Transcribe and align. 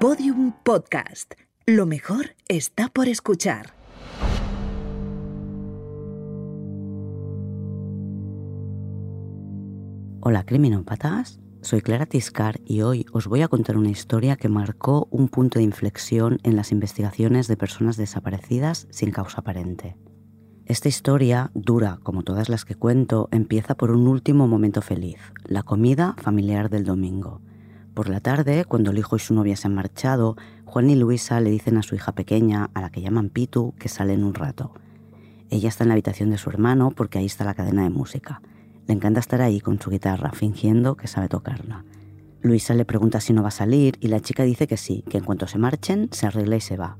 Podium 0.00 0.54
Podcast. 0.62 1.34
Lo 1.66 1.84
mejor 1.84 2.34
está 2.48 2.88
por 2.88 3.06
escuchar. 3.06 3.74
Hola 10.22 10.46
criminópatas, 10.46 11.38
soy 11.60 11.82
Clara 11.82 12.06
Tiscar 12.06 12.62
y 12.64 12.80
hoy 12.80 13.04
os 13.12 13.26
voy 13.26 13.42
a 13.42 13.48
contar 13.48 13.76
una 13.76 13.90
historia 13.90 14.36
que 14.36 14.48
marcó 14.48 15.06
un 15.10 15.28
punto 15.28 15.58
de 15.58 15.66
inflexión 15.66 16.38
en 16.44 16.56
las 16.56 16.72
investigaciones 16.72 17.46
de 17.46 17.58
personas 17.58 17.98
desaparecidas 17.98 18.86
sin 18.88 19.10
causa 19.10 19.42
aparente. 19.42 19.98
Esta 20.64 20.88
historia, 20.88 21.50
dura 21.52 21.98
como 22.02 22.22
todas 22.22 22.48
las 22.48 22.64
que 22.64 22.74
cuento, 22.74 23.28
empieza 23.32 23.74
por 23.74 23.90
un 23.90 24.08
último 24.08 24.48
momento 24.48 24.80
feliz, 24.80 25.18
la 25.44 25.62
comida 25.62 26.14
familiar 26.16 26.70
del 26.70 26.84
domingo. 26.84 27.42
Por 27.94 28.08
la 28.08 28.20
tarde, 28.20 28.64
cuando 28.64 28.90
el 28.92 28.98
hijo 28.98 29.16
y 29.16 29.18
su 29.18 29.34
novia 29.34 29.56
se 29.56 29.66
han 29.66 29.74
marchado, 29.74 30.36
Juan 30.64 30.88
y 30.90 30.94
Luisa 30.94 31.40
le 31.40 31.50
dicen 31.50 31.76
a 31.76 31.82
su 31.82 31.94
hija 31.94 32.12
pequeña, 32.12 32.70
a 32.74 32.80
la 32.80 32.90
que 32.90 33.00
llaman 33.00 33.30
Pitu, 33.30 33.74
que 33.78 33.88
salen 33.88 34.22
un 34.22 34.34
rato. 34.34 34.72
Ella 35.50 35.68
está 35.68 35.82
en 35.82 35.88
la 35.88 35.94
habitación 35.94 36.30
de 36.30 36.38
su 36.38 36.48
hermano 36.48 36.92
porque 36.92 37.18
ahí 37.18 37.26
está 37.26 37.44
la 37.44 37.54
cadena 37.54 37.82
de 37.82 37.90
música. 37.90 38.40
Le 38.86 38.94
encanta 38.94 39.18
estar 39.18 39.42
ahí 39.42 39.60
con 39.60 39.80
su 39.80 39.90
guitarra, 39.90 40.30
fingiendo 40.30 40.96
que 40.96 41.08
sabe 41.08 41.28
tocarla. 41.28 41.84
Luisa 42.40 42.74
le 42.74 42.84
pregunta 42.84 43.20
si 43.20 43.32
no 43.32 43.42
va 43.42 43.48
a 43.48 43.52
salir 43.52 43.98
y 44.00 44.08
la 44.08 44.20
chica 44.20 44.44
dice 44.44 44.68
que 44.68 44.76
sí, 44.76 45.04
que 45.10 45.18
en 45.18 45.24
cuanto 45.24 45.48
se 45.48 45.58
marchen, 45.58 46.08
se 46.12 46.26
arregla 46.26 46.56
y 46.56 46.60
se 46.60 46.76
va. 46.76 46.96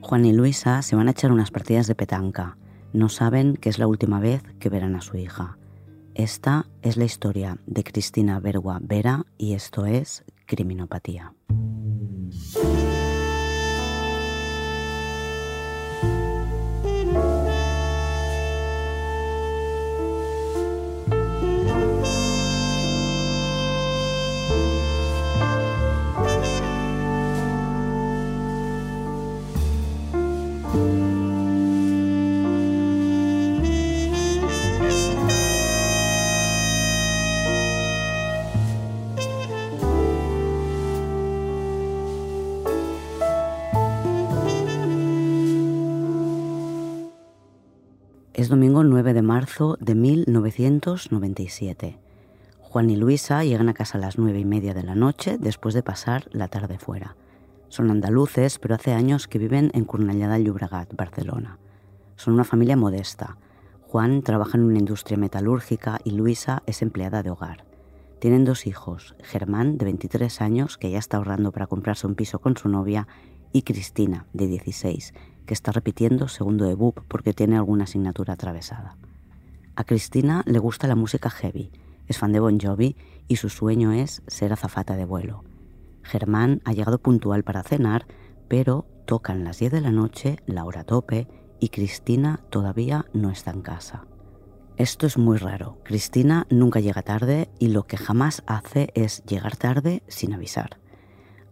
Juan 0.00 0.24
y 0.24 0.32
Luisa 0.32 0.82
se 0.82 0.96
van 0.96 1.06
a 1.06 1.12
echar 1.12 1.30
unas 1.30 1.52
partidas 1.52 1.86
de 1.86 1.94
petanca. 1.94 2.56
No 2.92 3.08
saben 3.08 3.56
que 3.56 3.68
es 3.68 3.78
la 3.78 3.86
última 3.86 4.18
vez 4.18 4.42
que 4.58 4.68
verán 4.68 4.96
a 4.96 5.00
su 5.00 5.16
hija. 5.16 5.56
Esta 6.14 6.66
es 6.82 6.96
la 6.96 7.04
historia 7.04 7.58
de 7.66 7.84
Cristina 7.84 8.38
Bergua 8.38 8.78
Vera 8.82 9.24
y 9.38 9.54
esto 9.54 9.86
es 9.86 10.24
Criminopatía. 10.46 11.32
Domingo 48.82 48.96
9 48.96 49.14
de 49.14 49.22
marzo 49.22 49.76
de 49.78 49.94
1997. 49.94 52.00
Juan 52.62 52.90
y 52.90 52.96
Luisa 52.96 53.44
llegan 53.44 53.68
a 53.68 53.74
casa 53.74 53.96
a 53.96 54.00
las 54.00 54.18
nueve 54.18 54.40
y 54.40 54.44
media 54.44 54.74
de 54.74 54.82
la 54.82 54.96
noche 54.96 55.38
después 55.38 55.72
de 55.74 55.84
pasar 55.84 56.28
la 56.32 56.48
tarde 56.48 56.78
fuera. 56.78 57.14
Son 57.68 57.92
andaluces, 57.92 58.58
pero 58.58 58.74
hace 58.74 58.92
años 58.92 59.28
que 59.28 59.38
viven 59.38 59.70
en 59.74 59.84
Cornellà 59.84 60.28
de 60.28 60.42
Llobregat, 60.42 60.96
Barcelona. 60.96 61.58
Son 62.16 62.34
una 62.34 62.42
familia 62.42 62.76
modesta. 62.76 63.36
Juan 63.82 64.22
trabaja 64.22 64.58
en 64.58 64.64
una 64.64 64.80
industria 64.80 65.16
metalúrgica 65.16 66.00
y 66.02 66.10
Luisa 66.10 66.64
es 66.66 66.82
empleada 66.82 67.22
de 67.22 67.30
hogar. 67.30 67.64
Tienen 68.18 68.44
dos 68.44 68.66
hijos, 68.66 69.14
Germán, 69.22 69.78
de 69.78 69.84
23 69.84 70.40
años, 70.40 70.76
que 70.76 70.90
ya 70.90 70.98
está 70.98 71.18
ahorrando 71.18 71.52
para 71.52 71.68
comprarse 71.68 72.08
un 72.08 72.16
piso 72.16 72.40
con 72.40 72.56
su 72.56 72.68
novia, 72.68 73.06
y 73.52 73.62
Cristina, 73.62 74.26
de 74.32 74.48
16, 74.48 75.14
que 75.46 75.54
está 75.54 75.72
repitiendo 75.72 76.28
segundo 76.28 76.64
de 76.64 76.74
BUP 76.74 77.00
porque 77.08 77.32
tiene 77.32 77.56
alguna 77.56 77.84
asignatura 77.84 78.34
atravesada. 78.34 78.96
A 79.74 79.84
Cristina 79.84 80.42
le 80.46 80.58
gusta 80.58 80.86
la 80.86 80.96
música 80.96 81.30
heavy, 81.30 81.70
es 82.08 82.18
fan 82.18 82.32
de 82.32 82.40
Bon 82.40 82.58
Jovi 82.60 82.96
y 83.28 83.36
su 83.36 83.48
sueño 83.48 83.92
es 83.92 84.22
ser 84.26 84.52
azafata 84.52 84.96
de 84.96 85.04
vuelo. 85.04 85.44
Germán 86.02 86.60
ha 86.64 86.72
llegado 86.72 86.98
puntual 86.98 87.42
para 87.42 87.62
cenar, 87.62 88.06
pero 88.48 88.86
tocan 89.06 89.44
las 89.44 89.58
10 89.58 89.72
de 89.72 89.80
la 89.80 89.92
noche, 89.92 90.38
la 90.46 90.64
hora 90.64 90.84
tope, 90.84 91.28
y 91.60 91.68
Cristina 91.68 92.40
todavía 92.50 93.06
no 93.12 93.30
está 93.30 93.52
en 93.52 93.62
casa. 93.62 94.04
Esto 94.76 95.06
es 95.06 95.16
muy 95.16 95.38
raro. 95.38 95.78
Cristina 95.84 96.46
nunca 96.50 96.80
llega 96.80 97.02
tarde 97.02 97.50
y 97.58 97.68
lo 97.68 97.84
que 97.84 97.96
jamás 97.96 98.42
hace 98.46 98.90
es 98.94 99.22
llegar 99.24 99.56
tarde 99.56 100.02
sin 100.08 100.32
avisar. 100.32 100.81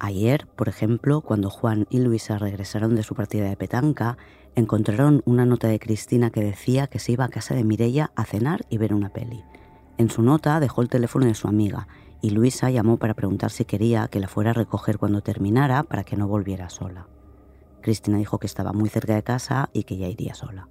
Ayer, 0.02 0.46
por 0.56 0.70
ejemplo, 0.70 1.20
cuando 1.20 1.50
Juan 1.50 1.86
y 1.90 1.98
Luisa 1.98 2.38
regresaron 2.38 2.96
de 2.96 3.02
su 3.02 3.14
partida 3.14 3.50
de 3.50 3.56
petanca, 3.56 4.16
encontraron 4.54 5.22
una 5.26 5.44
nota 5.44 5.68
de 5.68 5.78
Cristina 5.78 6.30
que 6.30 6.42
decía 6.42 6.86
que 6.86 6.98
se 6.98 7.12
iba 7.12 7.26
a 7.26 7.28
casa 7.28 7.54
de 7.54 7.64
Mirella 7.64 8.10
a 8.16 8.24
cenar 8.24 8.64
y 8.70 8.78
ver 8.78 8.94
una 8.94 9.10
peli. 9.10 9.44
En 9.98 10.08
su 10.08 10.22
nota 10.22 10.58
dejó 10.58 10.80
el 10.80 10.88
teléfono 10.88 11.26
de 11.26 11.34
su 11.34 11.48
amiga 11.48 11.86
y 12.22 12.30
Luisa 12.30 12.70
llamó 12.70 12.96
para 12.96 13.12
preguntar 13.12 13.50
si 13.50 13.66
quería 13.66 14.08
que 14.08 14.20
la 14.20 14.28
fuera 14.28 14.52
a 14.52 14.54
recoger 14.54 14.96
cuando 14.96 15.20
terminara 15.20 15.82
para 15.82 16.02
que 16.02 16.16
no 16.16 16.26
volviera 16.26 16.70
sola. 16.70 17.06
Cristina 17.82 18.16
dijo 18.16 18.38
que 18.38 18.46
estaba 18.46 18.72
muy 18.72 18.88
cerca 18.88 19.14
de 19.14 19.22
casa 19.22 19.68
y 19.74 19.82
que 19.84 19.98
ya 19.98 20.08
iría 20.08 20.34
sola. 20.34 20.68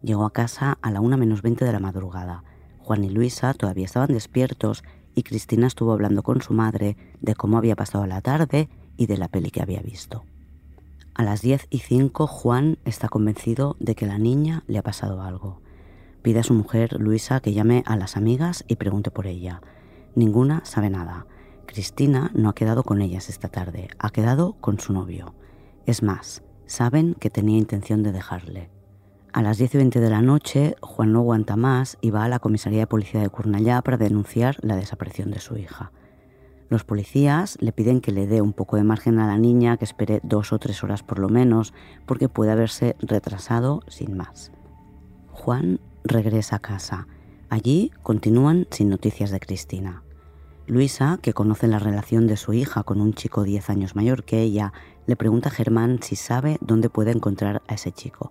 Llegó 0.00 0.24
a 0.24 0.32
casa 0.32 0.78
a 0.80 0.90
la 0.90 1.02
una 1.02 1.18
menos 1.18 1.42
20 1.42 1.66
de 1.66 1.72
la 1.72 1.80
madrugada. 1.80 2.44
Juan 2.78 3.04
y 3.04 3.10
Luisa 3.10 3.52
todavía 3.52 3.84
estaban 3.84 4.14
despiertos 4.14 4.84
y 5.14 5.22
Cristina 5.22 5.66
estuvo 5.66 5.92
hablando 5.92 6.22
con 6.22 6.42
su 6.42 6.52
madre 6.52 6.96
de 7.20 7.34
cómo 7.34 7.58
había 7.58 7.76
pasado 7.76 8.06
la 8.06 8.20
tarde 8.20 8.68
y 8.96 9.06
de 9.06 9.16
la 9.16 9.28
peli 9.28 9.50
que 9.50 9.62
había 9.62 9.80
visto. 9.80 10.24
A 11.14 11.22
las 11.24 11.42
10 11.42 11.66
y 11.70 11.80
5 11.80 12.26
Juan 12.26 12.78
está 12.84 13.08
convencido 13.08 13.76
de 13.80 13.94
que 13.94 14.06
la 14.06 14.18
niña 14.18 14.64
le 14.66 14.78
ha 14.78 14.82
pasado 14.82 15.22
algo. 15.22 15.60
Pide 16.22 16.40
a 16.40 16.44
su 16.44 16.54
mujer, 16.54 16.98
Luisa, 16.98 17.40
que 17.40 17.52
llame 17.52 17.82
a 17.86 17.96
las 17.96 18.16
amigas 18.16 18.64
y 18.68 18.76
pregunte 18.76 19.10
por 19.10 19.26
ella. 19.26 19.60
Ninguna 20.14 20.64
sabe 20.64 20.88
nada. 20.88 21.26
Cristina 21.66 22.30
no 22.34 22.48
ha 22.48 22.54
quedado 22.54 22.82
con 22.82 23.02
ellas 23.02 23.28
esta 23.28 23.48
tarde, 23.48 23.88
ha 23.98 24.10
quedado 24.10 24.54
con 24.60 24.78
su 24.78 24.92
novio. 24.92 25.34
Es 25.84 26.02
más, 26.02 26.42
saben 26.66 27.14
que 27.14 27.28
tenía 27.28 27.58
intención 27.58 28.02
de 28.02 28.12
dejarle. 28.12 28.70
A 29.34 29.40
las 29.40 29.56
10 29.56 29.74
y 29.74 29.78
20 29.78 30.00
de 30.00 30.10
la 30.10 30.20
noche, 30.20 30.76
Juan 30.82 31.12
no 31.12 31.20
aguanta 31.20 31.56
más 31.56 31.96
y 32.02 32.10
va 32.10 32.24
a 32.24 32.28
la 32.28 32.38
comisaría 32.38 32.80
de 32.80 32.86
policía 32.86 33.22
de 33.22 33.30
Cornellá 33.30 33.80
para 33.80 33.96
denunciar 33.96 34.58
la 34.60 34.76
desaparición 34.76 35.30
de 35.30 35.40
su 35.40 35.56
hija. 35.56 35.90
Los 36.68 36.84
policías 36.84 37.56
le 37.58 37.72
piden 37.72 38.02
que 38.02 38.12
le 38.12 38.26
dé 38.26 38.42
un 38.42 38.52
poco 38.52 38.76
de 38.76 38.84
margen 38.84 39.18
a 39.18 39.26
la 39.26 39.38
niña, 39.38 39.78
que 39.78 39.86
espere 39.86 40.20
dos 40.22 40.52
o 40.52 40.58
tres 40.58 40.84
horas 40.84 41.02
por 41.02 41.18
lo 41.18 41.30
menos, 41.30 41.72
porque 42.04 42.28
puede 42.28 42.52
haberse 42.52 42.94
retrasado 43.00 43.80
sin 43.88 44.18
más. 44.18 44.52
Juan 45.30 45.80
regresa 46.04 46.56
a 46.56 46.58
casa. 46.58 47.06
Allí 47.48 47.90
continúan 48.02 48.66
sin 48.70 48.90
noticias 48.90 49.30
de 49.30 49.40
Cristina. 49.40 50.02
Luisa, 50.66 51.18
que 51.22 51.32
conoce 51.32 51.68
la 51.68 51.78
relación 51.78 52.26
de 52.26 52.36
su 52.36 52.52
hija 52.52 52.82
con 52.82 53.00
un 53.00 53.14
chico 53.14 53.44
10 53.44 53.70
años 53.70 53.96
mayor 53.96 54.24
que 54.24 54.42
ella, 54.42 54.74
le 55.06 55.16
pregunta 55.16 55.48
a 55.48 55.52
Germán 55.52 56.00
si 56.02 56.16
sabe 56.16 56.58
dónde 56.60 56.90
puede 56.90 57.12
encontrar 57.12 57.62
a 57.66 57.74
ese 57.74 57.92
chico. 57.92 58.30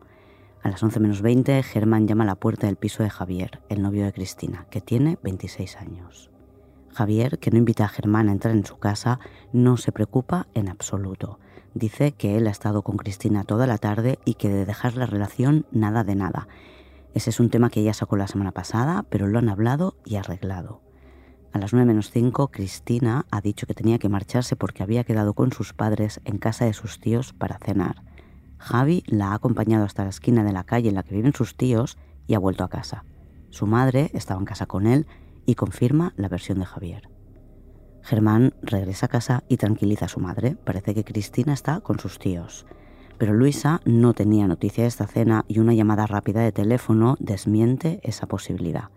A 0.63 0.69
las 0.69 0.83
11 0.83 0.99
menos 0.99 1.21
20, 1.23 1.63
Germán 1.63 2.07
llama 2.07 2.23
a 2.23 2.27
la 2.27 2.35
puerta 2.35 2.67
del 2.67 2.75
piso 2.75 3.01
de 3.01 3.09
Javier, 3.09 3.61
el 3.69 3.81
novio 3.81 4.05
de 4.05 4.13
Cristina, 4.13 4.67
que 4.69 4.79
tiene 4.79 5.17
26 5.23 5.77
años. 5.77 6.29
Javier, 6.93 7.39
que 7.39 7.49
no 7.49 7.57
invita 7.57 7.85
a 7.85 7.89
Germán 7.89 8.29
a 8.29 8.31
entrar 8.31 8.53
en 8.53 8.65
su 8.65 8.77
casa, 8.77 9.19
no 9.53 9.77
se 9.77 9.91
preocupa 9.91 10.47
en 10.53 10.69
absoluto. 10.69 11.39
Dice 11.73 12.11
que 12.11 12.37
él 12.37 12.45
ha 12.45 12.51
estado 12.51 12.83
con 12.83 12.97
Cristina 12.97 13.43
toda 13.43 13.65
la 13.65 13.79
tarde 13.79 14.19
y 14.23 14.35
que 14.35 14.49
de 14.49 14.65
dejar 14.65 14.97
la 14.97 15.07
relación 15.07 15.65
nada 15.71 16.03
de 16.03 16.13
nada. 16.13 16.47
Ese 17.15 17.31
es 17.31 17.39
un 17.39 17.49
tema 17.49 17.71
que 17.71 17.79
ella 17.79 17.95
sacó 17.95 18.15
la 18.15 18.27
semana 18.27 18.51
pasada, 18.51 19.03
pero 19.09 19.25
lo 19.25 19.39
han 19.39 19.49
hablado 19.49 19.95
y 20.05 20.17
arreglado. 20.17 20.81
A 21.53 21.57
las 21.57 21.73
9 21.73 21.87
menos 21.87 22.11
5, 22.11 22.49
Cristina 22.49 23.25
ha 23.31 23.41
dicho 23.41 23.65
que 23.65 23.73
tenía 23.73 23.97
que 23.97 24.09
marcharse 24.09 24.55
porque 24.55 24.83
había 24.83 25.05
quedado 25.05 25.33
con 25.33 25.51
sus 25.51 25.73
padres 25.73 26.21
en 26.23 26.37
casa 26.37 26.65
de 26.65 26.73
sus 26.73 26.99
tíos 26.99 27.33
para 27.33 27.57
cenar. 27.57 28.10
Javi 28.61 29.03
la 29.07 29.31
ha 29.31 29.33
acompañado 29.33 29.85
hasta 29.85 30.03
la 30.03 30.11
esquina 30.11 30.43
de 30.43 30.53
la 30.53 30.63
calle 30.63 30.89
en 30.89 30.95
la 30.95 31.03
que 31.03 31.15
viven 31.15 31.33
sus 31.33 31.57
tíos 31.57 31.97
y 32.27 32.35
ha 32.35 32.39
vuelto 32.39 32.63
a 32.63 32.69
casa. 32.69 33.03
Su 33.49 33.65
madre 33.65 34.11
estaba 34.13 34.39
en 34.39 34.45
casa 34.45 34.67
con 34.67 34.85
él 34.85 35.07
y 35.47 35.55
confirma 35.55 36.13
la 36.15 36.29
versión 36.29 36.59
de 36.59 36.65
Javier. 36.65 37.09
Germán 38.03 38.53
regresa 38.61 39.07
a 39.07 39.09
casa 39.09 39.43
y 39.49 39.57
tranquiliza 39.57 40.05
a 40.05 40.09
su 40.09 40.19
madre. 40.19 40.55
Parece 40.63 40.93
que 40.93 41.03
Cristina 41.03 41.53
está 41.53 41.81
con 41.81 41.99
sus 41.99 42.19
tíos. 42.19 42.67
Pero 43.17 43.33
Luisa 43.33 43.81
no 43.83 44.13
tenía 44.13 44.47
noticia 44.47 44.83
de 44.83 44.89
esta 44.89 45.07
cena 45.07 45.43
y 45.47 45.59
una 45.59 45.73
llamada 45.73 46.05
rápida 46.05 46.41
de 46.41 46.51
teléfono 46.51 47.15
desmiente 47.19 47.99
esa 48.03 48.27
posibilidad. 48.27 48.89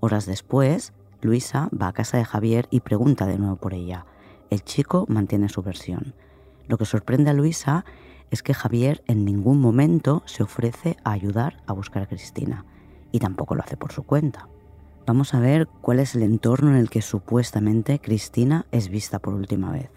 Horas 0.00 0.24
después, 0.24 0.94
Luisa 1.20 1.68
va 1.78 1.88
a 1.88 1.92
casa 1.92 2.16
de 2.16 2.24
Javier 2.24 2.68
y 2.70 2.80
pregunta 2.80 3.26
de 3.26 3.38
nuevo 3.38 3.56
por 3.56 3.74
ella. 3.74 4.06
El 4.48 4.64
chico 4.64 5.04
mantiene 5.08 5.50
su 5.50 5.62
versión. 5.62 6.14
Lo 6.66 6.78
que 6.78 6.86
sorprende 6.86 7.30
a 7.30 7.34
Luisa 7.34 7.84
es 8.30 8.42
que 8.42 8.54
Javier 8.54 9.02
en 9.06 9.24
ningún 9.24 9.60
momento 9.60 10.22
se 10.26 10.42
ofrece 10.42 10.96
a 11.04 11.12
ayudar 11.12 11.62
a 11.66 11.72
buscar 11.72 12.02
a 12.02 12.06
Cristina 12.06 12.64
y 13.12 13.18
tampoco 13.18 13.54
lo 13.54 13.62
hace 13.62 13.76
por 13.76 13.92
su 13.92 14.02
cuenta. 14.04 14.48
Vamos 15.06 15.34
a 15.34 15.40
ver 15.40 15.66
cuál 15.80 15.98
es 15.98 16.14
el 16.14 16.22
entorno 16.22 16.70
en 16.70 16.76
el 16.76 16.90
que 16.90 17.02
supuestamente 17.02 17.98
Cristina 17.98 18.66
es 18.70 18.88
vista 18.88 19.18
por 19.18 19.34
última 19.34 19.72
vez. 19.72 19.90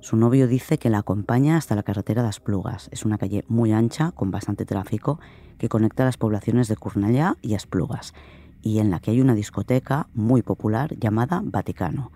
Su 0.00 0.16
novio 0.16 0.46
dice 0.46 0.78
que 0.78 0.90
la 0.90 0.98
acompaña 0.98 1.56
hasta 1.56 1.74
la 1.74 1.82
carretera 1.82 2.22
de 2.22 2.28
Esplugas. 2.28 2.88
Es 2.92 3.04
una 3.04 3.18
calle 3.18 3.44
muy 3.48 3.72
ancha, 3.72 4.12
con 4.12 4.30
bastante 4.30 4.64
tráfico, 4.64 5.18
que 5.58 5.68
conecta 5.68 6.04
las 6.04 6.16
poblaciones 6.16 6.68
de 6.68 6.76
Cornellá 6.76 7.36
y 7.42 7.54
Esplugas, 7.54 8.14
y 8.62 8.78
en 8.78 8.90
la 8.90 9.00
que 9.00 9.10
hay 9.10 9.20
una 9.20 9.34
discoteca 9.34 10.06
muy 10.14 10.42
popular 10.42 10.94
llamada 10.96 11.40
Vaticano. 11.42 12.12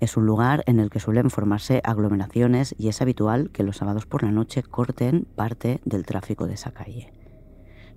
Es 0.00 0.16
un 0.16 0.26
lugar 0.26 0.62
en 0.66 0.78
el 0.78 0.90
que 0.90 1.00
suelen 1.00 1.28
formarse 1.28 1.80
aglomeraciones 1.82 2.72
y 2.78 2.88
es 2.88 3.02
habitual 3.02 3.50
que 3.50 3.64
los 3.64 3.78
sábados 3.78 4.06
por 4.06 4.22
la 4.22 4.30
noche 4.30 4.62
corten 4.62 5.26
parte 5.34 5.80
del 5.84 6.06
tráfico 6.06 6.46
de 6.46 6.54
esa 6.54 6.70
calle. 6.70 7.12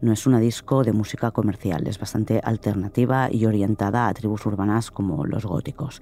No 0.02 0.12
es 0.12 0.26
una 0.26 0.40
disco 0.40 0.84
de 0.84 0.94
música 0.94 1.30
comercial, 1.30 1.86
es 1.86 2.00
bastante 2.00 2.42
alternativa 2.44 3.30
y 3.32 3.46
orientada 3.46 4.08
a 4.08 4.14
tribus 4.16 4.48
urbanas 4.48 4.90
como 4.90 5.28
los 5.28 5.46
góticos, 5.46 6.02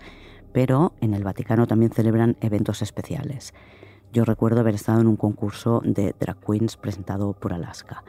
pero 0.54 0.94
en 1.02 1.14
el 1.14 1.26
Vaticano 1.26 1.68
también 1.68 1.92
celebran 1.92 2.38
eventos 2.40 2.82
especiales. 2.82 3.54
Yo 4.14 4.24
recuerdo 4.24 4.62
haber 4.62 4.76
estado 4.76 5.02
en 5.02 5.08
un 5.08 5.18
concurso 5.18 5.82
de 5.84 6.16
drag 6.18 6.38
queens 6.40 6.78
presentado 6.78 7.34
por 7.34 7.52
Alaska. 7.52 8.06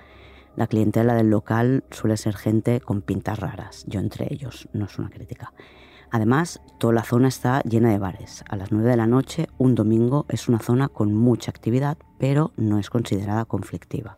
La 0.55 0.69
clientela 0.69 1.15
del 1.15 1.29
local 1.29 1.83
suele 1.91 2.17
ser 2.17 2.37
gente 2.37 2.81
con 2.81 3.03
pintas 3.03 3.41
raras, 3.41 3.85
yo 3.89 3.99
entre 3.99 4.33
ellos, 4.33 4.69
no 4.73 4.85
es 4.85 4.97
una 4.97 5.11
crítica. 5.11 5.53
Además, 6.11 6.61
toda 6.79 6.93
la 6.93 7.05
zona 7.05 7.29
está 7.29 7.63
llena 7.63 7.91
de 7.91 7.99
bares. 7.99 8.45
A 8.49 8.57
las 8.57 8.73
9 8.73 8.91
de 8.91 8.97
la 8.97 9.07
noche, 9.07 9.49
un 9.59 9.75
domingo, 9.75 10.27
es 10.29 10.49
una 10.49 10.59
zona 10.59 10.89
con 10.89 11.15
mucha 11.15 11.51
actividad, 11.51 11.99
pero 12.19 12.53
no 12.57 12.79
es 12.79 12.91
considerada 12.91 13.45
conflictiva. 13.45 14.17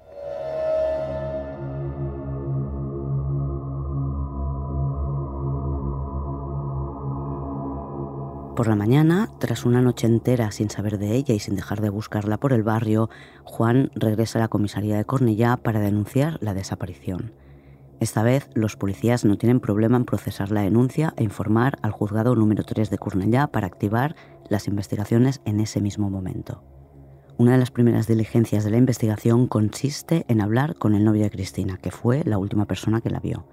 Por 8.57 8.69
la 8.69 8.77
mañana, 8.77 9.31
tras 9.39 9.65
una 9.65 9.81
noche 9.81 10.07
entera 10.07 10.53
sin 10.53 10.69
saber 10.69 10.99
de 10.99 11.15
ella 11.15 11.35
y 11.35 11.41
sin 11.41 11.57
dejar 11.57 11.81
de 11.81 11.89
buscarla 11.89 12.39
por 12.39 12.53
el 12.53 12.63
barrio, 12.63 13.09
Juan 13.45 13.91
regresa 13.95 14.39
a 14.39 14.43
la 14.43 14.49
comisaría 14.49 14.97
de 14.97 15.07
Cornellá 15.07 15.57
para 15.57 15.81
denunciar 15.81 16.39
la 16.43 16.53
desaparición. 16.53 17.33
Esta 18.03 18.25
vez, 18.25 18.51
los 18.55 18.75
policías 18.75 19.25
no 19.25 19.39
tienen 19.39 19.61
problema 19.61 19.97
en 19.97 20.05
procesar 20.05 20.51
la 20.51 20.63
denuncia 20.63 21.15
e 21.17 21.23
informar 21.23 21.79
al 21.83 21.93
juzgado 21.93 22.35
número 22.35 22.65
3 22.65 22.91
de 22.91 22.99
Cornellá 22.99 23.47
para 23.47 23.69
activar 23.69 24.17
las 24.49 24.67
investigaciones 24.67 25.41
en 25.45 25.61
ese 25.61 25.81
mismo 25.81 26.11
momento. 26.11 26.65
Una 27.39 27.53
de 27.53 27.59
las 27.59 27.71
primeras 27.71 28.09
diligencias 28.09 28.65
de 28.65 28.73
la 28.73 28.79
investigación 28.79 29.47
consiste 29.47 30.25
en 30.27 30.41
hablar 30.41 30.75
con 30.75 30.97
el 30.97 31.05
novio 31.05 31.23
de 31.23 31.31
Cristina, 31.31 31.77
que 31.77 31.93
fue 31.93 32.25
la 32.25 32.39
última 32.39 32.65
persona 32.65 33.01
que 33.01 33.11
la 33.11 33.21
vio. 33.21 33.47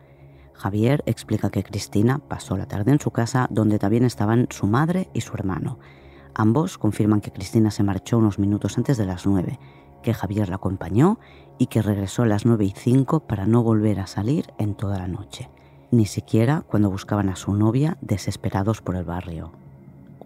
Javier 0.54 1.04
explica 1.06 1.52
que 1.52 1.62
Cristina 1.62 2.18
pasó 2.18 2.58
la 2.58 2.66
tarde 2.66 2.92
en 2.92 3.00
su 3.00 3.12
casa 3.12 3.46
donde 3.52 3.78
también 3.78 4.04
estaban 4.04 4.48
su 4.50 4.66
madre 4.66 5.12
y 5.14 5.22
su 5.22 5.36
hermano. 5.36 5.78
Ambos 6.34 6.80
confirman 6.80 7.22
que 7.22 7.32
Cristina 7.32 7.70
se 7.70 7.84
marchó 7.84 8.18
unos 8.18 8.40
minutos 8.40 8.80
antes 8.80 8.98
de 8.98 9.06
las 9.06 9.28
9, 9.28 9.60
que 10.02 10.14
Javier 10.14 10.50
la 10.50 10.56
acompañó 10.56 11.20
y 11.58 11.68
que 11.68 11.82
regresó 11.82 12.24
a 12.24 12.28
las 12.28 12.46
9 12.46 12.66
y 12.66 12.74
5 12.76 13.22
para 13.22 13.46
no 13.46 13.64
volver 13.64 14.00
a 14.00 14.08
salir 14.08 14.54
en 14.58 14.76
toda 14.76 14.98
la 14.98 15.08
noche, 15.08 15.50
ni 15.92 16.06
siquiera 16.06 16.64
cuando 16.68 16.90
buscaban 16.90 17.30
a 17.30 17.36
su 17.36 17.54
novia 17.54 17.98
desesperados 18.02 18.82
por 18.82 18.96
el 18.96 19.04
barrio. 19.04 19.52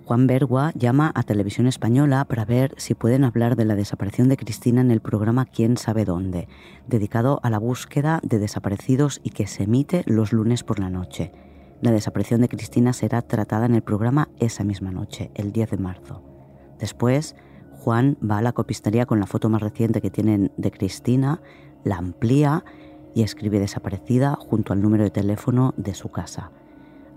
Juan 0.06 0.28
Bergua 0.28 0.72
llama 0.76 1.12
a 1.16 1.24
Televisión 1.24 1.66
Española 1.66 2.26
para 2.26 2.44
ver 2.44 2.74
si 2.78 2.94
pueden 2.94 3.24
hablar 3.24 3.56
de 3.56 3.64
la 3.64 3.76
desaparición 3.76 4.28
de 4.28 4.36
Cristina 4.36 4.82
en 4.82 4.92
el 4.92 5.00
programa 5.00 5.46
Quién 5.46 5.78
sabe 5.78 6.04
dónde, 6.04 6.50
dedicado 6.88 7.40
a 7.42 7.50
la 7.50 7.58
búsqueda 7.58 8.20
de 8.22 8.38
desaparecidos 8.38 9.22
y 9.24 9.30
que 9.30 9.48
se 9.48 9.64
emite 9.64 10.04
los 10.06 10.34
lunes 10.34 10.64
por 10.64 10.80
la 10.80 10.90
noche. 10.90 11.32
La 11.82 11.92
desaparición 11.92 12.42
de 12.42 12.50
Cristina 12.50 12.92
será 12.92 13.22
tratada 13.22 13.66
en 13.66 13.76
el 13.76 13.82
programa 13.82 14.28
esa 14.40 14.66
misma 14.66 14.92
noche, 14.92 15.32
el 15.36 15.54
10 15.54 15.72
de 15.72 15.78
marzo. 15.78 16.22
Después, 16.80 17.36
Juan 17.84 18.18
va 18.24 18.38
a 18.38 18.42
la 18.42 18.54
copistería 18.54 19.06
con 19.06 19.20
la 19.20 19.28
foto 19.28 19.50
más 19.50 19.62
reciente 19.62 20.02
que 20.02 20.10
tienen 20.10 20.52
de 20.58 20.72
Cristina, 20.72 21.42
la 21.84 21.98
amplía 21.98 22.64
y 23.14 23.24
escribe 23.24 23.60
desaparecida 23.60 24.36
junto 24.36 24.74
al 24.74 24.82
número 24.82 25.04
de 25.04 25.12
teléfono 25.12 25.74
de 25.78 25.94
su 25.94 26.10
casa 26.10 26.52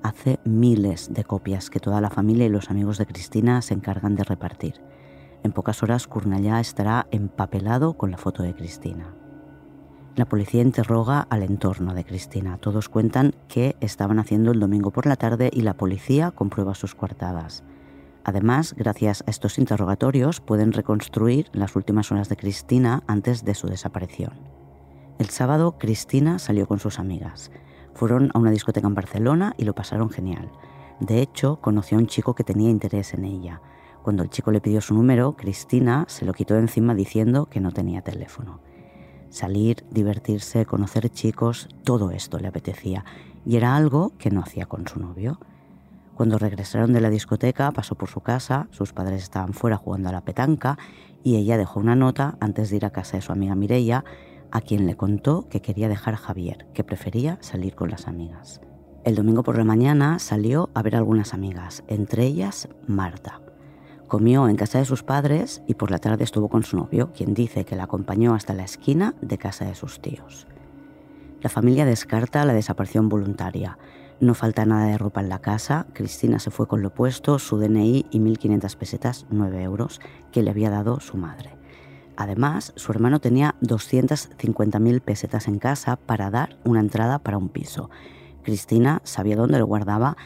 hace 0.06 0.38
miles 0.44 1.12
de 1.12 1.24
copias 1.24 1.70
que 1.70 1.80
toda 1.80 2.00
la 2.00 2.10
familia 2.10 2.46
y 2.46 2.50
los 2.50 2.70
amigos 2.70 2.98
de 2.98 3.06
Cristina 3.06 3.60
se 3.62 3.74
encargan 3.74 4.14
de 4.14 4.24
repartir. 4.24 4.74
En 5.42 5.52
pocas 5.52 5.82
horas 5.82 6.06
Curnallá 6.06 6.60
estará 6.60 7.06
empapelado 7.10 7.94
con 7.94 8.10
la 8.10 8.16
foto 8.16 8.42
de 8.42 8.54
Cristina. 8.54 9.14
La 10.14 10.24
policía 10.24 10.62
interroga 10.62 11.20
al 11.20 11.42
entorno 11.42 11.92
de 11.92 12.04
Cristina. 12.04 12.56
Todos 12.58 12.88
cuentan 12.88 13.34
qué 13.48 13.76
estaban 13.80 14.18
haciendo 14.18 14.52
el 14.52 14.60
domingo 14.60 14.90
por 14.90 15.06
la 15.06 15.16
tarde 15.16 15.50
y 15.52 15.60
la 15.60 15.74
policía 15.74 16.30
comprueba 16.30 16.74
sus 16.74 16.94
coartadas. 16.94 17.64
Además, 18.28 18.74
gracias 18.76 19.22
a 19.24 19.30
estos 19.30 19.56
interrogatorios 19.56 20.40
pueden 20.40 20.72
reconstruir 20.72 21.48
las 21.52 21.76
últimas 21.76 22.10
horas 22.10 22.28
de 22.28 22.36
Cristina 22.36 23.04
antes 23.06 23.44
de 23.44 23.54
su 23.54 23.68
desaparición. 23.68 24.32
El 25.20 25.30
sábado, 25.30 25.76
Cristina 25.78 26.40
salió 26.40 26.66
con 26.66 26.80
sus 26.80 26.98
amigas. 26.98 27.52
Fueron 27.94 28.32
a 28.34 28.40
una 28.40 28.50
discoteca 28.50 28.88
en 28.88 28.96
Barcelona 28.96 29.54
y 29.56 29.64
lo 29.64 29.76
pasaron 29.76 30.10
genial. 30.10 30.50
De 30.98 31.22
hecho, 31.22 31.60
conoció 31.60 31.98
a 31.98 32.00
un 32.00 32.08
chico 32.08 32.34
que 32.34 32.42
tenía 32.42 32.68
interés 32.68 33.14
en 33.14 33.24
ella. 33.24 33.60
Cuando 34.02 34.24
el 34.24 34.30
chico 34.30 34.50
le 34.50 34.60
pidió 34.60 34.80
su 34.80 34.92
número, 34.92 35.36
Cristina 35.36 36.04
se 36.08 36.24
lo 36.24 36.32
quitó 36.32 36.54
de 36.54 36.60
encima 36.62 36.96
diciendo 36.96 37.46
que 37.46 37.60
no 37.60 37.70
tenía 37.70 38.02
teléfono. 38.02 38.58
Salir, 39.30 39.84
divertirse, 39.92 40.66
conocer 40.66 41.10
chicos, 41.10 41.68
todo 41.84 42.10
esto 42.10 42.40
le 42.40 42.48
apetecía 42.48 43.04
y 43.44 43.54
era 43.54 43.76
algo 43.76 44.14
que 44.18 44.30
no 44.30 44.40
hacía 44.40 44.66
con 44.66 44.88
su 44.88 44.98
novio. 44.98 45.38
Cuando 46.16 46.38
regresaron 46.38 46.94
de 46.94 47.02
la 47.02 47.10
discoteca, 47.10 47.70
pasó 47.72 47.94
por 47.94 48.08
su 48.08 48.22
casa, 48.22 48.68
sus 48.70 48.94
padres 48.94 49.22
estaban 49.22 49.52
fuera 49.52 49.76
jugando 49.76 50.08
a 50.08 50.12
la 50.12 50.24
petanca 50.24 50.78
y 51.22 51.36
ella 51.36 51.58
dejó 51.58 51.78
una 51.78 51.94
nota 51.94 52.38
antes 52.40 52.70
de 52.70 52.76
ir 52.76 52.86
a 52.86 52.90
casa 52.90 53.18
de 53.18 53.22
su 53.22 53.32
amiga 53.32 53.54
Mireia 53.54 54.02
a 54.50 54.62
quien 54.62 54.86
le 54.86 54.96
contó 54.96 55.46
que 55.50 55.60
quería 55.60 55.90
dejar 55.90 56.14
a 56.14 56.16
Javier, 56.16 56.68
que 56.72 56.84
prefería 56.84 57.36
salir 57.42 57.74
con 57.74 57.90
las 57.90 58.08
amigas. 58.08 58.62
El 59.04 59.14
domingo 59.14 59.42
por 59.42 59.58
la 59.58 59.64
mañana 59.64 60.18
salió 60.18 60.70
a 60.72 60.82
ver 60.82 60.94
a 60.94 60.98
algunas 60.98 61.34
amigas, 61.34 61.84
entre 61.86 62.24
ellas 62.24 62.70
Marta. 62.86 63.42
Comió 64.08 64.48
en 64.48 64.56
casa 64.56 64.78
de 64.78 64.86
sus 64.86 65.02
padres 65.02 65.62
y 65.66 65.74
por 65.74 65.90
la 65.90 65.98
tarde 65.98 66.24
estuvo 66.24 66.48
con 66.48 66.62
su 66.62 66.78
novio, 66.78 67.12
quien 67.12 67.34
dice 67.34 67.66
que 67.66 67.76
la 67.76 67.84
acompañó 67.84 68.34
hasta 68.34 68.54
la 68.54 68.64
esquina 68.64 69.14
de 69.20 69.36
casa 69.36 69.66
de 69.66 69.74
sus 69.74 70.00
tíos. 70.00 70.46
La 71.42 71.50
familia 71.50 71.84
descarta 71.84 72.44
la 72.46 72.54
desaparición 72.54 73.10
voluntaria. 73.10 73.76
No 74.18 74.34
falta 74.34 74.64
nada 74.64 74.86
de 74.86 74.98
ropa 74.98 75.20
en 75.20 75.28
la 75.28 75.40
casa. 75.40 75.86
Cristina 75.92 76.38
se 76.38 76.50
fue 76.50 76.66
con 76.66 76.80
lo 76.80 76.94
puesto, 76.94 77.38
su 77.38 77.58
DNI 77.58 78.06
y 78.10 78.18
1.500 78.18 78.76
pesetas, 78.76 79.26
9 79.30 79.62
euros, 79.62 80.00
que 80.32 80.42
le 80.42 80.50
había 80.50 80.70
dado 80.70 81.00
su 81.00 81.16
madre. 81.18 81.56
Además, 82.16 82.72
su 82.76 82.92
hermano 82.92 83.20
tenía 83.20 83.56
250.000 83.60 85.00
pesetas 85.02 85.48
en 85.48 85.58
casa 85.58 85.96
para 85.96 86.30
dar 86.30 86.58
una 86.64 86.80
entrada 86.80 87.18
para 87.18 87.36
un 87.36 87.50
piso. 87.50 87.90
Cristina 88.42 89.02
sabía 89.04 89.36
dónde 89.36 89.58
lo 89.58 89.66
guardaba 89.66 90.16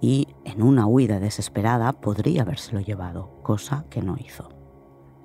y 0.00 0.28
en 0.44 0.62
una 0.62 0.86
huida 0.86 1.18
desesperada 1.18 1.92
podría 1.94 2.42
habérselo 2.42 2.80
llevado, 2.80 3.40
cosa 3.42 3.86
que 3.88 4.02
no 4.02 4.16
hizo. 4.18 4.50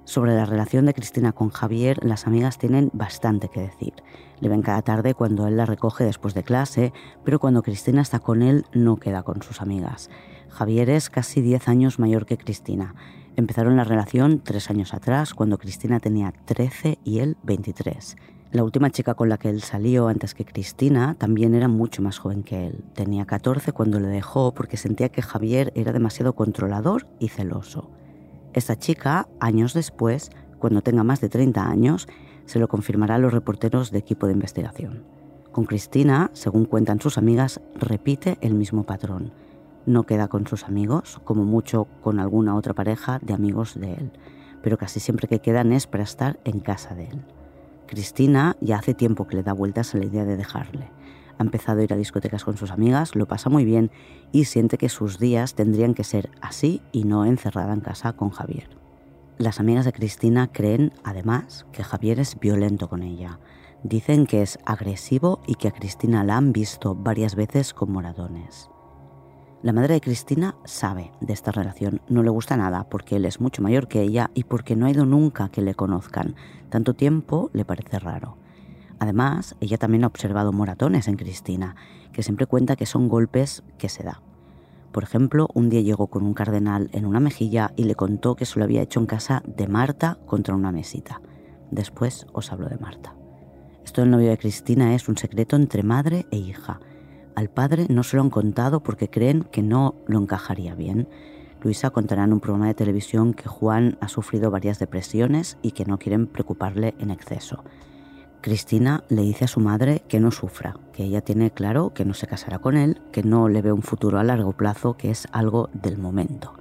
Sobre 0.05 0.35
la 0.35 0.45
relación 0.45 0.85
de 0.85 0.93
Cristina 0.93 1.33
con 1.33 1.49
Javier, 1.49 2.03
las 2.03 2.25
amigas 2.25 2.57
tienen 2.57 2.89
bastante 2.93 3.49
que 3.49 3.61
decir. 3.61 3.93
Le 4.39 4.49
ven 4.49 4.61
cada 4.61 4.81
tarde 4.81 5.13
cuando 5.13 5.47
él 5.47 5.57
la 5.57 5.65
recoge 5.65 6.03
después 6.03 6.33
de 6.33 6.43
clase, 6.43 6.93
pero 7.23 7.39
cuando 7.39 7.63
Cristina 7.63 8.01
está 8.01 8.19
con 8.19 8.41
él 8.41 8.65
no 8.73 8.97
queda 8.97 9.23
con 9.23 9.41
sus 9.41 9.61
amigas. 9.61 10.09
Javier 10.49 10.89
es 10.89 11.09
casi 11.09 11.41
10 11.41 11.67
años 11.67 11.99
mayor 11.99 12.25
que 12.25 12.37
Cristina 12.37 12.95
Empezaron 13.35 13.75
la 13.75 13.83
relación 13.83 14.41
tres 14.43 14.69
años 14.69 14.93
atrás, 14.93 15.33
cuando 15.33 15.57
Cristina 15.57 15.99
tenía 15.99 16.33
13 16.45 16.99
y 17.03 17.19
él 17.19 17.35
23. 17.41 18.15
La 18.51 18.63
última 18.63 18.91
chica 18.91 19.15
con 19.15 19.27
la 19.27 19.39
que 19.39 19.49
él 19.49 19.63
salió 19.63 20.07
antes 20.07 20.35
que 20.35 20.45
Cristina 20.45 21.15
también 21.17 21.55
era 21.55 21.67
mucho 21.67 22.03
más 22.03 22.19
joven 22.19 22.43
que 22.43 22.67
él. 22.67 22.83
Tenía 22.93 23.25
14 23.25 23.71
cuando 23.71 23.99
le 23.99 24.07
dejó 24.07 24.53
porque 24.53 24.77
sentía 24.77 25.09
que 25.09 25.23
Javier 25.23 25.71
era 25.73 25.91
demasiado 25.91 26.33
controlador 26.33 27.07
y 27.19 27.29
celoso. 27.29 27.89
Esta 28.53 28.77
chica, 28.77 29.27
años 29.39 29.73
después, 29.73 30.29
cuando 30.59 30.83
tenga 30.83 31.03
más 31.03 31.19
de 31.19 31.29
30 31.29 31.67
años, 31.67 32.07
se 32.45 32.59
lo 32.59 32.67
confirmará 32.67 33.17
los 33.17 33.33
reporteros 33.33 33.91
de 33.91 33.99
equipo 33.99 34.27
de 34.27 34.33
investigación. 34.33 35.03
Con 35.51 35.65
Cristina, 35.65 36.31
según 36.33 36.65
cuentan 36.65 36.99
sus 36.99 37.17
amigas, 37.17 37.61
repite 37.75 38.37
el 38.41 38.53
mismo 38.55 38.83
patrón 38.83 39.31
no 39.85 40.03
queda 40.03 40.27
con 40.27 40.47
sus 40.47 40.63
amigos, 40.63 41.19
como 41.23 41.43
mucho 41.43 41.87
con 42.01 42.19
alguna 42.19 42.55
otra 42.55 42.73
pareja 42.73 43.19
de 43.21 43.33
amigos 43.33 43.79
de 43.79 43.93
él, 43.93 44.11
pero 44.61 44.77
casi 44.77 44.99
siempre 44.99 45.27
que 45.27 45.39
quedan 45.39 45.73
es 45.73 45.87
para 45.87 46.03
estar 46.03 46.39
en 46.45 46.59
casa 46.59 46.95
de 46.95 47.05
él. 47.05 47.21
Cristina 47.87 48.55
ya 48.61 48.77
hace 48.77 48.93
tiempo 48.93 49.27
que 49.27 49.35
le 49.35 49.43
da 49.43 49.53
vueltas 49.53 49.93
a 49.93 49.97
la 49.97 50.05
idea 50.05 50.25
de 50.25 50.37
dejarle. 50.37 50.89
Ha 51.37 51.43
empezado 51.43 51.81
a 51.81 51.83
ir 51.83 51.93
a 51.93 51.97
discotecas 51.97 52.45
con 52.45 52.57
sus 52.57 52.71
amigas, 52.71 53.15
lo 53.15 53.27
pasa 53.27 53.49
muy 53.49 53.65
bien 53.65 53.91
y 54.31 54.45
siente 54.45 54.77
que 54.77 54.89
sus 54.89 55.19
días 55.19 55.55
tendrían 55.55 55.93
que 55.93 56.03
ser 56.03 56.29
así 56.41 56.81
y 56.91 57.03
no 57.03 57.25
encerrada 57.25 57.73
en 57.73 57.81
casa 57.81 58.13
con 58.13 58.29
Javier. 58.29 58.82
Las 59.39 59.59
amigas 59.59 59.83
de 59.85 59.93
Cristina 59.93 60.47
creen, 60.51 60.93
además, 61.03 61.65
que 61.71 61.83
Javier 61.83 62.19
es 62.19 62.39
violento 62.39 62.87
con 62.87 63.01
ella. 63.01 63.39
Dicen 63.81 64.27
que 64.27 64.43
es 64.43 64.59
agresivo 64.63 65.41
y 65.47 65.55
que 65.55 65.67
a 65.67 65.71
Cristina 65.71 66.23
la 66.23 66.37
han 66.37 66.53
visto 66.53 66.93
varias 66.93 67.33
veces 67.33 67.73
con 67.73 67.91
moratones. 67.91 68.69
La 69.63 69.73
madre 69.73 69.95
de 69.95 70.01
Cristina 70.01 70.55
sabe 70.65 71.11
de 71.19 71.33
esta 71.33 71.51
relación, 71.51 72.01
no 72.09 72.21
le 72.21 72.29
gusta 72.29 72.57
nada 72.57 72.87
porque 72.89 73.15
él 73.15 73.25
es 73.25 73.41
mucho 73.41 73.63
mayor 73.63 73.87
que 73.87 74.01
ella 74.01 74.29
y 74.35 74.43
porque 74.43 74.75
no 74.75 74.85
ha 74.85 74.91
ido 74.91 75.05
nunca 75.05 75.49
que 75.49 75.63
le 75.63 75.73
conozcan. 75.73 76.35
Tanto 76.69 76.93
tiempo 76.93 77.49
le 77.53 77.65
parece 77.65 77.97
raro. 77.97 78.37
Además, 78.99 79.55
ella 79.61 79.77
también 79.77 80.03
ha 80.03 80.07
observado 80.07 80.53
moratones 80.53 81.07
en 81.07 81.17
Cristina, 81.17 81.75
que 82.11 82.21
siempre 82.21 82.45
cuenta 82.45 82.75
que 82.75 82.85
son 82.85 83.09
golpes 83.09 83.63
que 83.79 83.89
se 83.89 84.03
da. 84.03 84.21
Por 84.93 85.03
ejemplo, 85.03 85.49
un 85.55 85.69
día 85.69 85.81
llegó 85.81 86.05
con 86.05 86.23
un 86.23 86.35
cardenal 86.35 86.89
en 86.93 87.07
una 87.07 87.19
mejilla 87.19 87.73
y 87.75 87.85
le 87.85 87.95
contó 87.95 88.35
que 88.35 88.45
se 88.45 88.59
lo 88.59 88.63
había 88.63 88.83
hecho 88.83 88.99
en 88.99 89.07
casa 89.07 89.41
de 89.47 89.67
Marta 89.67 90.19
contra 90.27 90.53
una 90.53 90.71
mesita. 90.71 91.19
Después 91.71 92.27
os 92.31 92.51
hablo 92.51 92.69
de 92.69 92.77
Marta. 92.77 93.15
Esto 93.83 94.01
del 94.01 94.11
novio 94.11 94.29
de 94.29 94.37
Cristina 94.37 94.93
es 94.93 95.09
un 95.09 95.17
secreto 95.17 95.55
entre 95.55 95.81
madre 95.81 96.27
e 96.29 96.37
hija. 96.37 96.79
Al 97.35 97.49
padre 97.49 97.87
no 97.89 98.03
se 98.03 98.17
lo 98.17 98.21
han 98.21 98.29
contado 98.29 98.83
porque 98.83 99.09
creen 99.09 99.47
que 99.51 99.63
no 99.63 99.95
lo 100.05 100.19
encajaría 100.19 100.75
bien. 100.75 101.09
Luisa 101.63 101.89
contará 101.89 102.25
en 102.25 102.33
un 102.33 102.39
programa 102.39 102.67
de 102.67 102.75
televisión 102.75 103.33
que 103.33 103.49
Juan 103.49 103.97
ha 103.99 104.07
sufrido 104.07 104.51
varias 104.51 104.77
depresiones 104.77 105.57
y 105.63 105.71
que 105.71 105.85
no 105.85 105.97
quieren 105.97 106.27
preocuparle 106.27 106.93
en 106.99 107.09
exceso. 107.09 107.63
Cristina 108.43 109.05
le 109.07 109.21
dice 109.21 109.45
a 109.45 109.47
su 109.47 109.61
madre 109.61 110.03
que 110.09 110.19
no 110.19 110.29
sufra, 110.29 110.75
que 110.91 111.05
ella 111.05 111.21
tiene 111.21 111.51
claro 111.51 111.93
que 111.93 112.03
no 112.03 112.13
se 112.13 112.27
casará 112.27 112.59
con 112.59 112.75
él, 112.75 113.01
que 113.13 113.23
no 113.23 113.47
le 113.47 113.61
ve 113.61 113.71
un 113.71 113.81
futuro 113.81 114.19
a 114.19 114.23
largo 114.25 114.51
plazo, 114.51 114.97
que 114.97 115.09
es 115.11 115.29
algo 115.31 115.69
del 115.71 115.97
momento. 115.97 116.53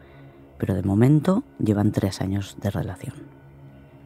Pero 0.58 0.74
de 0.74 0.84
momento 0.84 1.42
llevan 1.58 1.90
tres 1.90 2.20
años 2.20 2.56
de 2.60 2.70
relación. 2.70 3.14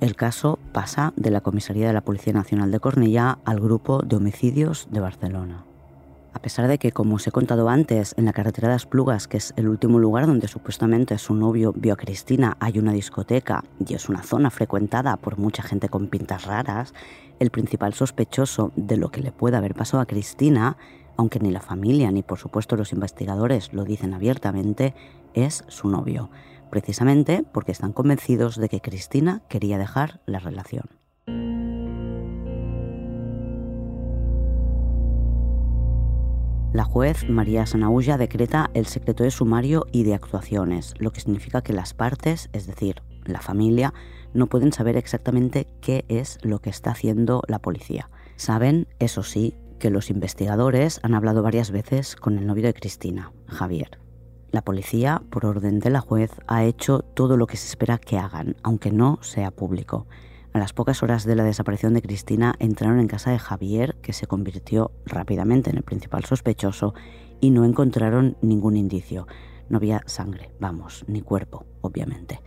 El 0.00 0.16
caso 0.16 0.59
pasa 0.73 1.12
de 1.16 1.30
la 1.30 1.42
comisaría 1.42 1.87
de 1.87 1.92
la 1.92 2.00
Policía 2.00 2.33
Nacional 2.33 2.71
de 2.71 2.80
Cornellá 2.80 3.40
al 3.45 3.61
grupo 3.61 4.00
de 4.00 4.16
homicidios 4.16 4.88
de 4.90 5.00
Barcelona. 5.00 5.66
A 6.36 6.38
pesar 6.38 6.68
de 6.68 6.76
que, 6.76 6.92
como 6.92 7.14
os 7.14 7.26
he 7.26 7.32
contado 7.32 7.70
antes, 7.70 8.12
en 8.18 8.26
la 8.26 8.34
carretera 8.34 8.68
de 8.68 8.74
las 8.74 8.84
Plugas, 8.84 9.26
que 9.26 9.38
es 9.38 9.54
el 9.56 9.68
último 9.68 9.98
lugar 9.98 10.26
donde 10.26 10.48
supuestamente 10.48 11.16
su 11.16 11.34
novio 11.34 11.72
vio 11.74 11.94
a 11.94 11.96
Cristina, 11.96 12.58
hay 12.60 12.78
una 12.78 12.92
discoteca 12.92 13.64
y 13.80 13.94
es 13.94 14.10
una 14.10 14.22
zona 14.22 14.50
frecuentada 14.50 15.16
por 15.16 15.38
mucha 15.38 15.62
gente 15.62 15.88
con 15.88 16.08
pintas 16.08 16.44
raras, 16.44 16.92
el 17.38 17.50
principal 17.50 17.94
sospechoso 17.94 18.70
de 18.76 18.98
lo 18.98 19.10
que 19.10 19.22
le 19.22 19.32
puede 19.32 19.56
haber 19.56 19.74
pasado 19.74 20.02
a 20.02 20.06
Cristina, 20.06 20.76
aunque 21.16 21.40
ni 21.40 21.50
la 21.50 21.62
familia 21.62 22.12
ni 22.12 22.22
por 22.22 22.38
supuesto 22.38 22.76
los 22.76 22.92
investigadores 22.92 23.72
lo 23.72 23.84
dicen 23.84 24.12
abiertamente, 24.12 24.94
es 25.32 25.64
su 25.68 25.88
novio, 25.88 26.28
precisamente 26.68 27.44
porque 27.50 27.72
están 27.72 27.94
convencidos 27.94 28.56
de 28.56 28.68
que 28.68 28.82
Cristina 28.82 29.40
quería 29.48 29.78
dejar 29.78 30.20
la 30.26 30.38
relación. 30.38 30.84
La 36.73 36.85
juez 36.85 37.28
María 37.28 37.64
Sanaulla 37.64 38.18
decreta 38.18 38.70
el 38.75 38.87
secreto 38.87 39.25
de 39.25 39.30
sumario 39.30 39.87
y 39.92 40.04
de 40.04 40.14
actuaciones, 40.14 40.94
lo 40.99 41.11
que 41.11 41.20
significa 41.20 41.62
que 41.62 41.73
las 41.73 41.94
partes, 41.94 42.50
es 42.52 42.66
decir, 42.66 43.02
la 43.25 43.40
familia, 43.40 43.94
no 44.35 44.46
pueden 44.46 44.73
saber 44.73 44.96
exactamente 44.96 45.66
qué 45.80 46.04
es 46.08 46.38
lo 46.42 46.61
que 46.61 46.70
está 46.70 46.90
haciendo 46.90 47.42
la 47.49 47.61
policía. 47.61 48.11
Saben, 48.37 48.87
eso 48.99 49.23
sí, 49.23 49.54
que 49.78 49.90
los 49.90 50.11
investigadores 50.11 51.00
han 51.02 51.14
hablado 51.14 51.42
varias 51.42 51.70
veces 51.70 52.16
con 52.16 52.38
el 52.38 52.46
novio 52.46 52.64
de 52.64 52.75
Cristina, 52.75 53.32
Javier. 53.46 53.99
La 54.50 54.62
policía, 54.62 55.23
por 55.30 55.44
orden 55.46 55.80
de 55.80 55.90
la 55.90 56.00
juez, 56.00 56.30
ha 56.46 56.64
hecho 56.64 57.00
todo 57.00 57.37
lo 57.37 57.46
que 57.46 57.56
se 57.56 57.68
espera 57.68 57.99
que 57.99 58.18
hagan, 58.18 58.56
aunque 58.62 58.90
no 58.90 59.18
sea 59.23 59.50
público. 59.50 60.06
A 60.56 60.58
las 60.58 60.72
pocas 60.72 61.02
horas 61.02 61.26
de 61.26 61.36
la 61.36 61.44
desaparición 61.44 61.92
de 61.92 62.00
Cristina 62.00 62.54
entraron 62.58 62.98
en 62.98 63.08
casa 63.08 63.30
de 63.30 63.38
Javier, 63.38 63.94
que 64.00 64.14
se 64.14 64.26
convirtió 64.26 64.90
rápidamente 65.04 65.68
en 65.68 65.76
el 65.76 65.82
principal 65.82 66.25
sospechoso, 66.25 66.94
y 67.42 67.50
no 67.50 67.66
encontraron 67.66 68.38
ningún 68.40 68.78
indicio. 68.78 69.26
No 69.68 69.76
había 69.76 70.00
sangre, 70.06 70.50
vamos, 70.58 71.04
ni 71.08 71.20
cuerpo, 71.20 71.66
obviamente. 71.82 72.40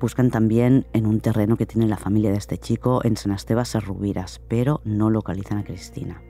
Buscan 0.00 0.30
también 0.30 0.86
en 0.94 1.04
un 1.04 1.20
terreno 1.20 1.58
que 1.58 1.66
tiene 1.66 1.88
la 1.88 1.98
familia 1.98 2.30
de 2.30 2.38
este 2.38 2.56
chico 2.56 3.04
en 3.04 3.18
San 3.18 3.32
Esteban 3.32 3.66
Serrubiras, 3.66 4.40
pero 4.48 4.80
no 4.86 5.10
localizan 5.10 5.58
a 5.58 5.64
Cristina. 5.64 6.22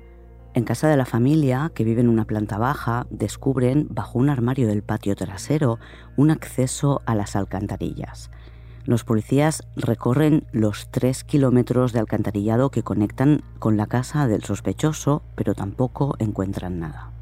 En 0.54 0.64
casa 0.64 0.88
de 0.88 0.96
la 0.96 1.06
familia, 1.06 1.70
que 1.72 1.84
vive 1.84 2.00
en 2.00 2.08
una 2.08 2.24
planta 2.24 2.58
baja, 2.58 3.06
descubren, 3.10 3.86
bajo 3.88 4.18
un 4.18 4.28
armario 4.28 4.66
del 4.66 4.82
patio 4.82 5.14
trasero, 5.14 5.78
un 6.16 6.32
acceso 6.32 7.00
a 7.06 7.14
las 7.14 7.36
alcantarillas. 7.36 8.32
Los 8.84 9.04
policías 9.04 9.62
recorren 9.76 10.44
los 10.52 10.88
tres 10.90 11.22
kilómetros 11.22 11.92
de 11.92 12.00
alcantarillado 12.00 12.70
que 12.70 12.82
conectan 12.82 13.42
con 13.58 13.76
la 13.76 13.86
casa 13.86 14.26
del 14.26 14.42
sospechoso, 14.42 15.22
pero 15.36 15.54
tampoco 15.54 16.16
encuentran 16.18 16.80
nada. 16.80 17.12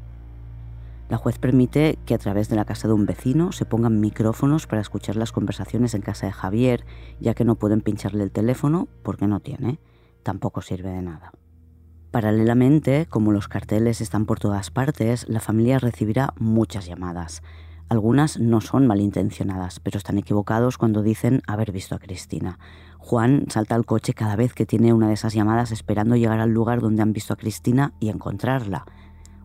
La 1.11 1.17
juez 1.17 1.37
permite 1.37 1.99
que 2.05 2.13
a 2.13 2.17
través 2.17 2.47
de 2.47 2.55
la 2.55 2.65
casa 2.65 2.87
de 2.87 2.93
un 2.93 3.05
vecino 3.05 3.51
se 3.51 3.65
pongan 3.65 3.99
micrófonos 3.99 4.65
para 4.65 4.81
escuchar 4.81 5.17
las 5.17 5.33
conversaciones 5.33 5.93
en 5.93 6.01
casa 6.01 6.25
de 6.25 6.31
Javier, 6.31 6.85
ya 7.19 7.33
que 7.33 7.43
no 7.43 7.55
pueden 7.55 7.81
pincharle 7.81 8.23
el 8.23 8.31
teléfono 8.31 8.87
porque 9.03 9.27
no 9.27 9.41
tiene. 9.41 9.77
Tampoco 10.23 10.61
sirve 10.61 10.89
de 10.89 11.01
nada. 11.01 11.33
Paralelamente, 12.11 13.07
como 13.07 13.33
los 13.33 13.47
carteles 13.47 14.01
están 14.01 14.25
por 14.25 14.39
todas 14.39 14.71
partes, 14.71 15.27
la 15.29 15.41
familia 15.41 15.79
recibirá 15.79 16.33
muchas 16.39 16.85
llamadas. 16.85 17.43
Algunas 17.91 18.39
no 18.39 18.61
son 18.61 18.87
malintencionadas, 18.87 19.81
pero 19.81 19.97
están 19.97 20.17
equivocados 20.17 20.77
cuando 20.77 21.03
dicen 21.03 21.41
haber 21.45 21.73
visto 21.73 21.93
a 21.93 21.99
Cristina. 21.99 22.57
Juan 22.99 23.47
salta 23.49 23.75
al 23.75 23.85
coche 23.85 24.13
cada 24.13 24.37
vez 24.37 24.53
que 24.53 24.65
tiene 24.65 24.93
una 24.93 25.09
de 25.09 25.13
esas 25.15 25.33
llamadas 25.33 25.73
esperando 25.73 26.15
llegar 26.15 26.39
al 26.39 26.51
lugar 26.51 26.79
donde 26.79 27.01
han 27.01 27.11
visto 27.11 27.33
a 27.33 27.35
Cristina 27.35 27.91
y 27.99 28.07
encontrarla. 28.07 28.85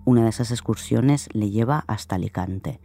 Una 0.04 0.22
de 0.22 0.28
esas 0.28 0.52
excursiones 0.52 1.28
le 1.32 1.50
lleva 1.50 1.82
hasta 1.88 2.14
Alicante. 2.14 2.78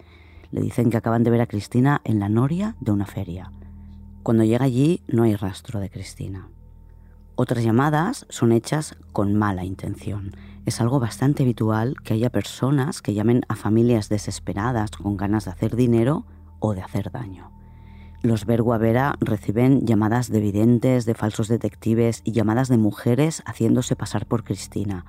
Le 0.49 0.61
dicen 0.61 0.89
que 0.89 0.97
acaban 0.97 1.21
de 1.21 1.29
ver 1.29 1.41
a 1.41 1.47
Cristina 1.47 2.01
en 2.05 2.19
la 2.19 2.27
noria 2.27 2.75
de 2.79 2.93
una 2.93 3.05
feria. 3.05 3.51
Cuando 4.23 4.43
llega 4.43 4.65
allí 4.65 5.03
no 5.07 5.21
hay 5.21 5.35
rastro 5.35 5.79
de 5.79 5.91
Cristina. 5.91 6.47
Otras 7.35 7.63
llamadas 7.63 8.25
son 8.29 8.51
hechas 8.51 8.97
con 9.13 9.35
mala 9.35 9.63
intención 9.63 10.31
es 10.65 10.81
algo 10.81 10.99
bastante 10.99 11.43
habitual 11.43 11.95
que 12.03 12.13
haya 12.13 12.29
personas 12.29 13.01
que 13.01 13.13
llamen 13.13 13.43
a 13.47 13.55
familias 13.55 14.09
desesperadas 14.09 14.91
con 14.91 15.17
ganas 15.17 15.45
de 15.45 15.51
hacer 15.51 15.75
dinero 15.75 16.25
o 16.59 16.73
de 16.73 16.81
hacer 16.81 17.11
daño. 17.11 17.51
Los 18.23 18.45
Verguavera 18.45 19.15
reciben 19.19 19.87
llamadas 19.87 20.29
de 20.29 20.39
videntes, 20.39 21.05
de 21.05 21.15
falsos 21.15 21.47
detectives 21.47 22.21
y 22.23 22.33
llamadas 22.33 22.67
de 22.67 22.77
mujeres 22.77 23.41
haciéndose 23.47 23.95
pasar 23.95 24.27
por 24.27 24.43
Cristina. 24.43 25.05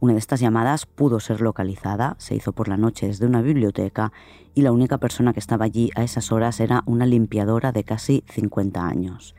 Una 0.00 0.14
de 0.14 0.18
estas 0.18 0.40
llamadas 0.40 0.86
pudo 0.86 1.20
ser 1.20 1.42
localizada, 1.42 2.16
se 2.18 2.34
hizo 2.34 2.52
por 2.52 2.68
la 2.68 2.78
noche 2.78 3.06
desde 3.06 3.26
una 3.26 3.42
biblioteca 3.42 4.12
y 4.54 4.62
la 4.62 4.72
única 4.72 4.96
persona 4.96 5.34
que 5.34 5.40
estaba 5.40 5.66
allí 5.66 5.90
a 5.94 6.04
esas 6.04 6.32
horas 6.32 6.58
era 6.60 6.82
una 6.86 7.04
limpiadora 7.04 7.70
de 7.72 7.84
casi 7.84 8.24
50 8.28 8.86
años. 8.86 9.34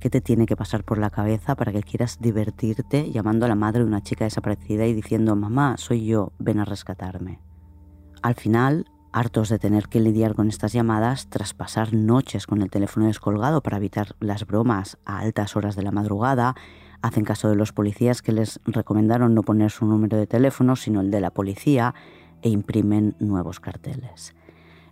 ¿Qué 0.00 0.10
te 0.10 0.20
tiene 0.20 0.46
que 0.46 0.54
pasar 0.54 0.84
por 0.84 0.98
la 0.98 1.10
cabeza 1.10 1.56
para 1.56 1.72
que 1.72 1.82
quieras 1.82 2.18
divertirte 2.20 3.10
llamando 3.10 3.46
a 3.46 3.48
la 3.48 3.56
madre 3.56 3.80
de 3.80 3.88
una 3.88 4.00
chica 4.00 4.24
desaparecida 4.24 4.86
y 4.86 4.94
diciendo, 4.94 5.34
mamá, 5.34 5.76
soy 5.76 6.06
yo, 6.06 6.32
ven 6.38 6.60
a 6.60 6.64
rescatarme? 6.64 7.40
Al 8.22 8.36
final, 8.36 8.86
hartos 9.12 9.48
de 9.48 9.58
tener 9.58 9.88
que 9.88 9.98
lidiar 9.98 10.36
con 10.36 10.48
estas 10.48 10.72
llamadas, 10.72 11.28
tras 11.28 11.52
pasar 11.52 11.94
noches 11.94 12.46
con 12.46 12.62
el 12.62 12.70
teléfono 12.70 13.06
descolgado 13.06 13.60
para 13.60 13.78
evitar 13.78 14.14
las 14.20 14.46
bromas 14.46 14.98
a 15.04 15.18
altas 15.18 15.56
horas 15.56 15.74
de 15.74 15.82
la 15.82 15.90
madrugada, 15.90 16.54
hacen 17.02 17.24
caso 17.24 17.48
de 17.48 17.56
los 17.56 17.72
policías 17.72 18.22
que 18.22 18.30
les 18.30 18.60
recomendaron 18.66 19.34
no 19.34 19.42
poner 19.42 19.72
su 19.72 19.84
número 19.84 20.16
de 20.16 20.28
teléfono, 20.28 20.76
sino 20.76 21.00
el 21.00 21.10
de 21.10 21.20
la 21.20 21.30
policía, 21.30 21.94
e 22.42 22.50
imprimen 22.50 23.16
nuevos 23.18 23.58
carteles. 23.58 24.32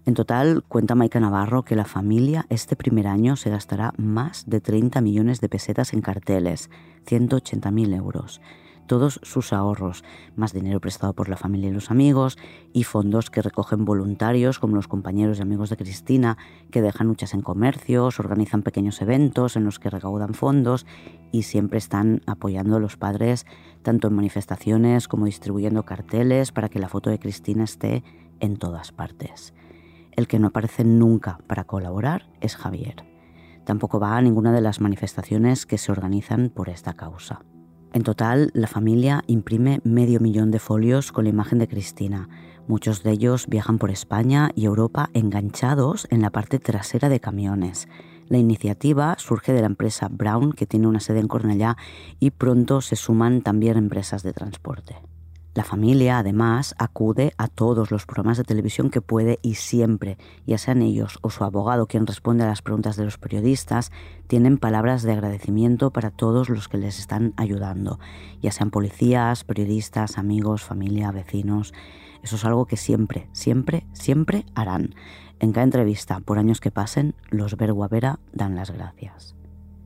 En 0.07 0.15
total, 0.15 0.63
cuenta 0.69 0.95
Maika 0.95 1.19
Navarro 1.19 1.65
que 1.65 1.75
la 1.75 1.85
familia 1.85 2.47
este 2.49 2.77
primer 2.77 3.09
año 3.09 3.35
se 3.35 3.51
gastará 3.51 3.93
más 3.97 4.49
de 4.49 4.61
30 4.61 5.01
millones 5.01 5.41
de 5.41 5.49
pesetas 5.49 5.93
en 5.93 6.01
carteles, 6.01 6.71
180.000 7.07 7.93
euros. 7.97 8.41
Todos 8.87 9.19
sus 9.25 9.53
ahorros, 9.53 10.05
más 10.37 10.53
dinero 10.53 10.81
prestado 10.81 11.13
por 11.13 11.29
la 11.29 11.37
familia 11.37 11.71
y 11.71 11.73
los 11.73 11.91
amigos, 11.91 12.39
y 12.73 12.85
fondos 12.85 13.31
que 13.31 13.43
recogen 13.43 13.85
voluntarios 13.85 14.61
como 14.61 14.77
los 14.77 14.87
compañeros 14.87 15.41
y 15.41 15.43
amigos 15.43 15.71
de 15.71 15.77
Cristina, 15.77 16.39
que 16.71 16.83
dejan 16.83 17.09
luchas 17.09 17.35
en 17.35 17.43
comercios, 17.43 18.21
organizan 18.21 18.63
pequeños 18.63 19.03
eventos 19.03 19.57
en 19.57 19.65
los 19.65 19.81
que 19.81 19.91
recaudan 19.91 20.35
fondos 20.35 20.87
y 21.33 21.43
siempre 21.43 21.79
están 21.79 22.23
apoyando 22.27 22.77
a 22.77 22.81
los 22.81 22.97
padres 22.97 23.45
tanto 23.83 24.07
en 24.07 24.15
manifestaciones 24.15 25.09
como 25.09 25.27
distribuyendo 25.27 25.83
carteles 25.83 26.53
para 26.53 26.69
que 26.69 26.79
la 26.79 26.89
foto 26.89 27.11
de 27.11 27.19
Cristina 27.19 27.65
esté 27.65 28.05
en 28.39 28.57
todas 28.57 28.93
partes. 28.93 29.53
El 30.17 30.27
que 30.27 30.39
no 30.39 30.49
aparece 30.49 30.83
nunca 30.85 31.39
para 31.47 31.65
colaborar 31.65 32.27
es 32.41 32.57
Javier. 32.57 33.05
Tampoco 33.65 34.01
va 34.01 34.17
a 34.17 34.23
ninguna 34.23 34.53
de 34.53 34.61
las 34.61 34.81
manifestaciones 34.81 35.67
que 35.67 35.77
se 35.77 35.93
organizan 35.93 36.51
por 36.51 36.69
esta 36.69 36.95
causa. 36.95 37.45
En 37.93 38.03
total, 38.03 38.51
la 38.55 38.67
familia 38.67 39.23
imprime 39.27 39.81
medio 39.85 40.21
millón 40.21 40.51
de 40.51 40.59
folios 40.59 41.13
con 41.13 41.25
la 41.25 41.31
imagen 41.31 41.59
de 41.59 41.69
Cristina. 41.69 42.29
Muchos 42.69 43.03
de 43.03 43.13
ellos 43.13 43.47
viajan 43.47 43.79
por 43.79 43.91
España 43.91 44.51
y 44.55 44.67
Europa 44.67 45.11
enganchados 45.15 46.07
en 46.11 46.23
la 46.23 46.31
parte 46.31 46.59
trasera 46.59 47.09
de 47.09 47.21
camiones. 47.21 47.89
La 48.29 48.39
iniciativa 48.39 49.17
surge 49.19 49.53
de 49.53 49.61
la 49.61 49.67
empresa 49.67 50.09
Brown, 50.11 50.53
que 50.53 50.67
tiene 50.67 50.89
una 50.89 51.01
sede 51.01 51.21
en 51.21 51.29
Cornellá, 51.29 51.77
y 52.19 52.33
pronto 52.33 52.81
se 52.81 52.97
suman 52.97 53.41
también 53.43 53.77
empresas 53.77 54.23
de 54.23 54.33
transporte. 54.33 54.97
La 55.57 55.65
familia, 55.65 56.19
además, 56.19 56.75
acude 56.79 57.33
a 57.39 57.49
todos 57.49 57.91
los 57.91 58.05
programas 58.05 58.37
de 58.37 58.45
televisión 58.45 58.91
que 58.91 59.01
puede 59.01 59.39
y 59.41 59.55
siempre, 59.55 60.19
ya 60.47 60.59
sean 60.59 60.83
ellos 60.83 61.19
o 61.23 61.31
su 61.31 61.45
abogado 61.45 61.87
quien 61.87 62.07
responde 62.07 62.45
a 62.45 62.49
las 62.49 62.61
preguntas 62.61 62.97
de 62.97 63.07
los 63.07 63.17
periodistas, 63.17 63.91
tienen 64.27 64.59
palabras 64.59 65.03
de 65.03 65.13
agradecimiento 65.13 65.93
para 65.93 66.11
todos 66.11 66.51
los 66.51 66.69
que 66.69 66.77
les 66.77 66.99
están 66.99 67.33
ayudando, 67.39 67.99
ya 68.43 68.53
sean 68.53 68.71
policías, 68.71 69.45
periodistas, 69.45 70.19
amigos, 70.19 70.63
familia, 70.63 71.11
vecinos. 71.11 71.73
Eso 72.23 72.37
es 72.37 72.45
algo 72.45 72.67
que 72.67 72.77
siempre, 72.77 73.31
siempre, 73.33 73.87
siempre 73.95 74.45
harán. 74.55 74.95
En 75.41 75.53
cada 75.53 75.65
entrevista, 75.65 76.21
por 76.21 76.39
años 76.39 76.61
que 76.61 76.71
pasen, 76.71 77.15
los 77.31 77.57
Verguavera 77.57 78.19
dan 78.35 78.57
las 78.57 78.73
gracias. 78.73 79.35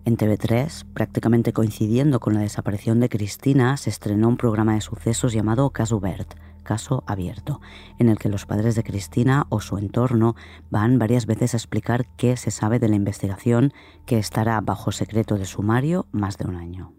En 0.07 0.17
TV3, 0.17 0.87
prácticamente 0.95 1.53
coincidiendo 1.53 2.21
con 2.21 2.33
la 2.33 2.41
desaparición 2.41 3.01
de 3.01 3.11
Cristina, 3.11 3.77
se 3.77 3.91
estrenó 3.91 4.29
un 4.29 4.39
programa 4.39 4.75
de 4.75 4.81
sucesos 4.81 5.35
llamado 5.35 5.71
Caso 5.71 6.01
Bert, 6.01 6.35
Caso 6.63 7.05
Abierto, 7.07 7.61
en 7.99 8.09
el 8.09 8.19
que 8.19 8.31
los 8.31 8.47
padres 8.47 8.75
de 8.75 8.83
Cristina 8.83 9.47
o 9.51 9.61
su 9.61 9.77
entorno 9.77 10.37
van 10.71 10.99
varias 10.99 11.27
veces 11.27 11.53
a 11.53 11.59
explicar 11.59 12.07
qué 12.17 12.39
se 12.39 12.51
sabe 12.51 12.79
de 12.79 12.89
la 12.89 12.97
investigación 12.97 13.75
que 14.07 14.19
estará 14.19 14.61
bajo 14.63 14.91
secreto 14.91 15.37
de 15.37 15.45
sumario 15.45 16.07
más 16.13 16.39
de 16.39 16.47
un 16.47 16.57
año. 16.57 16.95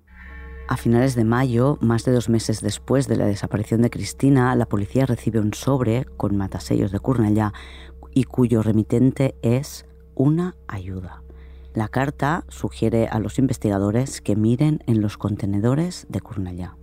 A 0.68 0.78
finales 0.78 1.16
de 1.16 1.26
mayo, 1.26 1.80
más 1.82 2.06
de 2.06 2.12
dos 2.12 2.30
meses 2.30 2.62
después 2.62 3.08
de 3.08 3.18
la 3.18 3.26
desaparición 3.26 3.82
de 3.82 3.90
Cristina, 3.90 4.56
la 4.56 4.68
policía 4.68 5.08
recibe 5.08 5.40
un 5.40 5.54
sobre 5.54 6.06
con 6.06 6.38
matasellos 6.38 6.92
de 6.92 7.00
Cornellá 7.00 7.52
y 8.14 8.26
cuyo 8.26 8.62
remitente 8.62 9.36
es 9.42 9.86
una 10.16 10.56
ayuda. 10.68 11.21
La 11.74 11.88
carta 11.88 12.44
sugiere 12.50 13.08
a 13.08 13.20
los 13.20 13.40
investigadores 13.40 14.20
que 14.20 14.36
miren 14.36 14.84
en 14.88 15.00
los 15.00 15.18
contenedores 15.18 16.06
de 16.10 16.20
Cornellá. 16.20 16.76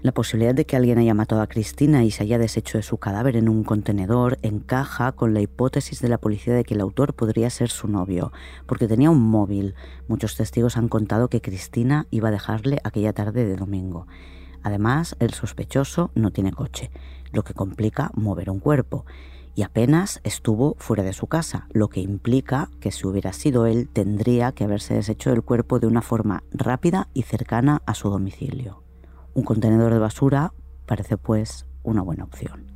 La 0.00 0.12
posibilidad 0.12 0.54
de 0.54 0.64
que 0.64 0.76
alguien 0.76 0.96
haya 0.96 1.12
matado 1.12 1.42
a 1.42 1.46
Cristina 1.46 2.04
y 2.04 2.10
se 2.10 2.22
haya 2.22 2.38
deshecho 2.38 2.78
de 2.78 2.82
su 2.82 2.96
cadáver 2.96 3.36
en 3.36 3.50
un 3.50 3.64
contenedor 3.64 4.38
encaja 4.40 5.12
con 5.12 5.34
la 5.34 5.42
hipótesis 5.42 6.00
de 6.00 6.08
la 6.08 6.16
policía 6.16 6.54
de 6.54 6.64
que 6.64 6.72
el 6.72 6.80
autor 6.80 7.12
podría 7.12 7.50
ser 7.50 7.68
su 7.68 7.86
novio, 7.86 8.32
porque 8.64 8.88
tenía 8.88 9.10
un 9.10 9.20
móvil. 9.20 9.74
Muchos 10.08 10.36
testigos 10.36 10.78
han 10.78 10.88
contado 10.88 11.28
que 11.28 11.42
Cristina 11.42 12.06
iba 12.10 12.28
a 12.28 12.32
dejarle 12.32 12.78
aquella 12.82 13.12
tarde 13.12 13.44
de 13.44 13.56
domingo. 13.56 14.06
Además, 14.62 15.16
el 15.18 15.34
sospechoso 15.34 16.12
no 16.14 16.30
tiene 16.30 16.52
coche, 16.52 16.90
lo 17.30 17.42
que 17.44 17.52
complica 17.52 18.10
mover 18.14 18.48
un 18.48 18.60
cuerpo 18.60 19.04
y 19.54 19.62
apenas 19.62 20.20
estuvo 20.24 20.76
fuera 20.78 21.02
de 21.02 21.12
su 21.12 21.26
casa, 21.26 21.66
lo 21.72 21.88
que 21.88 22.00
implica 22.00 22.70
que 22.80 22.92
si 22.92 23.06
hubiera 23.06 23.32
sido 23.32 23.66
él 23.66 23.88
tendría 23.92 24.52
que 24.52 24.64
haberse 24.64 24.94
deshecho 24.94 25.30
del 25.30 25.42
cuerpo 25.42 25.78
de 25.78 25.86
una 25.86 26.02
forma 26.02 26.42
rápida 26.52 27.08
y 27.14 27.22
cercana 27.22 27.82
a 27.86 27.94
su 27.94 28.10
domicilio. 28.10 28.82
Un 29.34 29.44
contenedor 29.44 29.92
de 29.92 29.98
basura 29.98 30.52
parece 30.86 31.16
pues 31.16 31.66
una 31.82 32.02
buena 32.02 32.24
opción. 32.24 32.70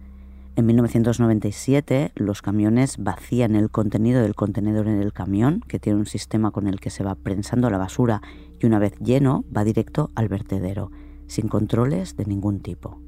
En 0.56 0.66
1997 0.66 2.12
los 2.14 2.40
camiones 2.40 2.98
vacían 2.98 3.56
el 3.56 3.70
contenido 3.70 4.22
del 4.22 4.36
contenedor 4.36 4.86
en 4.86 5.00
el 5.00 5.12
camión, 5.12 5.60
que 5.66 5.80
tiene 5.80 5.98
un 5.98 6.06
sistema 6.06 6.52
con 6.52 6.68
el 6.68 6.78
que 6.78 6.90
se 6.90 7.02
va 7.02 7.16
prensando 7.16 7.70
la 7.70 7.78
basura 7.78 8.22
y 8.60 8.66
una 8.66 8.78
vez 8.78 8.94
lleno 9.00 9.44
va 9.54 9.64
directo 9.64 10.12
al 10.14 10.28
vertedero, 10.28 10.92
sin 11.26 11.48
controles 11.48 12.16
de 12.16 12.26
ningún 12.26 12.60
tipo. 12.60 13.03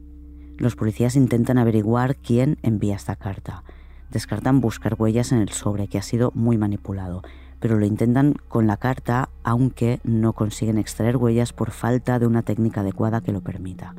Los 0.58 0.74
policías 0.74 1.16
intentan 1.16 1.58
averiguar 1.58 2.16
quién 2.16 2.58
envía 2.62 2.96
esta 2.96 3.16
carta. 3.16 3.62
Descartan 4.10 4.60
buscar 4.60 4.96
huellas 4.98 5.32
en 5.32 5.38
el 5.38 5.50
sobre, 5.50 5.88
que 5.88 5.98
ha 5.98 6.02
sido 6.02 6.32
muy 6.34 6.56
manipulado, 6.56 7.22
pero 7.60 7.78
lo 7.78 7.84
intentan 7.84 8.34
con 8.48 8.66
la 8.66 8.78
carta, 8.78 9.28
aunque 9.42 10.00
no 10.04 10.32
consiguen 10.32 10.78
extraer 10.78 11.18
huellas 11.18 11.52
por 11.52 11.72
falta 11.72 12.18
de 12.18 12.26
una 12.26 12.42
técnica 12.42 12.80
adecuada 12.80 13.20
que 13.20 13.32
lo 13.32 13.42
permita. 13.42 13.94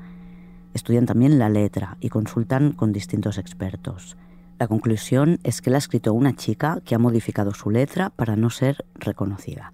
Estudian 0.74 1.06
también 1.06 1.38
la 1.38 1.50
letra 1.50 1.98
y 2.00 2.10
consultan 2.10 2.72
con 2.72 2.92
distintos 2.92 3.38
expertos. 3.38 4.18
La 4.60 4.68
conclusión 4.68 5.40
es 5.44 5.62
que 5.62 5.70
la 5.70 5.78
ha 5.78 5.80
escrito 5.80 6.14
una 6.14 6.36
chica 6.36 6.82
que 6.84 6.96
ha 6.96 7.00
modificado 7.00 7.54
su 7.54 7.70
letra 7.70 8.10
para 8.10 8.36
no 8.36 8.50
ser 8.50 8.86
reconocida. 8.96 9.72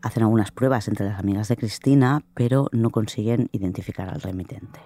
Hacen 0.00 0.22
algunas 0.22 0.50
pruebas 0.50 0.88
entre 0.88 1.06
las 1.06 1.18
amigas 1.18 1.48
de 1.48 1.56
Cristina, 1.56 2.22
pero 2.32 2.68
no 2.72 2.90
consiguen 2.90 3.48
identificar 3.52 4.08
al 4.08 4.22
remitente. 4.22 4.80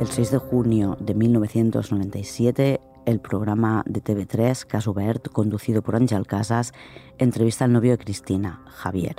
El 0.00 0.08
6 0.08 0.30
de 0.30 0.38
junio 0.38 0.96
de 0.98 1.14
1997, 1.14 2.80
el 3.04 3.20
programa 3.20 3.82
de 3.86 4.02
TV3, 4.02 4.64
Caso 4.64 4.94
Bert, 4.94 5.28
conducido 5.28 5.82
por 5.82 5.94
Ángel 5.94 6.26
Casas, 6.26 6.72
entrevista 7.18 7.66
al 7.66 7.74
novio 7.74 7.90
de 7.90 7.98
Cristina, 7.98 8.64
Javier. 8.66 9.16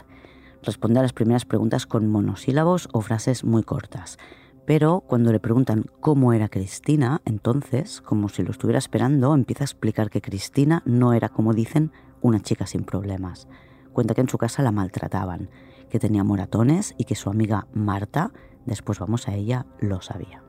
Responde 0.63 0.97
a 0.97 1.03
las 1.03 1.13
primeras 1.13 1.45
preguntas 1.45 1.85
con 1.85 2.07
monosílabos 2.07 2.89
o 2.93 3.01
frases 3.01 3.43
muy 3.43 3.61
cortas. 3.61 4.17
Pero 4.65 5.01
cuando 5.01 5.31
le 5.31 5.39
preguntan 5.39 5.85
cómo 5.99 6.33
era 6.33 6.49
Cristina, 6.49 7.21
entonces, 7.25 8.01
como 8.01 8.27
si 8.27 8.41
lo 8.41 8.49
estuviera 8.49 8.79
esperando, 8.79 9.35
empieza 9.35 9.63
a 9.63 9.65
explicar 9.65 10.09
que 10.09 10.21
Cristina 10.21 10.81
no 10.87 11.13
era, 11.13 11.29
como 11.29 11.53
dicen, 11.53 11.91
una 12.21 12.39
chica 12.39 12.65
sin 12.65 12.85
problemas. 12.85 13.47
Cuenta 13.93 14.15
que 14.15 14.21
en 14.21 14.29
su 14.29 14.39
casa 14.39 14.63
la 14.63 14.71
maltrataban, 14.71 15.51
que 15.91 15.99
tenía 15.99 16.23
moratones 16.23 16.95
y 16.97 17.03
que 17.03 17.13
su 17.13 17.29
amiga 17.29 17.67
Marta, 17.71 18.33
después 18.65 18.97
vamos 18.97 19.27
a 19.27 19.35
ella, 19.35 19.67
lo 19.79 20.01
sabía. 20.01 20.41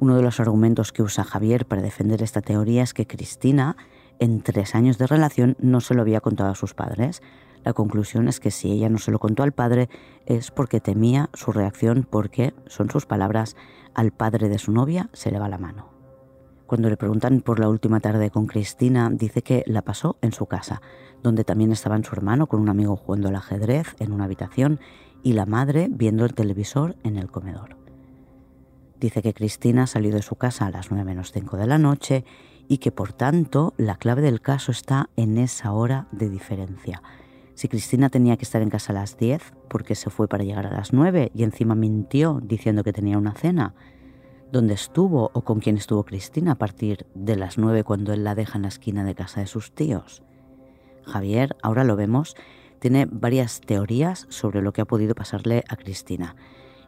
Uno 0.00 0.16
de 0.16 0.22
los 0.22 0.40
argumentos 0.40 0.92
que 0.92 1.02
usa 1.02 1.24
Javier 1.24 1.66
para 1.66 1.82
defender 1.82 2.22
esta 2.22 2.40
teoría 2.40 2.82
es 2.82 2.94
que 2.94 3.06
Cristina, 3.06 3.76
en 4.18 4.40
tres 4.40 4.74
años 4.74 4.96
de 4.96 5.06
relación, 5.06 5.58
no 5.60 5.82
se 5.82 5.92
lo 5.92 6.00
había 6.00 6.22
contado 6.22 6.50
a 6.50 6.54
sus 6.54 6.72
padres. 6.72 7.20
La 7.64 7.74
conclusión 7.74 8.26
es 8.26 8.40
que 8.40 8.50
si 8.50 8.72
ella 8.72 8.88
no 8.88 8.96
se 8.96 9.10
lo 9.10 9.18
contó 9.18 9.42
al 9.42 9.52
padre 9.52 9.90
es 10.24 10.50
porque 10.50 10.80
temía 10.80 11.28
su 11.34 11.52
reacción 11.52 12.08
porque, 12.08 12.54
son 12.66 12.88
sus 12.88 13.04
palabras, 13.04 13.56
al 13.92 14.10
padre 14.10 14.48
de 14.48 14.58
su 14.58 14.72
novia 14.72 15.10
se 15.12 15.30
le 15.30 15.38
va 15.38 15.50
la 15.50 15.58
mano. 15.58 15.90
Cuando 16.66 16.88
le 16.88 16.96
preguntan 16.96 17.42
por 17.42 17.60
la 17.60 17.68
última 17.68 18.00
tarde 18.00 18.30
con 18.30 18.46
Cristina, 18.46 19.10
dice 19.12 19.42
que 19.42 19.64
la 19.66 19.82
pasó 19.82 20.16
en 20.22 20.32
su 20.32 20.46
casa, 20.46 20.80
donde 21.22 21.44
también 21.44 21.72
estaban 21.72 22.04
su 22.04 22.14
hermano 22.14 22.46
con 22.46 22.60
un 22.60 22.70
amigo 22.70 22.96
jugando 22.96 23.28
al 23.28 23.36
ajedrez 23.36 23.96
en 23.98 24.12
una 24.12 24.24
habitación 24.24 24.80
y 25.22 25.34
la 25.34 25.44
madre 25.44 25.88
viendo 25.90 26.24
el 26.24 26.32
televisor 26.32 26.96
en 27.02 27.18
el 27.18 27.30
comedor. 27.30 27.79
Dice 29.00 29.22
que 29.22 29.32
Cristina 29.32 29.86
salió 29.86 30.12
de 30.12 30.20
su 30.20 30.36
casa 30.36 30.66
a 30.66 30.70
las 30.70 30.90
9 30.90 31.04
menos 31.04 31.32
5 31.32 31.56
de 31.56 31.66
la 31.66 31.78
noche 31.78 32.26
y 32.68 32.78
que 32.78 32.92
por 32.92 33.14
tanto 33.14 33.72
la 33.78 33.96
clave 33.96 34.20
del 34.20 34.42
caso 34.42 34.70
está 34.70 35.08
en 35.16 35.38
esa 35.38 35.72
hora 35.72 36.06
de 36.12 36.28
diferencia. 36.28 37.02
Si 37.54 37.66
Cristina 37.66 38.10
tenía 38.10 38.36
que 38.36 38.44
estar 38.44 38.60
en 38.60 38.68
casa 38.68 38.92
a 38.92 38.96
las 38.96 39.16
10 39.16 39.54
porque 39.68 39.94
se 39.94 40.10
fue 40.10 40.28
para 40.28 40.44
llegar 40.44 40.66
a 40.66 40.72
las 40.72 40.92
9 40.92 41.32
y 41.34 41.44
encima 41.44 41.74
mintió 41.74 42.40
diciendo 42.42 42.84
que 42.84 42.92
tenía 42.92 43.16
una 43.16 43.32
cena, 43.32 43.74
¿dónde 44.52 44.74
estuvo 44.74 45.30
o 45.32 45.44
con 45.44 45.60
quién 45.60 45.78
estuvo 45.78 46.04
Cristina 46.04 46.52
a 46.52 46.58
partir 46.58 47.06
de 47.14 47.36
las 47.36 47.56
9 47.56 47.84
cuando 47.84 48.12
él 48.12 48.22
la 48.22 48.34
deja 48.34 48.58
en 48.58 48.62
la 48.62 48.68
esquina 48.68 49.02
de 49.02 49.14
casa 49.14 49.40
de 49.40 49.46
sus 49.46 49.72
tíos? 49.72 50.22
Javier, 51.06 51.56
ahora 51.62 51.84
lo 51.84 51.96
vemos, 51.96 52.36
tiene 52.80 53.08
varias 53.10 53.62
teorías 53.62 54.26
sobre 54.28 54.60
lo 54.60 54.74
que 54.74 54.82
ha 54.82 54.86
podido 54.86 55.14
pasarle 55.14 55.64
a 55.68 55.76
Cristina 55.76 56.36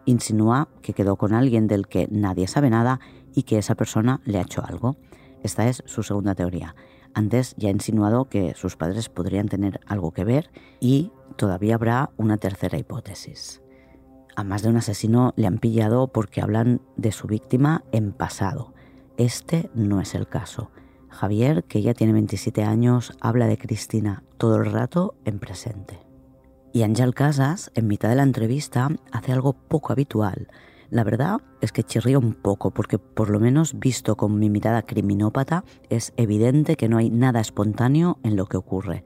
insinúa 0.05 0.69
que 0.83 0.95
quedó 0.95 1.17
con 1.17 1.35
alguien 1.35 1.67
del 1.67 1.89
que 1.89 2.09
nadie 2.11 2.47
sabe 2.47 2.71
nada 2.71 3.01
y 3.35 3.45
que 3.45 3.59
esa 3.59 3.75
persona 3.75 4.21
le 4.25 4.39
ha 4.39 4.43
hecho 4.43 4.65
algo. 4.65 4.97
Esta 5.43 5.69
es 5.69 5.83
su 5.87 6.03
segunda 6.03 6.35
teoría. 6.35 6.75
Antes 7.15 7.55
ya 7.57 7.69
ha 7.69 7.73
insinuado 7.73 8.27
que 8.27 8.55
sus 8.55 8.77
padres 8.77 9.09
podrían 9.09 9.49
tener 9.49 9.81
algo 9.87 10.13
que 10.13 10.25
ver 10.25 10.51
y 10.81 11.13
todavía 11.37 11.75
habrá 11.75 12.11
una 12.17 12.39
tercera 12.39 12.79
hipótesis. 12.79 13.63
A 14.35 14.45
más 14.45 14.63
de 14.63 14.71
un 14.71 14.77
asesino 14.77 15.35
le 15.37 15.47
han 15.47 15.59
pillado 15.59 16.09
porque 16.09 16.41
hablan 16.41 16.81
de 16.97 17.13
su 17.13 17.27
víctima 17.27 17.85
en 17.93 18.13
pasado. 18.13 18.73
Este 19.19 19.71
no 19.75 20.01
es 20.01 20.15
el 20.15 20.27
caso. 20.27 20.71
Javier, 21.09 21.65
que 21.65 21.83
ya 21.83 21.93
tiene 21.93 22.15
27 22.15 22.65
años, 22.65 23.13
habla 23.21 23.47
de 23.47 23.59
Cristina 23.59 24.25
todo 24.39 24.57
el 24.57 24.73
rato 24.73 25.15
en 25.27 25.39
presente. 25.39 26.12
Y 26.75 26.85
Ángel 26.85 27.15
Casas, 27.15 27.71
en 27.75 27.87
mitad 27.87 28.09
de 28.09 28.15
la 28.15 28.23
entrevista, 28.23 28.89
hace 29.11 29.33
algo 29.33 29.53
poco 29.53 29.93
habitual. 29.93 30.49
La 30.89 31.05
verdad 31.05 31.43
es 31.61 31.71
que 31.71 31.83
chirría 31.83 32.19
un 32.19 32.33
poco, 32.33 32.71
porque 32.71 32.99
por 32.99 33.29
lo 33.29 33.41
menos 33.41 33.79
visto 33.79 34.17
con 34.17 34.39
mi 34.39 34.49
mirada 34.49 34.81
criminópata, 34.81 35.65
es 35.91 36.15
evidente 36.17 36.77
que 36.77 36.89
no 36.89 36.97
hay 36.97 37.11
nada 37.11 37.41
espontáneo 37.41 38.19
en 38.23 38.37
lo 38.37 38.47
que 38.47 38.57
ocurre. 38.57 39.05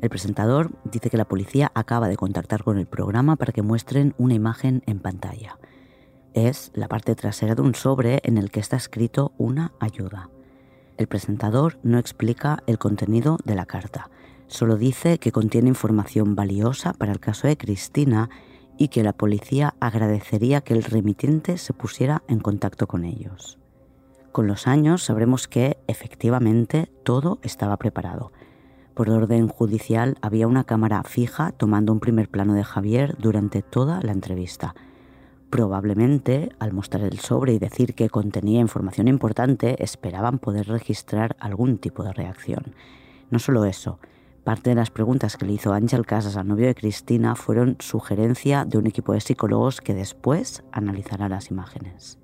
El 0.00 0.10
presentador 0.10 0.72
dice 0.84 1.08
que 1.08 1.16
la 1.16 1.24
policía 1.28 1.70
acaba 1.74 2.08
de 2.08 2.16
contactar 2.16 2.64
con 2.64 2.76
el 2.76 2.86
programa 2.86 3.36
para 3.36 3.52
que 3.52 3.62
muestren 3.62 4.14
una 4.18 4.34
imagen 4.34 4.82
en 4.86 4.98
pantalla. 4.98 5.58
Es 6.34 6.72
la 6.74 6.88
parte 6.88 7.14
trasera 7.14 7.54
de 7.54 7.62
un 7.62 7.74
sobre 7.76 8.20
en 8.24 8.36
el 8.36 8.50
que 8.50 8.60
está 8.60 8.76
escrito 8.76 9.32
una 9.38 9.72
ayuda. 9.78 10.28
El 10.96 11.06
presentador 11.06 11.78
no 11.84 11.98
explica 11.98 12.62
el 12.66 12.78
contenido 12.78 13.38
de 13.44 13.54
la 13.54 13.64
carta, 13.64 14.10
Solo 14.48 14.76
dice 14.76 15.18
que 15.18 15.32
contiene 15.32 15.68
información 15.68 16.34
valiosa 16.34 16.92
para 16.92 17.12
el 17.12 17.20
caso 17.20 17.48
de 17.48 17.56
Cristina 17.56 18.30
y 18.78 18.88
que 18.88 19.02
la 19.02 19.12
policía 19.12 19.74
agradecería 19.80 20.60
que 20.60 20.74
el 20.74 20.82
remitente 20.82 21.58
se 21.58 21.72
pusiera 21.72 22.22
en 22.28 22.40
contacto 22.40 22.86
con 22.86 23.04
ellos. 23.04 23.58
Con 24.32 24.46
los 24.46 24.66
años 24.66 25.02
sabremos 25.02 25.48
que 25.48 25.78
efectivamente 25.86 26.90
todo 27.04 27.38
estaba 27.42 27.76
preparado. 27.78 28.32
Por 28.94 29.10
orden 29.10 29.48
judicial 29.48 30.16
había 30.20 30.46
una 30.46 30.64
cámara 30.64 31.02
fija 31.04 31.52
tomando 31.52 31.92
un 31.92 32.00
primer 32.00 32.28
plano 32.28 32.54
de 32.54 32.64
Javier 32.64 33.16
durante 33.18 33.62
toda 33.62 34.00
la 34.02 34.12
entrevista. 34.12 34.74
Probablemente, 35.50 36.50
al 36.58 36.72
mostrar 36.72 37.04
el 37.04 37.18
sobre 37.18 37.54
y 37.54 37.58
decir 37.58 37.94
que 37.94 38.10
contenía 38.10 38.60
información 38.60 39.08
importante, 39.08 39.82
esperaban 39.82 40.38
poder 40.38 40.68
registrar 40.68 41.36
algún 41.40 41.78
tipo 41.78 42.02
de 42.04 42.12
reacción. 42.12 42.74
No 43.30 43.38
solo 43.38 43.64
eso, 43.64 43.98
parte 44.46 44.70
de 44.70 44.76
las 44.76 44.92
preguntas 44.92 45.36
que 45.36 45.44
le 45.44 45.54
hizo 45.54 45.72
Ángel 45.72 46.06
Casas 46.06 46.36
al 46.36 46.46
novio 46.46 46.68
de 46.68 46.76
Cristina 46.76 47.34
fueron 47.34 47.76
sugerencia 47.80 48.64
de 48.64 48.78
un 48.78 48.86
equipo 48.86 49.12
de 49.12 49.20
psicólogos 49.20 49.80
que 49.80 49.92
después 49.92 50.62
analizará 50.70 51.28
las 51.28 51.50
imágenes. 51.50 52.20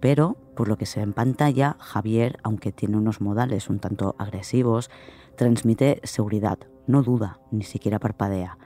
Pero, 0.00 0.36
por 0.56 0.66
lo 0.66 0.76
que 0.76 0.84
se 0.84 0.98
ve 0.98 1.04
en 1.04 1.12
pantalla, 1.12 1.76
Javier, 1.78 2.40
aunque 2.42 2.72
tiene 2.72 2.96
unos 2.96 3.20
modales 3.20 3.70
un 3.70 3.78
tanto 3.78 4.16
agresivos, 4.18 4.90
transmite 5.36 6.00
seguridad, 6.02 6.58
no 6.88 7.04
duda, 7.04 7.38
ni 7.52 7.62
siquiera 7.62 8.00
parpadea, 8.00 8.58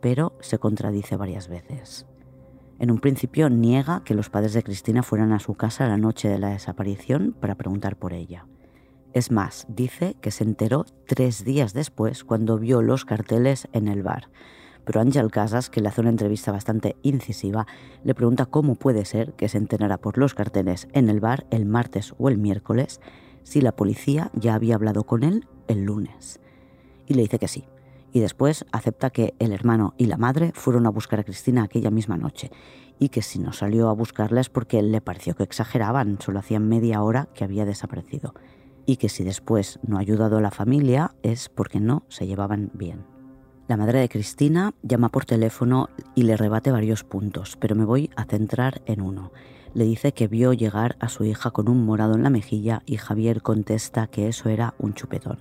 pero 0.00 0.32
se 0.38 0.60
contradice 0.60 1.16
varias 1.16 1.48
veces. 1.48 2.06
En 2.78 2.92
un 2.92 3.00
principio 3.00 3.50
niega 3.50 4.04
que 4.04 4.14
los 4.14 4.30
padres 4.30 4.52
de 4.52 4.62
Cristina 4.62 5.02
fueran 5.02 5.32
a 5.32 5.40
su 5.40 5.54
casa 5.54 5.88
la 5.88 5.96
noche 5.96 6.28
de 6.28 6.38
la 6.38 6.50
desaparición 6.50 7.34
para 7.40 7.56
preguntar 7.56 7.96
por 7.96 8.12
ella. 8.12 8.46
Es 9.18 9.32
más, 9.32 9.66
dice 9.68 10.14
que 10.20 10.30
se 10.30 10.44
enteró 10.44 10.86
tres 11.08 11.44
días 11.44 11.74
después 11.74 12.22
cuando 12.22 12.56
vio 12.56 12.82
los 12.82 13.04
carteles 13.04 13.66
en 13.72 13.88
el 13.88 14.04
bar. 14.04 14.30
Pero 14.84 15.00
Ángel 15.00 15.32
Casas, 15.32 15.70
que 15.70 15.80
le 15.80 15.88
hace 15.88 16.02
una 16.02 16.10
entrevista 16.10 16.52
bastante 16.52 16.94
incisiva, 17.02 17.66
le 18.04 18.14
pregunta 18.14 18.46
cómo 18.46 18.76
puede 18.76 19.04
ser 19.04 19.32
que 19.32 19.48
se 19.48 19.58
enterara 19.58 19.98
por 19.98 20.18
los 20.18 20.34
carteles 20.34 20.86
en 20.92 21.08
el 21.08 21.18
bar 21.18 21.48
el 21.50 21.66
martes 21.66 22.14
o 22.16 22.28
el 22.28 22.38
miércoles 22.38 23.00
si 23.42 23.60
la 23.60 23.74
policía 23.74 24.30
ya 24.34 24.54
había 24.54 24.76
hablado 24.76 25.02
con 25.02 25.24
él 25.24 25.48
el 25.66 25.82
lunes. 25.82 26.38
Y 27.08 27.14
le 27.14 27.22
dice 27.22 27.40
que 27.40 27.48
sí, 27.48 27.64
y 28.12 28.20
después 28.20 28.66
acepta 28.70 29.10
que 29.10 29.34
el 29.40 29.50
hermano 29.50 29.94
y 29.98 30.06
la 30.06 30.16
madre 30.16 30.52
fueron 30.54 30.86
a 30.86 30.90
buscar 30.90 31.18
a 31.18 31.24
Cristina 31.24 31.64
aquella 31.64 31.90
misma 31.90 32.16
noche 32.16 32.52
y 33.00 33.08
que 33.08 33.22
si 33.22 33.40
no 33.40 33.52
salió 33.52 33.88
a 33.88 33.94
buscarla 33.94 34.40
es 34.40 34.48
porque 34.48 34.80
le 34.80 35.00
pareció 35.00 35.34
que 35.34 35.42
exageraban, 35.42 36.20
solo 36.20 36.38
hacían 36.38 36.68
media 36.68 37.02
hora 37.02 37.28
que 37.34 37.42
había 37.42 37.64
desaparecido 37.64 38.32
y 38.88 38.96
que 38.96 39.10
si 39.10 39.22
después 39.22 39.78
no 39.86 39.98
ha 39.98 40.00
ayudado 40.00 40.38
a 40.38 40.40
la 40.40 40.50
familia 40.50 41.14
es 41.22 41.50
porque 41.50 41.78
no 41.78 42.04
se 42.08 42.26
llevaban 42.26 42.70
bien. 42.72 43.04
La 43.68 43.76
madre 43.76 44.00
de 44.00 44.08
Cristina 44.08 44.72
llama 44.82 45.10
por 45.10 45.26
teléfono 45.26 45.90
y 46.14 46.22
le 46.22 46.38
rebate 46.38 46.70
varios 46.70 47.04
puntos, 47.04 47.58
pero 47.60 47.76
me 47.76 47.84
voy 47.84 48.08
a 48.16 48.24
centrar 48.24 48.80
en 48.86 49.02
uno. 49.02 49.30
Le 49.74 49.84
dice 49.84 50.12
que 50.12 50.26
vio 50.26 50.54
llegar 50.54 50.96
a 51.00 51.10
su 51.10 51.24
hija 51.24 51.50
con 51.50 51.68
un 51.68 51.84
morado 51.84 52.14
en 52.14 52.22
la 52.22 52.30
mejilla 52.30 52.82
y 52.86 52.96
Javier 52.96 53.42
contesta 53.42 54.06
que 54.06 54.26
eso 54.26 54.48
era 54.48 54.72
un 54.78 54.94
chupetón. 54.94 55.38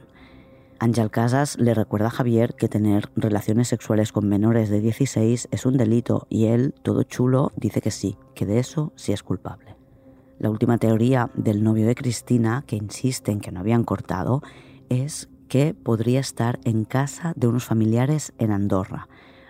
Ángel 0.79 1.09
Casas 1.09 1.57
le 1.57 1.73
recuerda 1.73 2.07
a 2.07 2.11
Javier 2.11 2.53
que 2.53 2.67
tener 2.67 3.09
relaciones 3.15 3.69
sexuales 3.69 4.11
con 4.11 4.27
menores 4.27 4.69
de 4.69 4.81
16 4.81 5.47
es 5.49 5.65
un 5.65 5.77
delito 5.77 6.27
y 6.29 6.47
él, 6.47 6.75
todo 6.83 7.03
chulo, 7.03 7.53
dice 7.55 7.79
que 7.79 7.91
sí, 7.91 8.17
que 8.35 8.45
de 8.45 8.59
eso 8.59 8.91
sí 8.97 9.13
es 9.13 9.23
culpable. 9.23 9.76
La 10.39 10.51
última 10.51 10.77
teoría 10.77 11.31
del 11.33 11.63
novio 11.63 11.87
de 11.87 11.95
Cristina, 11.95 12.63
que 12.67 12.75
insiste 12.75 13.31
en 13.31 13.39
que 13.39 13.51
no 13.51 13.59
habían 13.59 13.83
cortado, 13.83 14.43
es 14.87 15.29
que 15.47 15.73
podría 15.73 16.19
estar 16.19 16.59
en 16.63 16.85
casa 16.85 17.33
de 17.35 17.47
unos 17.47 17.65
familiares 17.65 18.33
en 18.37 18.51
Andorra, 18.51 19.07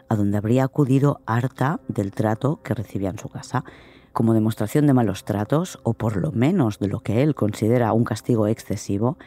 a 0.08 0.16
donde 0.16 0.38
habría 0.38 0.64
acudido 0.64 1.20
harta 1.26 1.82
del 1.90 2.14
trato 2.14 2.62
que 2.64 2.74
recibía 2.74 3.10
en 3.10 3.20
su 3.20 3.28
casa. 3.28 3.66
Como 4.14 4.34
demostración 4.34 4.88
de 4.88 4.94
malos 4.94 5.26
tratos, 5.26 5.78
o 5.84 5.94
por 5.94 6.16
lo 6.16 6.32
menos 6.32 6.80
de 6.80 6.88
lo 6.88 7.02
que 7.02 7.22
él 7.22 7.36
considera 7.36 7.92
un 7.92 8.06
castigo 8.06 8.48
excesivo, 8.48 9.18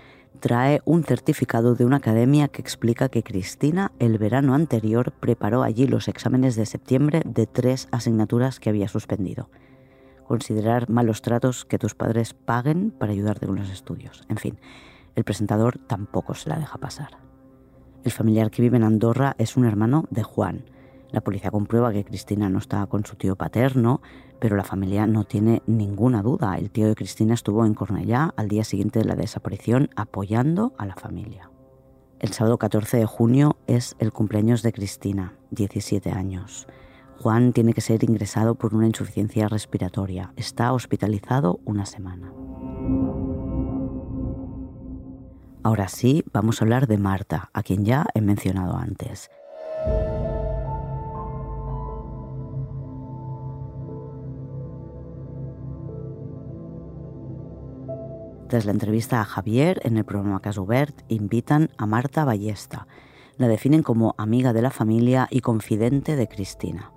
trae 0.41 0.81
un 0.87 1.05
certificado 1.05 1.75
de 1.75 1.85
una 1.85 1.97
academia 1.97 2.49
que 2.49 2.63
explica 2.63 3.11
que 3.11 3.23
Cristina 3.23 3.93
el 3.99 4.17
verano 4.17 4.55
anterior 4.55 5.13
preparó 5.13 5.63
allí 5.63 5.87
los 5.87 6.09
exámenes 6.09 6.57
de 6.57 6.65
septiembre 6.65 7.21
de 7.27 7.47
tres 7.47 7.87
asignaturas 7.91 8.61
que 8.61 8.71
había 8.71 8.89
suspendido. 8.89 9.51
Considerar 10.31 10.89
malos 10.89 11.23
tratos 11.23 11.65
que 11.65 11.77
tus 11.77 11.97
padres 11.97 12.35
paguen 12.35 12.93
para 12.93 13.11
ayudarte 13.11 13.47
con 13.47 13.57
los 13.57 13.69
estudios. 13.69 14.23
En 14.29 14.37
fin, 14.37 14.61
el 15.17 15.25
presentador 15.25 15.79
tampoco 15.89 16.35
se 16.35 16.49
la 16.49 16.59
deja 16.61 16.79
pasar. 16.79 17.19
El 18.05 18.13
familiar 18.13 18.53
que 18.53 18.63
vive 18.63 18.77
en 18.77 18.85
Andorra 18.85 19.35
es 19.39 19.57
un 19.57 19.65
hermano 19.65 20.05
de 20.11 20.23
Juan, 20.23 20.65
la 21.13 21.21
policía 21.23 21.51
comprueba 21.51 21.93
que 21.93 22.05
Cristina 22.05 22.49
no 22.49 22.59
estaba 22.59 22.87
con 22.87 23.05
su 23.05 23.17
tío 23.17 23.35
paterno, 23.35 24.01
pero 24.39 24.57
la 24.57 24.63
familia 24.63 25.07
no 25.09 25.25
tiene 25.25 25.63
ninguna 25.67 26.23
duda. 26.23 26.57
El 26.57 26.71
tío 26.71 26.87
de 26.87 26.95
Cristina 26.95 27.35
estuvo 27.35 27.67
en 27.67 27.75
Cornellá 27.75 28.33
al 28.37 28.49
día 28.49 28.63
siguiente 28.63 29.01
de 29.01 29.07
la 29.07 29.17
desaparición 29.17 29.91
apoyando 29.97 30.73
a 30.79 30.87
la 30.87 30.95
familia. 30.95 31.51
El 32.21 32.33
sábado 32.33 32.59
14 32.59 32.99
de 32.99 33.07
junio 33.07 33.57
es 33.67 33.97
el 33.99 34.13
cumpleaños 34.13 34.63
de 34.63 34.73
Cristina, 34.73 35.35
17 35.51 36.11
años. 36.13 36.69
Juan 37.23 37.53
tiene 37.53 37.75
que 37.75 37.83
ser 37.83 38.03
ingresado 38.03 38.55
por 38.55 38.75
una 38.75 38.87
insuficiencia 38.87 39.47
respiratoria. 39.47 40.33
Está 40.37 40.73
hospitalizado 40.73 41.61
una 41.67 41.85
semana. 41.85 42.33
Ahora 45.63 45.89
sí, 45.89 46.25
vamos 46.33 46.61
a 46.61 46.65
hablar 46.65 46.87
de 46.87 46.97
Marta, 46.97 47.51
a 47.53 47.63
quien 47.63 47.85
ya 47.85 48.07
he 48.15 48.23
mencionado 48.23 48.75
antes. 48.75 49.31
Tras 58.49 58.65
la 58.65 58.73
entrevista 58.73 59.21
a 59.21 59.25
Javier 59.25 59.83
en 59.85 59.99
el 59.99 60.05
programa 60.07 60.41
Casubert, 60.41 61.03
invitan 61.09 61.69
a 61.77 61.85
Marta 61.85 62.25
Ballesta. 62.25 62.87
La 63.37 63.47
definen 63.47 63.83
como 63.83 64.15
amiga 64.17 64.55
de 64.55 64.63
la 64.63 64.71
familia 64.71 65.29
y 65.31 65.43
confidente 65.43 66.17
de 66.17 66.27
Cristina. 66.27 66.95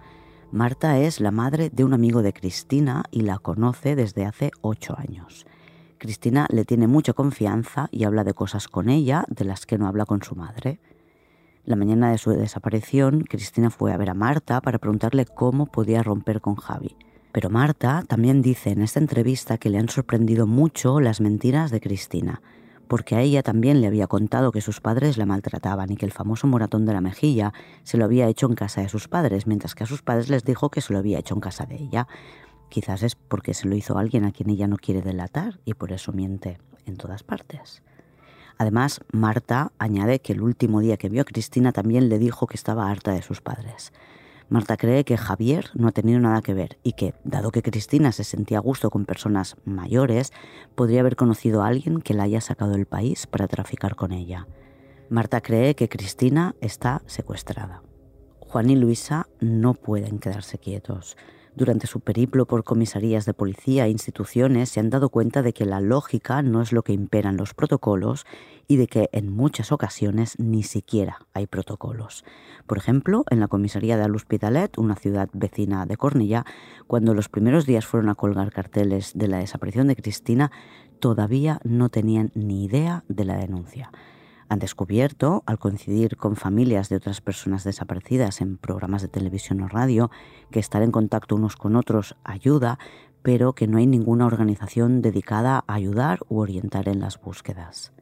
Marta 0.54 1.00
es 1.00 1.20
la 1.20 1.32
madre 1.32 1.72
de 1.72 1.84
un 1.84 1.96
amigo 1.96 2.22
de 2.22 2.32
Cristina 2.32 3.06
y 3.10 3.22
la 3.22 3.40
conoce 3.40 3.96
desde 3.96 4.24
hace 4.24 4.52
ocho 4.62 4.94
años. 4.96 5.48
Cristina 5.98 6.46
le 6.52 6.64
tiene 6.64 6.86
mucha 6.86 7.14
confianza 7.14 7.88
y 7.90 8.04
habla 8.04 8.24
de 8.24 8.36
cosas 8.36 8.68
con 8.68 8.88
ella 8.88 9.26
de 9.30 9.46
las 9.46 9.66
que 9.66 9.80
no 9.80 9.88
habla 9.88 10.06
con 10.06 10.22
su 10.22 10.36
madre. 10.36 10.80
La 11.66 11.76
mañana 11.76 12.12
de 12.12 12.20
su 12.20 12.30
desaparición, 12.30 13.22
Cristina 13.22 13.72
fue 13.72 13.94
a 13.94 13.98
ver 13.98 14.12
a 14.12 14.14
Marta 14.14 14.62
para 14.62 14.78
preguntarle 14.78 15.26
cómo 15.26 15.66
podía 15.66 16.04
romper 16.04 16.40
con 16.40 16.54
Javi. 16.54 16.96
Pero 17.32 17.50
Marta 17.50 18.04
también 18.08 18.44
dice 18.44 18.70
en 18.70 18.84
esta 18.84 19.00
entrevista 19.00 19.58
que 19.58 19.72
le 19.72 19.80
han 19.80 19.90
sorprendido 19.90 20.46
mucho 20.46 21.00
las 21.00 21.20
mentiras 21.20 21.72
de 21.72 21.82
Cristina, 21.82 22.44
porque 22.94 23.16
a 23.16 23.22
ella 23.22 23.42
también 23.42 23.82
le 23.82 23.88
había 23.88 24.06
contado 24.06 24.52
que 24.52 24.62
sus 24.62 24.80
padres 24.80 25.18
la 25.18 25.26
maltrataban 25.26 25.92
y 25.92 25.96
que 25.96 26.06
el 26.06 26.12
famoso 26.12 26.46
moratón 26.46 26.86
de 26.86 26.94
la 26.94 27.02
mejilla 27.02 27.52
se 27.82 27.98
lo 27.98 28.06
había 28.06 28.28
hecho 28.28 28.46
en 28.46 28.54
casa 28.54 28.82
de 28.82 28.88
sus 28.88 29.08
padres, 29.08 29.48
mientras 29.48 29.74
que 29.74 29.84
a 29.84 29.88
sus 29.88 30.04
padres 30.04 30.30
les 30.30 30.44
dijo 30.44 30.70
que 30.70 30.80
se 30.80 30.94
lo 30.94 31.00
había 31.00 31.18
hecho 31.18 31.34
en 31.34 31.42
casa 31.42 31.66
de 31.66 31.74
ella. 31.74 32.08
Quizás 32.70 33.02
es 33.02 33.16
porque 33.16 33.56
se 33.56 33.68
lo 33.68 33.76
hizo 33.76 33.98
alguien 33.98 34.26
a 34.26 34.32
quien 34.32 34.52
ella 34.52 34.68
no 34.68 34.78
quiere 34.78 35.02
delatar 35.02 35.60
y 35.66 35.74
por 35.74 35.92
eso 35.92 36.12
miente 36.12 36.60
en 36.86 36.98
todas 36.98 37.24
partes. 37.24 37.82
Además, 38.60 39.02
Marta 39.12 39.72
añade 39.80 40.20
que 40.20 40.34
el 40.34 40.44
último 40.44 40.80
día 40.80 40.98
que 40.98 41.10
vio 41.10 41.24
a 41.24 41.26
Cristina 41.26 41.72
también 41.72 42.10
le 42.10 42.20
dijo 42.20 42.46
que 42.46 42.58
estaba 42.58 42.92
harta 42.92 43.12
de 43.12 43.24
sus 43.24 43.42
padres. 43.42 43.92
Marta 44.54 44.78
cree 44.78 45.04
que 45.04 45.18
Javier 45.18 45.72
no 45.74 45.88
ha 45.88 45.92
tenido 45.92 46.20
nada 46.20 46.44
que 46.44 46.54
ver 46.54 46.78
y 46.84 46.94
que, 46.94 47.16
dado 47.24 47.50
que 47.50 47.64
Cristina 47.64 48.12
se 48.12 48.24
sentía 48.24 48.60
a 48.60 48.62
gusto 48.62 48.92
con 48.92 49.04
personas 49.04 49.56
mayores, 49.66 50.32
podría 50.76 51.00
haber 51.00 51.16
conocido 51.16 51.64
a 51.64 51.68
alguien 51.68 52.02
que 52.02 52.14
la 52.14 52.22
haya 52.22 52.40
sacado 52.40 52.74
del 52.74 52.86
país 52.86 53.26
para 53.26 53.48
traficar 53.48 53.96
con 53.96 54.12
ella. 54.12 54.46
Marta 55.10 55.42
cree 55.42 55.74
que 55.74 55.90
Cristina 55.90 56.54
está 56.62 57.02
secuestrada. 57.08 57.82
Juan 58.42 58.70
y 58.70 58.76
Luisa 58.76 59.28
no 59.40 59.74
pueden 59.74 60.20
quedarse 60.20 60.60
quietos. 60.60 61.18
Durante 61.56 61.86
su 61.86 62.00
periplo 62.00 62.48
por 62.48 62.64
comisarías 62.64 63.26
de 63.26 63.36
policía 63.36 63.86
e 63.86 63.92
instituciones 63.92 64.70
se 64.70 64.80
han 64.80 64.90
dado 64.90 65.10
cuenta 65.10 65.44
de 65.44 65.54
que 65.54 65.66
la 65.66 65.82
lógica 65.82 66.42
no 66.42 66.64
es 66.64 66.72
lo 66.72 66.82
que 66.82 66.94
imperan 66.94 67.38
los 67.38 67.54
protocolos 67.54 68.26
y 68.68 68.78
de 68.78 68.88
que 68.88 69.10
en 69.12 69.30
muchas 69.30 69.72
ocasiones 69.72 70.40
ni 70.40 70.64
siquiera 70.64 71.20
hay 71.32 71.46
protocolos. 71.46 72.26
Por 72.66 72.80
ejemplo, 72.80 73.24
en 73.30 73.40
la 73.40 73.48
comisaría 73.48 73.98
de 73.98 74.08
L'Hospitalet, 74.08 74.80
una 74.80 74.96
ciudad 74.96 75.30
vecina 75.34 75.86
de 75.86 75.96
Cornilla, 75.96 76.44
cuando 76.88 77.14
los 77.14 77.30
primeros 77.30 77.68
días 77.68 77.86
fueron 77.86 78.10
a 78.10 78.16
colgar 78.16 78.52
carteles 78.52 79.12
de 79.14 79.28
la 79.28 79.38
desaparición 79.38 79.88
de 79.88 79.96
Cristina, 79.96 80.52
todavía 81.00 81.60
no 81.64 81.90
tenían 81.90 82.32
ni 82.34 82.64
idea 82.64 83.04
de 83.08 83.26
la 83.26 83.38
denuncia 83.38 83.92
han 84.54 84.60
descubierto, 84.60 85.44
al 85.46 85.60
coincidir 85.60 86.16
con 86.16 86.36
familias 86.36 86.90
de 86.90 86.96
otras 86.96 87.22
personas 87.22 87.64
desaparecidas 87.64 88.40
en 88.42 88.58
programas 88.58 89.02
de 89.02 89.08
televisión 89.08 89.62
o 89.62 89.68
radio, 89.68 90.12
que 90.52 90.60
estar 90.60 90.82
en 90.82 90.92
contacto 90.92 91.36
unos 91.36 91.56
con 91.56 91.76
otros 91.76 92.16
ayuda, 92.24 92.80
pero 93.22 93.54
que 93.54 93.68
no 93.68 93.78
hay 93.78 93.88
ninguna 93.88 94.26
organización 94.26 95.02
dedicada 95.02 95.64
a 95.68 95.74
ayudar 95.74 96.20
u 96.30 96.40
orientar 96.40 96.88
en 96.88 97.00
las 97.00 97.20
búsquedas. 97.20 97.94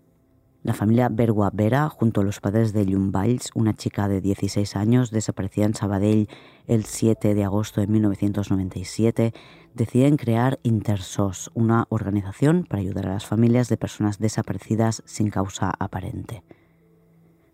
La 0.64 0.76
familia 0.76 1.10
Bergua 1.10 1.50
Vera, 1.52 1.90
junto 1.90 2.22
a 2.22 2.24
los 2.24 2.40
padres 2.40 2.72
de 2.72 2.86
Llum 2.86 3.12
Valls, 3.12 3.50
una 3.56 3.74
chica 3.74 4.08
de 4.08 4.22
16 4.22 4.76
años 4.76 5.10
desaparecida 5.10 5.66
en 5.66 5.74
Sabadell 5.74 6.30
el 6.68 6.86
7 6.86 7.34
de 7.34 7.44
agosto 7.44 7.82
de 7.82 7.88
1997, 7.88 9.34
deciden 9.74 10.18
crear 10.18 10.60
Intersos, 10.62 11.50
una 11.56 11.88
organización 11.90 12.68
para 12.70 12.82
ayudar 12.82 13.08
a 13.08 13.14
las 13.14 13.26
familias 13.26 13.70
de 13.70 13.78
personas 13.78 14.20
desaparecidas 14.20 15.02
sin 15.08 15.32
causa 15.32 15.74
aparente. 15.80 16.44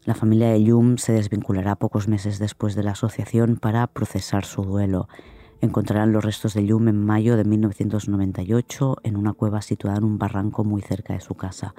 La 0.03 0.13
familia 0.13 0.49
de 0.49 0.61
Llum 0.61 0.97
se 0.97 1.13
desvinculará 1.13 1.77
pocos 1.77 2.09
meses 2.09 2.39
después 2.39 2.75
de 2.75 2.83
la 2.83 2.91
asociación 2.91 3.55
para 3.55 3.87
procesar 3.87 4.43
su 4.43 4.63
duelo. 4.63 5.07
Encontrarán 5.61 6.11
los 6.11 6.25
restos 6.25 6.53
de 6.53 6.65
Llum 6.65 6.89
en 6.89 7.05
mayo 7.05 7.37
de 7.37 7.45
1998 7.45 8.97
en 9.03 9.15
una 9.15 9.31
cueva 9.31 9.61
situada 9.61 9.97
en 9.97 10.03
un 10.03 10.17
barranco 10.17 10.65
muy 10.65 10.81
cerca 10.81 11.13
de 11.13 11.21
su 11.21 11.35
casa. 11.35 11.73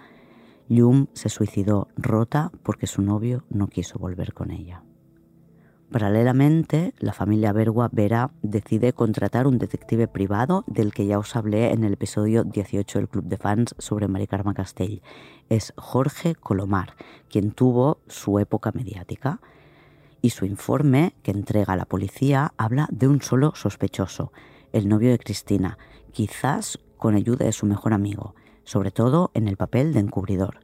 Llum 0.69 1.07
se 1.15 1.31
suicidó 1.31 1.89
rota 1.97 2.53
porque 2.63 2.87
su 2.87 3.03
novio 3.03 3.45
no 3.49 3.69
quiso 3.69 3.99
volver 3.99 4.35
con 4.35 4.51
ella. 4.51 4.83
Paralelamente, 5.91 6.93
la 6.99 7.15
familia 7.15 7.55
Bergua 7.55 7.89
Vera 7.91 8.31
decide 8.43 8.93
contratar 8.93 9.47
un 9.47 9.57
detective 9.57 10.07
privado 10.07 10.65
del 10.67 10.93
que 10.93 11.07
ya 11.07 11.19
os 11.19 11.35
hablé 11.35 11.73
en 11.73 11.83
el 11.83 11.95
episodio 11.95 12.45
18 12.45 12.99
del 12.99 13.09
Club 13.09 13.25
de 13.25 13.39
Fans 13.39 13.75
sobre 13.79 14.07
Mari 14.07 14.27
Carme 14.27 14.53
Castell. 14.53 15.01
Es 15.49 15.73
Jorge 15.79 16.35
Colomar, 16.35 16.95
quien 17.31 17.53
tuvo 17.53 18.03
su 18.07 18.39
época 18.39 18.71
mediática. 18.75 19.41
Y 20.21 20.31
su 20.31 20.45
informe 20.45 21.15
que 21.23 21.31
entrega 21.31 21.73
a 21.73 21.77
la 21.77 21.87
policía 21.87 22.53
habla 22.59 22.87
de 22.93 23.09
un 23.09 23.23
solo 23.23 23.55
sospechoso, 23.55 24.33
el 24.73 24.89
novio 24.89 25.11
de 25.11 25.19
Cristina, 25.19 25.79
quizás 26.13 26.79
con 26.99 27.15
ayuda 27.15 27.47
de 27.47 27.53
su 27.53 27.65
mejor 27.65 27.95
amigo, 27.95 28.35
sobre 28.69 28.91
todo 28.91 29.31
en 29.33 29.49
el 29.49 29.57
papel 29.57 29.95
de 29.95 30.01
encubridor. 30.01 30.61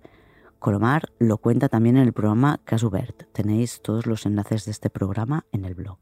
Colomar 0.59 1.11
lo 1.19 1.39
cuenta 1.39 1.71
también 1.71 1.97
en 1.97 2.03
el 2.03 2.13
programa 2.13 2.61
Casubert. 2.65 3.33
Tenéis 3.33 3.81
todos 3.81 4.05
los 4.05 4.27
enlaces 4.27 4.67
de 4.67 4.73
este 4.73 4.91
programa 4.91 5.47
en 5.53 5.65
el 5.65 5.75
blog. 5.75 5.99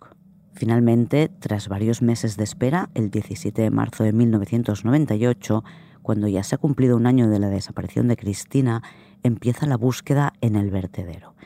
Finalmente, 0.53 1.29
tras 1.29 1.69
varios 1.69 2.03
meses 2.03 2.37
de 2.37 2.43
espera, 2.43 2.91
el 2.95 3.13
17 3.13 3.63
de 3.63 3.71
marzo 3.71 4.03
de 4.03 4.13
1998, 4.13 5.63
cuando 6.03 6.27
ya 6.27 6.43
se 6.43 6.57
ha 6.57 6.59
cumplido 6.59 6.97
un 6.97 7.07
año 7.07 7.29
de 7.29 7.39
la 7.39 7.51
desaparición 7.51 8.09
de 8.09 8.17
Cristina, 8.17 8.83
empieza 9.23 9.67
la 9.67 9.77
búsqueda 9.77 10.33
en 10.41 10.57
el 10.57 10.73
vertedero. 10.73 11.37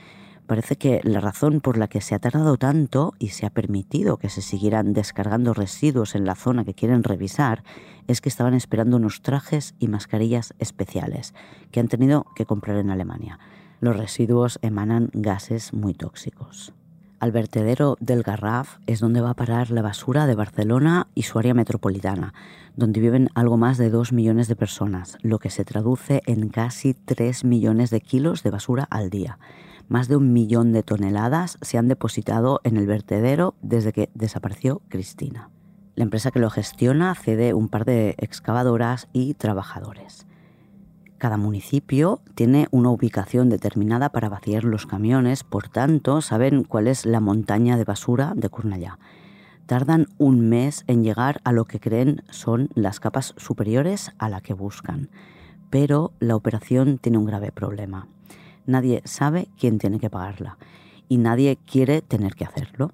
Parece 0.47 0.77
que 0.77 1.01
la 1.03 1.21
razón 1.21 1.61
por 1.61 1.77
la 1.77 1.89
que 1.89 2.01
se 2.01 2.15
ha 2.15 2.21
tardado 2.21 2.57
tanto 2.57 3.15
y 3.19 3.29
se 3.29 3.47
ha 3.47 3.51
permitido 3.51 4.17
que 4.17 4.29
se 4.29 4.43
siguieran 4.43 4.93
descargando 4.93 5.55
residuos 5.55 6.15
en 6.15 6.25
la 6.25 6.37
zona 6.37 6.65
que 6.65 6.75
quieren 6.75 7.03
revisar 7.03 7.65
es 8.07 8.21
que 8.21 8.29
estaban 8.29 8.55
esperando 8.55 8.97
unos 8.97 9.23
trajes 9.23 9.75
y 9.81 9.89
mascarillas 9.89 10.55
especiales 10.61 11.35
que 11.73 11.81
han 11.81 11.89
tenido 11.89 12.27
que 12.37 12.47
comprar 12.47 12.77
en 12.77 12.91
Alemania. 12.91 13.41
Los 13.81 13.97
residuos 13.97 14.61
emanan 14.63 15.11
gases 15.13 15.73
muy 15.73 15.95
tóxicos. 15.95 16.73
Al 17.19 17.33
vertedero 17.33 17.97
del 17.99 18.23
Garraf 18.23 18.79
es 18.87 19.01
donde 19.01 19.23
va 19.23 19.31
a 19.31 19.35
parar 19.35 19.71
la 19.71 19.83
basura 19.83 20.27
de 20.27 20.37
Barcelona 20.37 21.09
y 21.15 21.23
su 21.23 21.41
área 21.41 21.55
metropolitana, 21.55 22.35
donde 22.77 23.01
viven 23.01 23.31
algo 23.35 23.57
más 23.57 23.79
de 23.79 23.91
2 23.91 24.13
millones 24.13 24.47
de 24.49 24.55
personas, 24.55 25.19
lo 25.23 25.39
que 25.41 25.51
se 25.51 25.65
traduce 25.65 26.23
en 26.27 26.51
casi 26.51 26.95
3 26.95 27.45
millones 27.45 27.91
de 27.91 28.01
kilos 28.01 28.43
de 28.45 28.51
basura 28.51 28.87
al 28.91 29.11
día 29.11 29.39
más 29.89 30.09
de 30.09 30.17
un 30.17 30.33
millón 30.33 30.73
de 30.73 30.83
toneladas 30.83 31.59
se 31.63 31.79
han 31.79 31.89
depositado 31.89 32.61
en 32.65 32.77
el 32.77 32.87
vertedero 32.87 33.55
desde 33.63 33.93
que 33.93 34.11
desapareció 34.15 34.83
Cristina. 34.89 35.51
La 35.95 36.05
empresa 36.05 36.31
que 36.31 36.41
lo 36.41 36.51
gestiona 36.51 37.15
cede 37.15 37.55
un 37.55 37.69
par 37.69 37.85
de 37.85 38.15
excavadoras 38.19 39.09
y 39.13 39.35
trabajadores. 39.35 40.27
Cada 41.19 41.39
municipio 41.39 42.21
tiene 42.35 42.69
una 42.71 42.91
ubicación 42.91 43.49
determinada 43.49 44.11
para 44.11 44.29
vaciar 44.29 44.65
los 44.65 44.87
camiones, 44.87 45.45
por 45.45 45.69
tanto 45.69 46.21
saben 46.21 46.65
cuál 46.65 46.89
es 46.89 47.07
la 47.07 47.21
montaña 47.21 47.79
de 47.79 47.85
basura 47.85 48.35
de 48.37 48.51
Cornellá. 48.51 48.99
Tardan 49.65 50.09
un 50.19 50.49
mes 50.49 50.85
en 50.87 51.03
llegar 51.03 51.41
a 51.45 51.53
lo 51.53 51.65
que 51.65 51.81
creen 51.81 52.23
son 52.29 52.69
las 52.75 53.01
capas 53.01 53.35
superiores 53.39 54.13
a 54.19 54.29
la 54.29 54.43
que 54.43 54.53
buscan, 54.53 55.09
pero 55.71 56.13
la 56.21 56.37
operación 56.37 56.99
tiene 56.99 57.19
un 57.19 57.25
grave 57.25 57.51
problema 57.51 58.09
nadie 58.67 59.03
sabe 59.05 59.49
quién 59.59 59.79
tiene 59.79 59.99
que 59.99 60.11
pagarla 60.11 60.59
y 61.09 61.19
nadie 61.19 61.57
quiere 61.57 62.03
tener 62.03 62.35
que 62.35 62.45
hacerlo. 62.45 62.93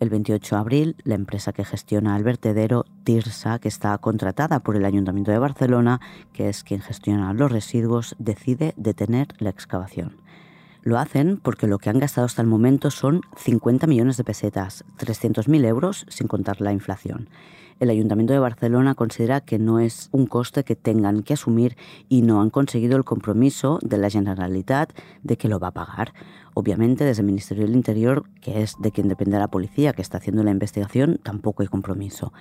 El 0.00 0.10
28 0.10 0.56
de 0.56 0.60
abril, 0.60 0.96
la 1.04 1.14
empresa 1.14 1.52
que 1.52 1.64
gestiona 1.64 2.16
el 2.16 2.24
vertedero, 2.24 2.84
TIRSA, 3.04 3.60
que 3.60 3.68
está 3.68 3.96
contratada 3.98 4.58
por 4.58 4.76
el 4.76 4.84
Ayuntamiento 4.84 5.30
de 5.30 5.38
Barcelona, 5.38 6.00
que 6.32 6.48
es 6.48 6.64
quien 6.64 6.80
gestiona 6.80 7.32
los 7.34 7.52
residuos, 7.52 8.16
decide 8.18 8.74
detener 8.76 9.28
la 9.38 9.50
excavación. 9.50 10.16
Lo 10.82 10.98
hacen 10.98 11.36
porque 11.36 11.68
lo 11.68 11.78
que 11.78 11.88
han 11.88 12.00
gastado 12.00 12.24
hasta 12.24 12.42
el 12.42 12.48
momento 12.48 12.90
son 12.90 13.20
50 13.36 13.86
millones 13.86 14.16
de 14.16 14.24
pesetas, 14.24 14.84
300.000 14.98 15.64
euros 15.66 16.04
sin 16.08 16.26
contar 16.26 16.60
la 16.60 16.72
inflación 16.72 17.28
el 17.80 17.90
Ayuntamiento 17.90 18.32
de 18.32 18.38
Barcelona 18.38 18.94
considera 18.94 19.40
que 19.40 19.58
no 19.58 19.80
es 19.80 20.08
un 20.12 20.26
coste 20.26 20.64
que 20.64 20.76
tengan 20.76 21.22
que 21.22 21.34
asumir 21.34 21.76
y 22.08 22.22
no 22.22 22.40
han 22.40 22.50
conseguido 22.50 22.96
el 22.96 23.04
compromiso 23.04 23.78
de 23.82 23.98
la 23.98 24.10
Generalitat 24.10 24.92
de 25.22 25.36
que 25.36 25.48
lo 25.48 25.58
va 25.58 25.68
a 25.68 25.72
pagar. 25.72 26.12
Obviamente, 26.54 27.04
desde 27.04 27.22
el 27.22 27.26
Ministerio 27.26 27.64
del 27.64 27.74
Interior, 27.74 28.24
que 28.40 28.62
es 28.62 28.76
de 28.78 28.92
quien 28.92 29.08
depende 29.08 29.38
la 29.38 29.48
policía 29.48 29.92
que 29.92 30.02
está 30.02 30.18
haciendo 30.18 30.44
la 30.44 30.50
investigación, 30.50 31.18
tampoco 31.22 31.62
hay 31.62 31.68
compromiso. 31.68 32.32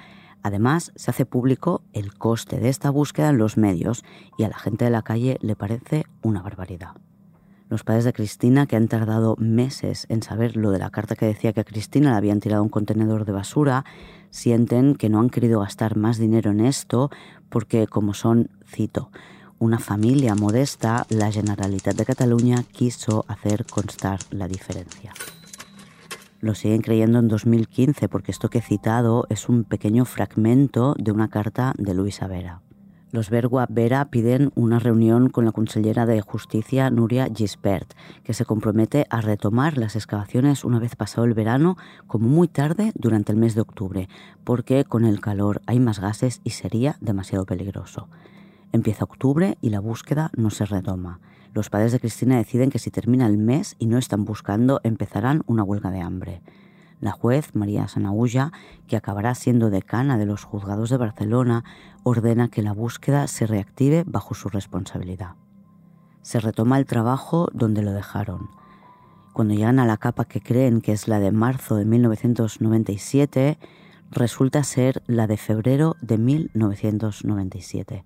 Además, 0.44 0.91
se 0.96 1.12
hace 1.12 1.26
público 1.26 1.84
el 1.94 2.13
coste 2.13 2.60
de 2.60 2.70
esta 2.70 2.89
búsqueda 2.89 3.30
en 3.30 3.38
los 3.38 3.58
medios 3.58 4.04
y 4.38 4.44
a 4.44 4.50
la 4.50 4.58
gente 4.58 4.86
de 4.86 4.91
la 4.91 5.04
calle 5.04 5.38
le 5.41 5.56
parece 5.56 6.06
una 6.24 6.41
barbaridad. 6.41 6.96
Los 7.71 7.86
padres 7.86 8.03
de 8.03 8.12
Cristina, 8.12 8.67
que 8.67 8.75
han 8.75 8.89
tardado 8.89 9.38
meses 9.39 10.05
en 10.10 10.21
saber 10.21 10.57
lo 10.57 10.71
de 10.71 10.79
la 10.79 10.89
carta 10.89 11.15
que 11.15 11.25
decía 11.25 11.53
que 11.53 11.62
a 11.62 11.63
Cristina 11.63 12.12
le 12.12 12.17
habían 12.17 12.41
tirado 12.41 12.63
un 12.63 12.67
contenedor 12.67 13.23
de 13.23 13.31
basura, 13.31 13.86
sienten 14.29 14.93
que 14.93 15.07
no 15.07 15.21
han 15.21 15.29
querido 15.29 15.62
gastar 15.62 15.95
más 15.95 16.17
dinero 16.17 16.51
en 16.51 16.60
esto 16.60 17.12
porque, 17.47 17.88
como 17.88 18.13
son, 18.13 18.49
cito, 18.67 19.10
una 19.57 19.79
familia 19.79 20.36
modesta, 20.36 21.05
la 21.07 21.31
Generalitat 21.31 21.95
de 21.95 22.03
Cataluña 22.03 22.62
quiso 22.73 23.23
hacer 23.29 23.65
constar 23.65 24.19
la 24.31 24.49
diferencia. 24.49 25.13
Lo 26.41 26.55
siguen 26.55 26.81
creyendo 26.81 27.19
en 27.19 27.29
2015 27.29 28.10
porque 28.10 28.34
esto 28.34 28.49
que 28.49 28.57
he 28.57 28.62
citado 28.62 29.27
es 29.29 29.47
un 29.47 29.63
pequeño 29.63 30.03
fragmento 30.03 30.93
de 30.99 31.13
una 31.13 31.29
carta 31.29 31.73
de 31.77 31.93
Luisa 31.93 32.27
Vera. 32.27 32.60
Los 33.12 33.30
Bergua 33.30 33.67
Vera 33.69 34.06
piden 34.06 34.54
una 34.56 34.80
reunión 34.80 35.28
con 35.28 35.43
la 35.43 35.52
consellera 35.52 36.06
de 36.06 36.21
Justicia, 36.21 36.89
Nuria 36.89 37.28
Gispert, 37.28 37.93
que 38.24 38.34
se 38.34 38.45
compromete 38.45 39.06
a 39.10 39.19
retomar 39.19 39.78
las 39.78 39.97
excavaciones 39.97 40.63
una 40.63 40.80
vez 40.80 40.95
pasado 40.95 41.26
el 41.26 41.34
verano, 41.34 41.78
como 42.08 42.30
muy 42.30 42.47
tarde 42.47 42.93
durante 42.95 43.34
el 43.34 43.38
mes 43.38 43.54
de 43.54 43.62
octubre, 43.62 44.08
porque 44.45 44.86
con 44.86 45.04
el 45.04 45.19
calor 45.19 45.62
hay 45.65 45.82
más 45.82 46.00
gases 46.00 46.39
y 46.45 46.52
sería 46.52 46.95
demasiado 47.02 47.45
peligroso. 47.45 48.08
Empieza 48.71 49.04
octubre 49.04 49.58
y 49.60 49.71
la 49.71 49.82
búsqueda 49.82 50.32
no 50.38 50.50
se 50.50 50.65
retoma. 50.65 51.19
Los 51.54 51.69
padres 51.69 51.91
de 51.91 52.00
Cristina 52.00 52.38
deciden 52.38 52.69
que 52.69 52.80
si 52.80 52.91
termina 52.91 53.28
el 53.28 53.38
mes 53.38 53.76
y 53.78 53.88
no 53.88 53.97
están 53.97 54.24
buscando, 54.24 54.80
empezarán 54.84 55.43
una 55.47 55.63
huelga 55.63 55.91
de 55.91 56.00
hambre. 56.00 56.41
La 57.01 57.11
juez 57.11 57.55
María 57.55 57.87
Sanaulla, 57.87 58.51
que 58.87 58.95
acabará 58.95 59.33
siendo 59.33 59.71
decana 59.71 60.17
de 60.19 60.27
los 60.27 60.43
juzgados 60.43 60.91
de 60.91 60.97
Barcelona, 60.97 61.63
ordena 62.03 62.47
que 62.47 62.61
la 62.61 62.73
búsqueda 62.73 63.27
se 63.27 63.47
reactive 63.47 64.03
bajo 64.05 64.35
su 64.35 64.49
responsabilidad. 64.49 65.35
Se 66.21 66.39
retoma 66.39 66.77
el 66.77 66.85
trabajo 66.85 67.49
donde 67.53 67.81
lo 67.81 67.91
dejaron. 67.91 68.49
Cuando 69.33 69.55
llegan 69.55 69.79
a 69.79 69.85
la 69.85 69.97
capa 69.97 70.25
que 70.25 70.41
creen 70.41 70.79
que 70.79 70.91
es 70.91 71.07
la 71.07 71.19
de 71.19 71.31
marzo 71.31 71.75
de 71.75 71.85
1997, 71.85 73.57
resulta 74.11 74.63
ser 74.63 75.01
la 75.07 75.25
de 75.25 75.37
febrero 75.37 75.95
de 76.01 76.19
1997. 76.19 78.05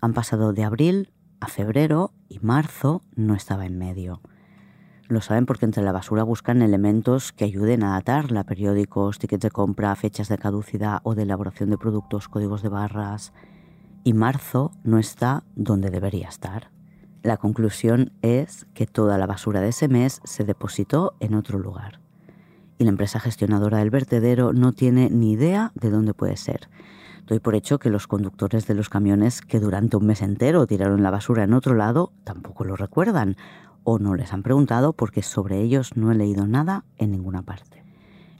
Han 0.00 0.12
pasado 0.12 0.52
de 0.52 0.64
abril 0.64 1.12
a 1.40 1.48
febrero 1.48 2.12
y 2.28 2.40
marzo 2.40 3.02
no 3.14 3.34
estaba 3.34 3.64
en 3.64 3.78
medio. 3.78 4.20
Lo 5.06 5.20
saben 5.20 5.44
porque 5.44 5.66
entre 5.66 5.82
la 5.82 5.92
basura 5.92 6.22
buscan 6.22 6.62
elementos 6.62 7.32
que 7.32 7.44
ayuden 7.44 7.84
a 7.84 7.90
datarla, 7.90 8.44
periódicos, 8.44 9.18
tickets 9.18 9.42
de 9.42 9.50
compra, 9.50 9.94
fechas 9.96 10.28
de 10.28 10.38
caducidad 10.38 11.00
o 11.02 11.14
de 11.14 11.24
elaboración 11.24 11.68
de 11.68 11.76
productos, 11.76 12.28
códigos 12.28 12.62
de 12.62 12.70
barras. 12.70 13.34
Y 14.02 14.14
marzo 14.14 14.72
no 14.82 14.98
está 14.98 15.44
donde 15.56 15.90
debería 15.90 16.28
estar. 16.28 16.70
La 17.22 17.36
conclusión 17.36 18.12
es 18.22 18.66
que 18.72 18.86
toda 18.86 19.18
la 19.18 19.26
basura 19.26 19.60
de 19.60 19.68
ese 19.68 19.88
mes 19.88 20.22
se 20.24 20.44
depositó 20.44 21.14
en 21.20 21.34
otro 21.34 21.58
lugar. 21.58 22.00
Y 22.78 22.84
la 22.84 22.90
empresa 22.90 23.20
gestionadora 23.20 23.78
del 23.78 23.90
vertedero 23.90 24.54
no 24.54 24.72
tiene 24.72 25.10
ni 25.10 25.32
idea 25.32 25.72
de 25.74 25.90
dónde 25.90 26.14
puede 26.14 26.38
ser. 26.38 26.68
Doy 27.26 27.40
por 27.40 27.54
hecho 27.54 27.78
que 27.78 27.90
los 27.90 28.06
conductores 28.06 28.66
de 28.66 28.74
los 28.74 28.88
camiones 28.88 29.42
que 29.42 29.60
durante 29.60 29.96
un 29.96 30.06
mes 30.06 30.22
entero 30.22 30.66
tiraron 30.66 31.02
la 31.02 31.10
basura 31.10 31.44
en 31.44 31.54
otro 31.54 31.74
lado 31.74 32.12
tampoco 32.24 32.64
lo 32.64 32.76
recuerdan 32.76 33.36
o 33.84 33.98
no 33.98 34.14
les 34.14 34.32
han 34.32 34.42
preguntado 34.42 34.92
porque 34.92 35.22
sobre 35.22 35.60
ellos 35.60 35.96
no 35.96 36.10
he 36.10 36.14
leído 36.14 36.46
nada 36.46 36.84
en 36.98 37.12
ninguna 37.12 37.42
parte. 37.42 37.84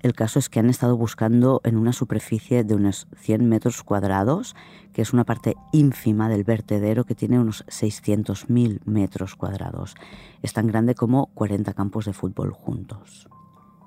El 0.05 0.15
caso 0.15 0.39
es 0.39 0.51
que 0.51 0.61
han 0.61 0.69
estado 0.69 0.99
buscando 0.99 1.63
en 1.65 1.79
una 1.79 1.95
superficie 1.95 2.63
de 2.63 2.75
unos 2.75 3.07
100 3.17 3.49
metros 3.49 3.83
cuadrados, 3.83 4.55
que 4.93 5.01
es 5.01 5.15
una 5.15 5.25
parte 5.25 5.55
ínfima 5.73 6.29
del 6.29 6.45
vertedero 6.45 7.05
que 7.05 7.15
tiene 7.15 7.41
unos 7.41 7.65
600.000 7.69 8.81
metros 8.85 9.35
cuadrados. 9.35 9.95
Es 10.43 10.53
tan 10.53 10.67
grande 10.67 10.95
como 10.95 11.29
40 11.29 11.73
campos 11.73 12.05
de 12.05 12.13
fútbol 12.13 12.53
juntos. 12.53 13.31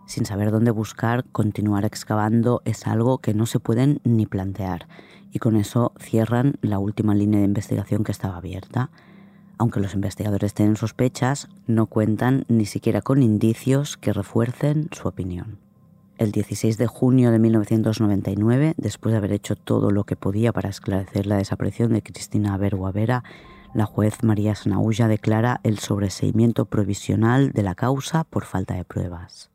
Sin 0.08 0.26
saber 0.26 0.50
dónde 0.50 0.72
buscar, 0.72 1.24
continuar 1.26 1.86
excavando 1.86 2.64
es 2.66 2.88
algo 2.88 3.20
que 3.20 3.36
no 3.36 3.46
se 3.46 3.60
pueden 3.60 4.02
ni 4.04 4.26
plantear, 4.26 4.88
y 5.32 5.38
con 5.38 5.56
eso 5.56 5.94
cierran 6.00 6.56
la 6.62 6.80
última 6.80 7.14
línea 7.14 7.42
de 7.42 7.46
investigación 7.46 8.04
que 8.04 8.12
estaba 8.12 8.38
abierta 8.38 8.90
Aunque 9.58 9.80
los 9.80 9.94
investigadores 9.96 10.54
tienen 10.54 10.76
sospechas, 10.76 11.48
no 11.66 11.88
cuentan 11.88 12.46
ni 12.48 12.66
siquiera 12.66 13.02
con 13.02 13.24
indicios 13.24 13.98
que 13.98 14.14
refuercen 14.14 14.90
su 14.92 15.08
opinión. 15.08 15.60
El 16.18 16.32
16 16.32 16.78
de 16.78 16.88
junio 16.88 17.32
de 17.32 17.40
1999, 17.40 18.74
después 18.78 19.12
de 19.12 19.18
haber 19.18 19.34
hecho 19.34 19.56
todo 19.56 19.92
lo 19.92 20.04
que 20.04 20.16
podía 20.16 20.52
para 20.52 20.70
esclarecer 20.70 21.28
la 21.28 21.38
desaparición 21.38 21.94
de 21.94 22.02
Cristina 22.02 22.58
Vera, 22.58 23.24
la 23.74 23.86
juez 23.86 24.24
María 24.24 24.56
Sanaulla 24.56 25.08
declara 25.08 25.60
el 25.64 25.78
sobreseimiento 25.78 26.66
provisional 26.66 27.52
de 27.52 27.64
la 27.64 27.76
causa 27.76 28.24
por 28.24 28.46
falta 28.46 28.74
de 28.74 28.86
pruebas. 28.86 29.52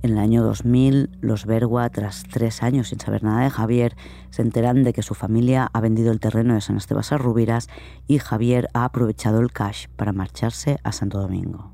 En 0.00 0.12
el 0.12 0.18
año 0.18 0.44
2000, 0.44 1.18
los 1.20 1.44
Bergua, 1.44 1.90
tras 1.90 2.22
tres 2.22 2.62
años 2.62 2.88
sin 2.88 3.00
saber 3.00 3.24
nada 3.24 3.42
de 3.42 3.50
Javier, 3.50 3.96
se 4.30 4.42
enteran 4.42 4.84
de 4.84 4.92
que 4.92 5.02
su 5.02 5.14
familia 5.14 5.68
ha 5.72 5.80
vendido 5.80 6.12
el 6.12 6.20
terreno 6.20 6.54
de 6.54 6.60
San 6.60 6.76
Esteban 6.76 7.02
Rubiras 7.18 7.68
y 8.06 8.18
Javier 8.18 8.68
ha 8.74 8.84
aprovechado 8.84 9.40
el 9.40 9.50
cash 9.50 9.88
para 9.96 10.12
marcharse 10.12 10.78
a 10.84 10.92
Santo 10.92 11.20
Domingo. 11.20 11.72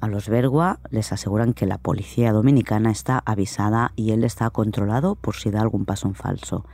A 0.00 0.08
los 0.08 0.28
Bergua 0.28 0.80
les 0.90 1.10
aseguran 1.12 1.54
que 1.54 1.66
la 1.66 1.78
policía 1.78 2.32
dominicana 2.32 2.90
está 2.90 3.22
avisada 3.24 3.92
y 3.96 4.12
él 4.12 4.22
está 4.22 4.50
controlado 4.50 5.14
por 5.14 5.36
si 5.36 5.50
da 5.50 5.62
algún 5.62 5.86
paso 5.86 6.06
en 6.06 6.14
falso. 6.14 6.66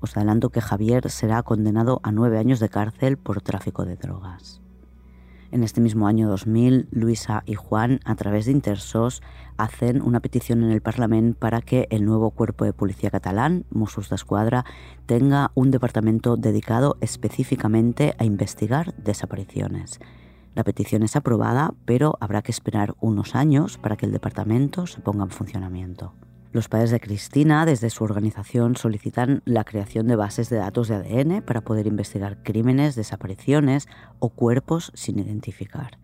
Os 0.00 0.16
adelanto 0.16 0.48
que 0.48 0.62
Javier 0.62 1.10
será 1.10 1.42
condenado 1.42 2.00
a 2.02 2.12
nueve 2.12 2.38
años 2.38 2.60
de 2.60 2.70
cárcel 2.70 3.18
por 3.18 3.42
tráfico 3.42 3.84
de 3.84 3.96
drogas. 3.96 4.62
En 5.52 5.62
este 5.62 5.80
mismo 5.80 6.08
año 6.08 6.28
2000, 6.28 6.88
Luisa 6.90 7.42
y 7.46 7.54
Juan, 7.54 8.00
a 8.04 8.16
través 8.16 8.46
de 8.46 8.52
Intersos, 8.52 9.22
hacen 9.56 10.02
una 10.02 10.20
petición 10.20 10.64
en 10.64 10.70
el 10.70 10.82
Parlamento 10.82 11.38
para 11.38 11.62
que 11.62 11.86
el 11.90 12.04
nuevo 12.04 12.30
cuerpo 12.30 12.64
de 12.64 12.72
policía 12.72 13.10
catalán, 13.10 13.64
Mossos 13.70 14.08
d'Esquadra, 14.10 14.64
tenga 15.06 15.52
un 15.54 15.70
departamento 15.70 16.36
dedicado 16.36 16.96
específicamente 17.00 18.14
a 18.18 18.24
investigar 18.24 18.94
desapariciones. 18.96 20.00
La 20.56 20.64
petición 20.64 21.02
es 21.02 21.16
aprobada, 21.16 21.74
pero 21.84 22.16
habrá 22.20 22.42
que 22.42 22.50
esperar 22.50 22.94
unos 23.00 23.34
años 23.34 23.78
para 23.78 23.96
que 23.96 24.06
el 24.06 24.12
departamento 24.12 24.86
se 24.86 25.00
ponga 25.00 25.24
en 25.24 25.30
funcionamiento. 25.30 26.12
Los 26.56 26.70
padres 26.70 26.90
de 26.90 27.00
Cristina, 27.00 27.66
desde 27.66 27.90
su 27.90 28.02
organización, 28.02 28.76
solicitan 28.76 29.42
la 29.44 29.62
creación 29.62 30.06
de 30.06 30.16
bases 30.16 30.48
de 30.48 30.56
datos 30.56 30.88
de 30.88 30.94
ADN 30.94 31.42
para 31.42 31.60
poder 31.60 31.86
investigar 31.86 32.42
crímenes, 32.42 32.96
desapariciones 32.96 33.88
o 34.20 34.30
cuerpos 34.30 34.90
sin 34.94 35.18
identificar. 35.18 35.98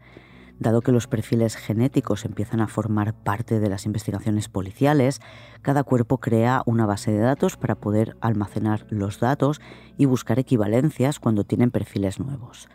Dado 0.58 0.82
que 0.82 0.92
los 0.92 1.06
perfiles 1.06 1.56
genéticos 1.56 2.26
empiezan 2.26 2.60
a 2.60 2.68
formar 2.68 3.14
parte 3.14 3.60
de 3.60 3.70
las 3.70 3.86
investigaciones 3.86 4.50
policiales, 4.50 5.22
cada 5.62 5.84
cuerpo 5.84 6.18
crea 6.18 6.62
una 6.66 6.84
base 6.84 7.12
de 7.12 7.20
datos 7.20 7.56
para 7.56 7.76
poder 7.76 8.18
almacenar 8.20 8.84
los 8.90 9.20
datos 9.20 9.58
y 9.96 10.04
buscar 10.04 10.38
equivalencias 10.38 11.18
cuando 11.18 11.44
tienen 11.44 11.70
perfiles 11.70 12.20
nuevos. 12.20 12.68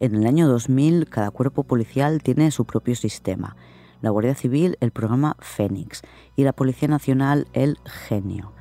En 0.00 0.14
el 0.14 0.26
año 0.26 0.48
2000, 0.48 1.10
cada 1.10 1.30
cuerpo 1.30 1.64
policial 1.64 2.22
tiene 2.22 2.50
su 2.52 2.64
propio 2.64 2.94
sistema 2.94 3.54
la 4.00 4.10
Guardia 4.10 4.34
Civil 4.34 4.76
el 4.80 4.90
programa 4.90 5.36
Fénix 5.40 6.02
y 6.36 6.44
la 6.44 6.52
Policía 6.52 6.88
Nacional 6.88 7.48
el 7.52 7.78
Genio. 7.84 8.52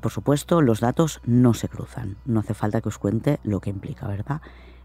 Por 0.00 0.12
supuesto, 0.12 0.60
los 0.62 0.80
datos 0.80 1.20
no 1.24 1.54
se 1.54 1.68
cruzan, 1.68 2.16
no 2.24 2.40
hace 2.40 2.54
falta 2.54 2.80
que 2.80 2.88
os 2.88 2.98
cuente 2.98 3.40
lo 3.42 3.60
que 3.60 3.70
implica, 3.70 4.06
¿verdad? 4.06 4.40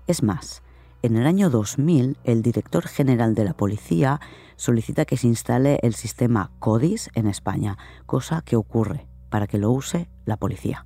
Es 0.08 0.24
más, 0.24 0.64
en 1.04 1.16
el 1.18 1.26
año 1.26 1.50
2000 1.50 2.18
el 2.24 2.42
director 2.42 2.88
general 2.88 3.36
de 3.36 3.44
la 3.44 3.54
policía 3.54 4.20
solicita 4.56 5.06
que 5.06 5.18
se 5.18 5.28
instale 5.28 5.80
el 5.82 5.96
sistema 5.96 6.52
CODIS 6.60 7.10
en 7.16 7.28
España, 7.28 7.78
cosa 8.06 8.42
que 8.42 8.56
ocurre 8.56 9.08
para 9.30 9.48
que 9.48 9.58
lo 9.58 9.72
use 9.72 10.10
la 10.26 10.38
policía. 10.38 10.86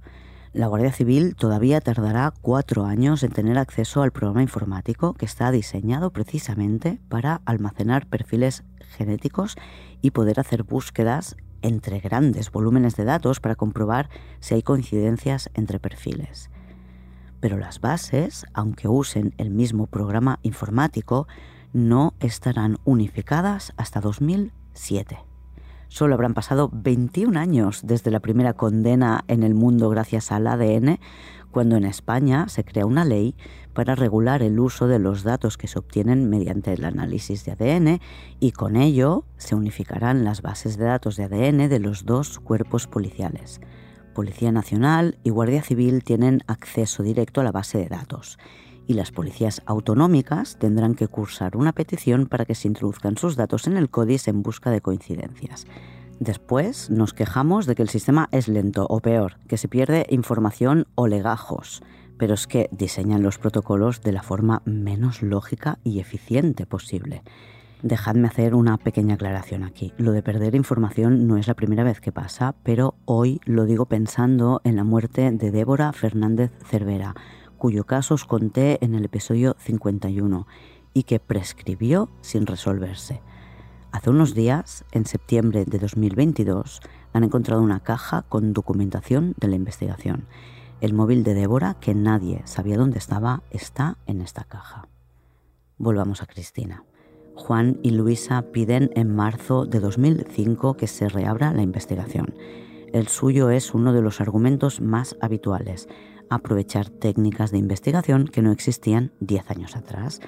La 0.53 0.67
Guardia 0.67 0.93
Civil 0.93 1.35
todavía 1.35 1.81
tardará 1.81 2.31
cuatro 2.41 2.85
años 2.85 3.23
en 3.23 3.33
tener 3.33 3.57
acceso 3.57 4.03
al 4.03 4.11
programa 4.11 4.41
informático 4.41 5.13
que 5.13 5.25
está 5.25 5.51
diseñado 5.51 6.13
precisamente 6.13 7.01
para 7.09 7.41
almacenar 7.45 8.07
perfiles 8.07 8.63
genéticos 8.95 9.55
y 10.01 10.11
poder 10.11 10.39
hacer 10.39 10.63
búsquedas 10.63 11.35
entre 11.61 11.99
grandes 11.99 12.51
volúmenes 12.51 12.95
de 12.95 13.05
datos 13.05 13.39
para 13.39 13.55
comprobar 13.55 14.09
si 14.39 14.55
hay 14.55 14.63
coincidencias 14.63 15.49
entre 15.53 15.79
perfiles. 15.79 16.49
Pero 17.39 17.57
las 17.57 17.81
bases, 17.81 18.45
aunque 18.53 18.87
usen 18.87 19.33
el 19.37 19.51
mismo 19.51 19.87
programa 19.87 20.39
informático, 20.41 21.27
no 21.73 22.13
estarán 22.19 22.77
unificadas 22.85 23.73
hasta 23.77 23.99
2007. 23.99 25.17
Solo 25.87 26.15
habrán 26.15 26.33
pasado 26.33 26.69
21 26.73 27.39
años 27.39 27.81
desde 27.83 28.11
la 28.11 28.19
primera 28.19 28.53
condena 28.53 29.23
en 29.27 29.43
el 29.43 29.53
mundo 29.53 29.89
gracias 29.89 30.31
al 30.31 30.47
ADN, 30.47 30.99
cuando 31.55 31.77
en 31.77 31.85
España 31.85 32.49
se 32.49 32.65
crea 32.65 32.85
una 32.85 33.05
ley 33.05 33.33
para 33.71 33.95
regular 33.95 34.43
el 34.43 34.59
uso 34.59 34.89
de 34.89 34.99
los 34.99 35.23
datos 35.23 35.57
que 35.57 35.67
se 35.67 35.79
obtienen 35.79 36.29
mediante 36.29 36.73
el 36.73 36.83
análisis 36.83 37.45
de 37.45 37.53
ADN 37.53 38.01
y 38.41 38.51
con 38.51 38.75
ello 38.75 39.23
se 39.37 39.55
unificarán 39.55 40.25
las 40.25 40.41
bases 40.41 40.75
de 40.75 40.83
datos 40.83 41.15
de 41.15 41.23
ADN 41.23 41.69
de 41.69 41.79
los 41.79 42.03
dos 42.03 42.39
cuerpos 42.39 42.87
policiales. 42.87 43.61
Policía 44.13 44.51
Nacional 44.51 45.17
y 45.23 45.29
Guardia 45.29 45.63
Civil 45.63 46.03
tienen 46.03 46.41
acceso 46.47 47.03
directo 47.03 47.39
a 47.39 47.45
la 47.45 47.53
base 47.53 47.77
de 47.77 47.87
datos 47.87 48.37
y 48.85 48.95
las 48.95 49.11
policías 49.11 49.61
autonómicas 49.65 50.59
tendrán 50.59 50.93
que 50.93 51.07
cursar 51.07 51.55
una 51.55 51.71
petición 51.71 52.25
para 52.25 52.43
que 52.43 52.55
se 52.55 52.67
introduzcan 52.67 53.17
sus 53.17 53.37
datos 53.37 53.65
en 53.67 53.77
el 53.77 53.89
CODIS 53.89 54.27
en 54.27 54.43
busca 54.43 54.71
de 54.71 54.81
coincidencias. 54.81 55.67
Después 56.19 56.89
nos 56.89 57.13
quejamos 57.13 57.65
de 57.65 57.75
que 57.75 57.81
el 57.81 57.89
sistema 57.89 58.29
es 58.31 58.47
lento 58.47 58.87
o 58.89 59.01
peor, 59.01 59.37
que 59.47 59.57
se 59.57 59.67
pierde 59.67 60.05
información 60.09 60.87
o 60.95 61.07
legajos, 61.07 61.83
pero 62.17 62.33
es 62.33 62.47
que 62.47 62.69
diseñan 62.71 63.21
los 63.21 63.37
protocolos 63.37 64.01
de 64.01 64.13
la 64.13 64.23
forma 64.23 64.61
menos 64.65 65.21
lógica 65.21 65.79
y 65.83 65.99
eficiente 65.99 66.65
posible. 66.65 67.21
Dejadme 67.83 68.29
hacer 68.29 68.55
una 68.55 68.77
pequeña 68.77 69.15
aclaración 69.15 69.63
aquí. 69.63 69.93
Lo 69.97 70.13
de 70.13 70.23
perder 70.23 70.55
información 70.55 71.27
no 71.27 71.37
es 71.37 71.47
la 71.47 71.53
primera 71.53 71.83
vez 71.83 71.99
que 71.99 72.13
pasa, 72.13 72.55
pero 72.63 72.95
hoy 73.03 73.41
lo 73.45 73.65
digo 73.65 73.85
pensando 73.85 74.61
en 74.63 74.77
la 74.77 74.85
muerte 74.85 75.29
de 75.29 75.51
Débora 75.51 75.91
Fernández 75.91 76.51
Cervera, 76.65 77.13
cuyo 77.57 77.83
caso 77.83 78.13
os 78.13 78.25
conté 78.25 78.83
en 78.83 78.95
el 78.95 79.05
episodio 79.05 79.55
51 79.59 80.47
y 80.93 81.03
que 81.03 81.19
prescribió 81.19 82.09
sin 82.21 82.47
resolverse. 82.47 83.21
Hace 83.95 84.09
unos 84.09 84.35
días, 84.35 84.83
en 84.91 85.05
septiembre 85.05 85.63
de 85.63 85.79
2022, 85.79 86.81
han 87.13 87.23
encontrado 87.23 87.61
una 87.61 87.79
caja 87.79 88.23
con 88.23 88.51
documentación 88.51 89.35
de 89.39 89.47
la 89.47 89.55
investigación. 89.55 90.25
El 90.81 90.93
móvil 90.93 91.23
de 91.23 91.33
Débora, 91.33 91.77
que 91.79 91.95
nadie 91.95 92.41
sabía 92.43 92.75
dónde 92.75 92.97
estaba, 92.97 93.43
está 93.51 93.97
en 94.05 94.19
esta 94.19 94.43
caja. 94.43 94.89
Volvamos 95.77 96.21
a 96.21 96.25
Cristina. 96.25 96.83
Juan 97.35 97.79
y 97.83 97.91
Luisa 97.91 98.41
piden 98.51 98.91
en 98.95 99.15
marzo 99.15 99.65
de 99.65 99.79
2005 99.79 100.75
que 100.75 100.87
se 100.87 101.07
reabra 101.07 101.53
la 101.53 101.61
investigación. 101.61 102.35
El 102.91 103.07
suyo 103.07 103.49
es 103.49 103.73
uno 103.73 103.93
de 103.93 104.01
los 104.01 104.19
argumentos 104.19 104.81
más 104.81 105.15
habituales 105.21 105.87
aprovechar 106.29 106.89
técnicas 106.89 107.51
de 107.51 107.59
investigación 107.59 108.27
que 108.27 108.41
no 108.41 108.51
existían 108.51 109.13
10 109.21 109.51
años 109.51 109.77
atrás. 109.77 110.19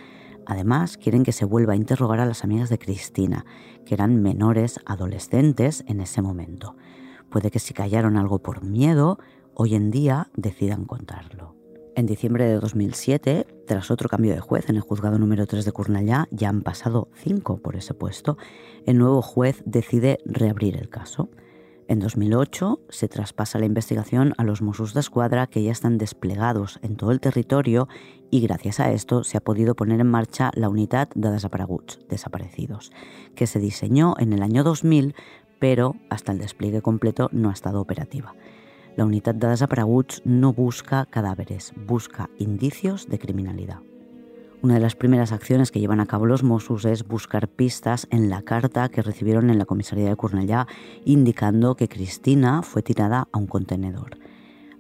Además, 0.50 0.96
quieren 0.96 1.24
que 1.24 1.34
se 1.34 1.44
vuelva 1.44 1.74
a 1.74 1.76
interrogar 1.76 2.22
a 2.22 2.26
las 2.26 2.46
amigas 2.46 2.70
de 2.70 2.80
Cristina, 2.80 3.46
que 3.86 3.94
eran 3.94 4.22
menores 4.22 4.80
adolescentes 4.86 5.84
en 5.88 6.00
ese 6.00 6.22
momento. 6.22 6.78
Puede 7.30 7.52
que 7.52 7.60
si 7.60 7.74
callaron 7.74 8.16
algo 8.16 8.40
por 8.40 8.64
miedo, 8.64 9.20
hoy 9.54 9.76
en 9.76 9.92
día 9.92 10.30
decidan 10.38 10.86
contarlo. 10.86 11.54
En 11.98 12.06
diciembre 12.06 12.46
de 12.46 12.62
2007, 12.62 13.46
tras 13.68 13.92
otro 13.92 14.08
cambio 14.08 14.34
de 14.34 14.40
juez 14.40 14.70
en 14.70 14.78
el 14.78 14.84
juzgado 14.84 15.20
número 15.20 15.48
3 15.48 15.66
de 15.66 15.72
Cornellá, 15.74 16.30
ya 16.32 16.48
han 16.48 16.62
pasado 16.62 17.10
cinco 17.14 17.58
por 17.58 17.76
ese 17.76 17.94
puesto, 17.94 18.38
el 18.86 18.98
nuevo 18.98 19.22
juez 19.22 19.62
decide 19.66 20.20
reabrir 20.24 20.78
el 20.78 20.88
caso. 20.88 21.30
En 21.90 22.00
2008 22.00 22.82
se 22.90 23.08
traspasa 23.08 23.60
la 23.60 23.66
investigación 23.66 24.34
a 24.38 24.44
los 24.44 24.62
Mossos 24.62 24.94
de 24.94 25.00
Escuadra 25.00 25.48
que 25.48 25.64
ya 25.64 25.72
están 25.72 25.98
desplegados 25.98 26.80
en 26.82 26.98
todo 26.98 27.12
el 27.12 27.22
territorio 27.22 27.88
y 28.30 28.42
gracias 28.42 28.82
a 28.82 28.92
esto 28.92 29.24
se 29.24 29.38
ha 29.38 29.42
podido 29.42 29.74
poner 29.74 30.02
en 30.02 30.08
marcha 30.08 30.52
la 30.54 30.68
unidad 30.68 31.08
de 31.16 31.32
desapareguts, 31.32 32.00
desaparecidos, 32.10 32.92
que 33.36 33.48
se 33.48 33.60
diseñó 33.60 34.16
en 34.20 34.34
el 34.34 34.44
año 34.44 34.66
2000 34.66 35.16
pero 35.60 35.96
hasta 36.10 36.34
el 36.34 36.40
despliegue 36.40 36.82
completo 36.82 37.30
no 37.32 37.50
ha 37.50 37.54
estado 37.54 37.80
operativa. 37.80 38.36
La 38.98 39.06
unidad 39.06 39.36
de 39.36 39.48
desapareguts 39.48 40.22
no 40.26 40.52
busca 40.52 41.06
cadáveres, 41.06 41.72
busca 41.88 42.30
indicios 42.38 43.08
de 43.08 43.18
criminalidad. 43.18 43.87
Una 44.64 44.74
de 44.74 44.80
las 44.80 44.96
primeras 44.96 45.32
acciones 45.32 45.70
que 45.70 45.80
llevan 45.80 46.00
a 46.00 46.08
cabo 46.08 46.26
los 46.26 46.42
Mossos 46.42 46.84
es 46.86 47.08
buscar 47.08 47.48
pistas 47.48 48.08
en 48.10 48.32
la 48.32 48.42
carta 48.42 48.90
que 48.90 49.04
recibieron 49.04 49.52
en 49.52 49.60
la 49.60 49.66
comisaría 49.66 50.10
de 50.10 50.16
Cornellá 50.16 50.66
indicando 51.06 51.76
que 51.76 51.88
Cristina 51.88 52.64
fue 52.64 52.82
tirada 52.82 53.28
a 53.32 53.38
un 53.38 53.46
contenedor. 53.46 54.18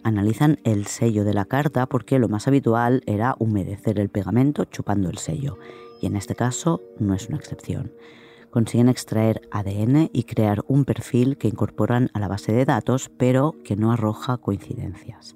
Analizan 0.01 0.59
el 0.63 0.88
sello 0.88 1.23
de 1.25 1.36
la 1.36 1.45
carta 1.45 1.86
porque 1.86 2.17
lo 2.17 2.28
más 2.28 2.47
habitual 2.47 3.03
era 3.05 3.36
humedecer 3.38 3.99
el 3.99 4.09
pegamento 4.09 4.65
chupando 4.65 5.11
el 5.11 5.19
sello 5.19 5.59
y 6.01 6.07
en 6.07 6.15
este 6.15 6.34
caso 6.34 6.82
no 6.97 7.13
es 7.13 7.28
una 7.28 7.38
excepción. 7.38 7.91
Consiguen 8.49 8.89
extraer 8.89 9.41
ADN 9.51 10.09
y 10.11 10.23
crear 10.23 10.63
un 10.67 10.86
perfil 10.86 11.38
que 11.38 11.49
incorporan 11.49 12.09
a 12.13 12.19
la 12.19 12.28
base 12.28 12.51
de 12.51 12.65
datos, 12.65 13.11
pero 13.15 13.53
que 13.63 13.75
no 13.75 13.91
arroja 13.91 14.38
coincidencias. 14.38 15.36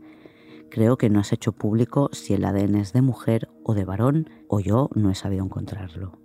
Creo 0.72 0.98
que 0.98 1.10
no 1.10 1.20
has 1.20 1.34
hecho 1.34 1.52
público 1.52 2.10
si 2.14 2.34
el 2.34 2.46
ADN 2.46 2.76
es 2.78 2.94
de 2.94 3.02
mujer 3.02 3.50
o 3.64 3.74
de 3.74 3.84
varón, 3.84 4.30
o 4.48 4.62
yo 4.62 4.90
no 4.96 5.12
he 5.12 5.16
sabido 5.16 5.44
encontrarlo. 5.44 6.18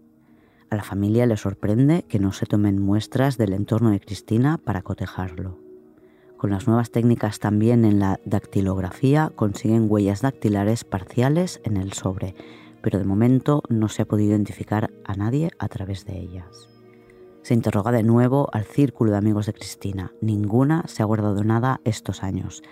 A 0.71 0.77
la 0.77 0.85
familia 0.85 1.27
le 1.27 1.37
sorprende 1.37 2.05
que 2.05 2.21
no 2.21 2.31
se 2.31 2.47
tomen 2.47 2.81
muestras 2.81 3.39
del 3.39 3.53
entorno 3.53 3.91
de 3.91 3.99
Cristina 3.99 4.57
para 4.59 4.83
cotejarlo. 4.83 5.59
Con 6.37 6.51
las 6.51 6.69
nuevas 6.69 6.93
técnicas 6.93 7.41
también 7.41 7.85
en 7.85 7.99
la 7.99 8.21
dactilografía 8.25 9.33
consiguen 9.35 9.87
huellas 9.89 10.23
dactilares 10.23 10.85
parciales 10.85 11.61
en 11.65 11.77
el 11.77 11.93
sobre, 11.93 12.37
pero 12.83 13.01
de 13.01 13.05
momento 13.05 13.65
no 13.69 13.89
se 13.89 14.03
ha 14.03 14.07
podido 14.07 14.31
identificar 14.31 14.93
a 15.05 15.15
nadie 15.15 15.51
a 15.59 15.67
través 15.67 16.07
de 16.07 16.21
ellas. 16.21 16.69
Se 17.43 17.55
interroga 17.55 17.91
de 17.91 18.05
nuevo 18.05 18.49
al 18.53 18.65
círculo 18.65 19.11
de 19.11 19.19
amigos 19.19 19.47
de 19.47 19.55
Cristina. 19.55 20.13
Ninguna 20.21 20.85
se 20.87 21.03
ha 21.03 21.07
guardado 21.07 21.43
nada 21.43 21.81
estos 21.85 22.23
años. 22.23 22.63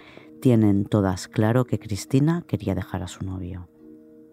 Tienen 0.44 0.84
todas 0.84 1.26
claro 1.26 1.64
que 1.64 1.78
Cristina 1.78 2.44
quería 2.46 2.74
dejar 2.74 3.02
a 3.02 3.08
su 3.08 3.24
novio. 3.24 3.66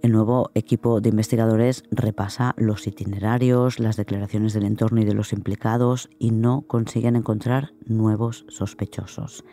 El 0.02 0.12
nuevo 0.12 0.52
equipo 0.56 1.00
de 1.00 1.08
investigadores 1.08 1.84
repasa 1.90 2.54
los 2.58 2.86
itinerarios, 2.86 3.80
las 3.80 3.96
declaraciones 3.96 4.52
del 4.52 4.66
entorno 4.66 5.00
y 5.00 5.06
de 5.06 5.14
los 5.14 5.32
implicados 5.32 6.10
y 6.20 6.32
no 6.32 6.64
consiguen 6.68 7.16
encontrar 7.16 7.72
nuevos 7.86 8.44
sospechosos. 8.50 9.46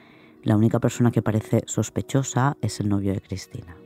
La 0.43 0.57
única 0.57 0.81
persona 0.81 1.13
que 1.13 1.23
parece 1.23 1.63
sospechosa 1.67 2.57
es 2.61 2.81
el 2.81 2.89
novio 2.89 3.13
de 3.13 3.21
Cristina. 3.21 3.77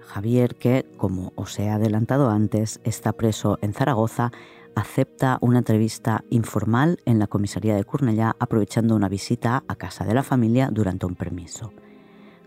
Javier, 0.00 0.56
que, 0.56 0.84
como 0.98 1.32
os 1.34 1.58
he 1.58 1.70
adelantado 1.70 2.28
antes, 2.28 2.78
está 2.84 3.14
preso 3.14 3.58
en 3.62 3.72
Zaragoza, 3.72 4.32
acepta 4.74 5.38
una 5.40 5.60
entrevista 5.60 6.26
informal 6.28 6.98
en 7.06 7.20
la 7.20 7.26
comisaría 7.26 7.74
de 7.74 7.84
Cornellá 7.84 8.36
aprovechando 8.38 8.96
una 8.96 9.08
visita 9.08 9.64
a 9.66 9.76
casa 9.76 10.04
de 10.04 10.12
la 10.12 10.22
familia 10.22 10.68
durante 10.70 11.06
un 11.06 11.14
permiso. 11.14 11.72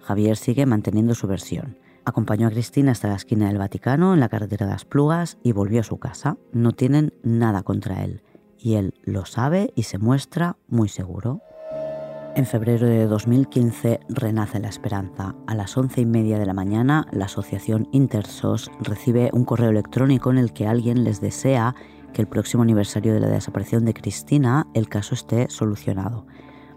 Javier 0.01 0.37
sigue 0.37 0.65
manteniendo 0.65 1.15
su 1.15 1.27
versión. 1.27 1.77
Acompañó 2.03 2.47
a 2.47 2.51
Cristina 2.51 2.91
hasta 2.91 3.07
la 3.07 3.15
esquina 3.15 3.47
del 3.47 3.59
Vaticano 3.59 4.13
en 4.13 4.19
la 4.19 4.29
carretera 4.29 4.65
de 4.65 4.71
las 4.71 4.85
Plugas 4.85 5.37
y 5.43 5.51
volvió 5.51 5.81
a 5.81 5.83
su 5.83 5.99
casa. 5.99 6.37
No 6.51 6.71
tienen 6.71 7.13
nada 7.23 7.63
contra 7.63 8.03
él 8.03 8.23
y 8.57 8.75
él 8.75 8.93
lo 9.03 9.25
sabe 9.25 9.71
y 9.75 9.83
se 9.83 9.97
muestra 9.97 10.57
muy 10.67 10.89
seguro. 10.89 11.41
En 12.33 12.45
febrero 12.45 12.87
de 12.87 13.07
2015 13.07 13.99
renace 14.07 14.59
la 14.59 14.69
esperanza. 14.69 15.35
A 15.47 15.55
las 15.55 15.75
once 15.77 15.99
y 15.99 16.05
media 16.05 16.39
de 16.39 16.45
la 16.45 16.53
mañana, 16.53 17.05
la 17.11 17.25
asociación 17.25 17.89
Intersos 17.91 18.71
recibe 18.79 19.29
un 19.33 19.43
correo 19.43 19.69
electrónico 19.69 20.31
en 20.31 20.37
el 20.37 20.53
que 20.53 20.65
alguien 20.65 21.03
les 21.03 21.19
desea 21.19 21.75
que 22.13 22.21
el 22.21 22.29
próximo 22.29 22.63
aniversario 22.63 23.13
de 23.13 23.19
la 23.19 23.27
desaparición 23.27 23.83
de 23.83 23.93
Cristina 23.93 24.67
el 24.73 24.87
caso 24.87 25.13
esté 25.13 25.49
solucionado. 25.49 26.25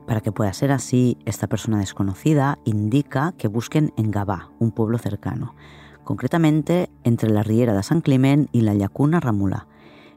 Para 0.07 0.21
que 0.21 0.33
pueda 0.33 0.53
ser 0.53 0.71
así, 0.71 1.17
esta 1.25 1.47
persona 1.47 1.79
desconocida 1.79 2.59
indica 2.65 3.33
que 3.39 3.49
busquen 3.49 3.95
en 3.97 4.11
Gabá, 4.11 4.51
un 4.59 4.71
pueblo 4.71 4.99
cercano, 4.99 5.55
concretamente 6.05 6.91
entre 7.05 7.31
la 7.31 7.43
Riera 7.43 7.73
de 7.73 7.83
San 7.83 8.03
Clement 8.03 8.51
y 8.53 8.61
la 8.61 8.75
Llacuna 8.75 9.21
Ramula. 9.21 9.67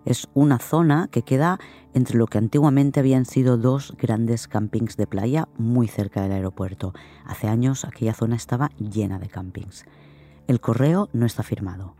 Es 0.03 0.27
una 0.33 0.59
zona 0.59 1.07
que 1.09 1.21
queda 1.21 1.57
entre 1.93 2.17
lo 2.17 2.27
que 2.27 2.38
antiguamente 2.38 2.99
habían 2.99 3.25
sido 3.25 3.57
dos 3.57 3.95
grandes 3.97 4.47
campings 4.47 4.97
de 4.97 5.07
playa 5.07 5.47
muy 5.57 5.88
cerca 5.88 6.21
del 6.21 6.33
aeropuerto. 6.33 6.93
Hace 7.25 7.47
años 7.47 7.85
aquella 7.85 8.13
zona 8.13 8.35
estaba 8.35 8.71
llena 8.77 9.19
de 9.19 9.27
campings. 9.27 9.85
El 10.47 10.59
correo 10.59 11.09
no 11.13 11.25
está 11.25 11.43
firmado 11.43 11.95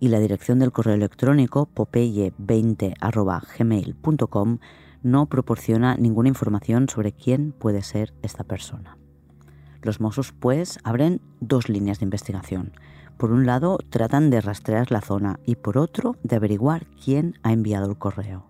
y 0.00 0.08
la 0.08 0.18
dirección 0.18 0.58
del 0.58 0.72
correo 0.72 0.94
electrónico 0.94 1.68
popeye20.gmail.com 1.74 4.58
no 5.02 5.26
proporciona 5.26 5.96
ninguna 5.96 6.28
información 6.28 6.88
sobre 6.88 7.12
quién 7.12 7.52
puede 7.52 7.82
ser 7.82 8.14
esta 8.22 8.44
persona. 8.44 8.98
Los 9.82 10.00
Mossos, 10.00 10.32
pues, 10.32 10.78
abren 10.84 11.20
dos 11.40 11.68
líneas 11.68 11.98
de 11.98 12.04
investigación. 12.04 12.72
Por 13.16 13.32
un 13.32 13.46
lado, 13.46 13.78
tratan 13.90 14.30
de 14.30 14.40
rastrear 14.40 14.90
la 14.90 15.00
zona 15.00 15.38
y 15.44 15.56
por 15.56 15.78
otro, 15.78 16.16
de 16.22 16.36
averiguar 16.36 16.86
quién 17.04 17.38
ha 17.42 17.52
enviado 17.52 17.90
el 17.90 17.98
correo. 17.98 18.46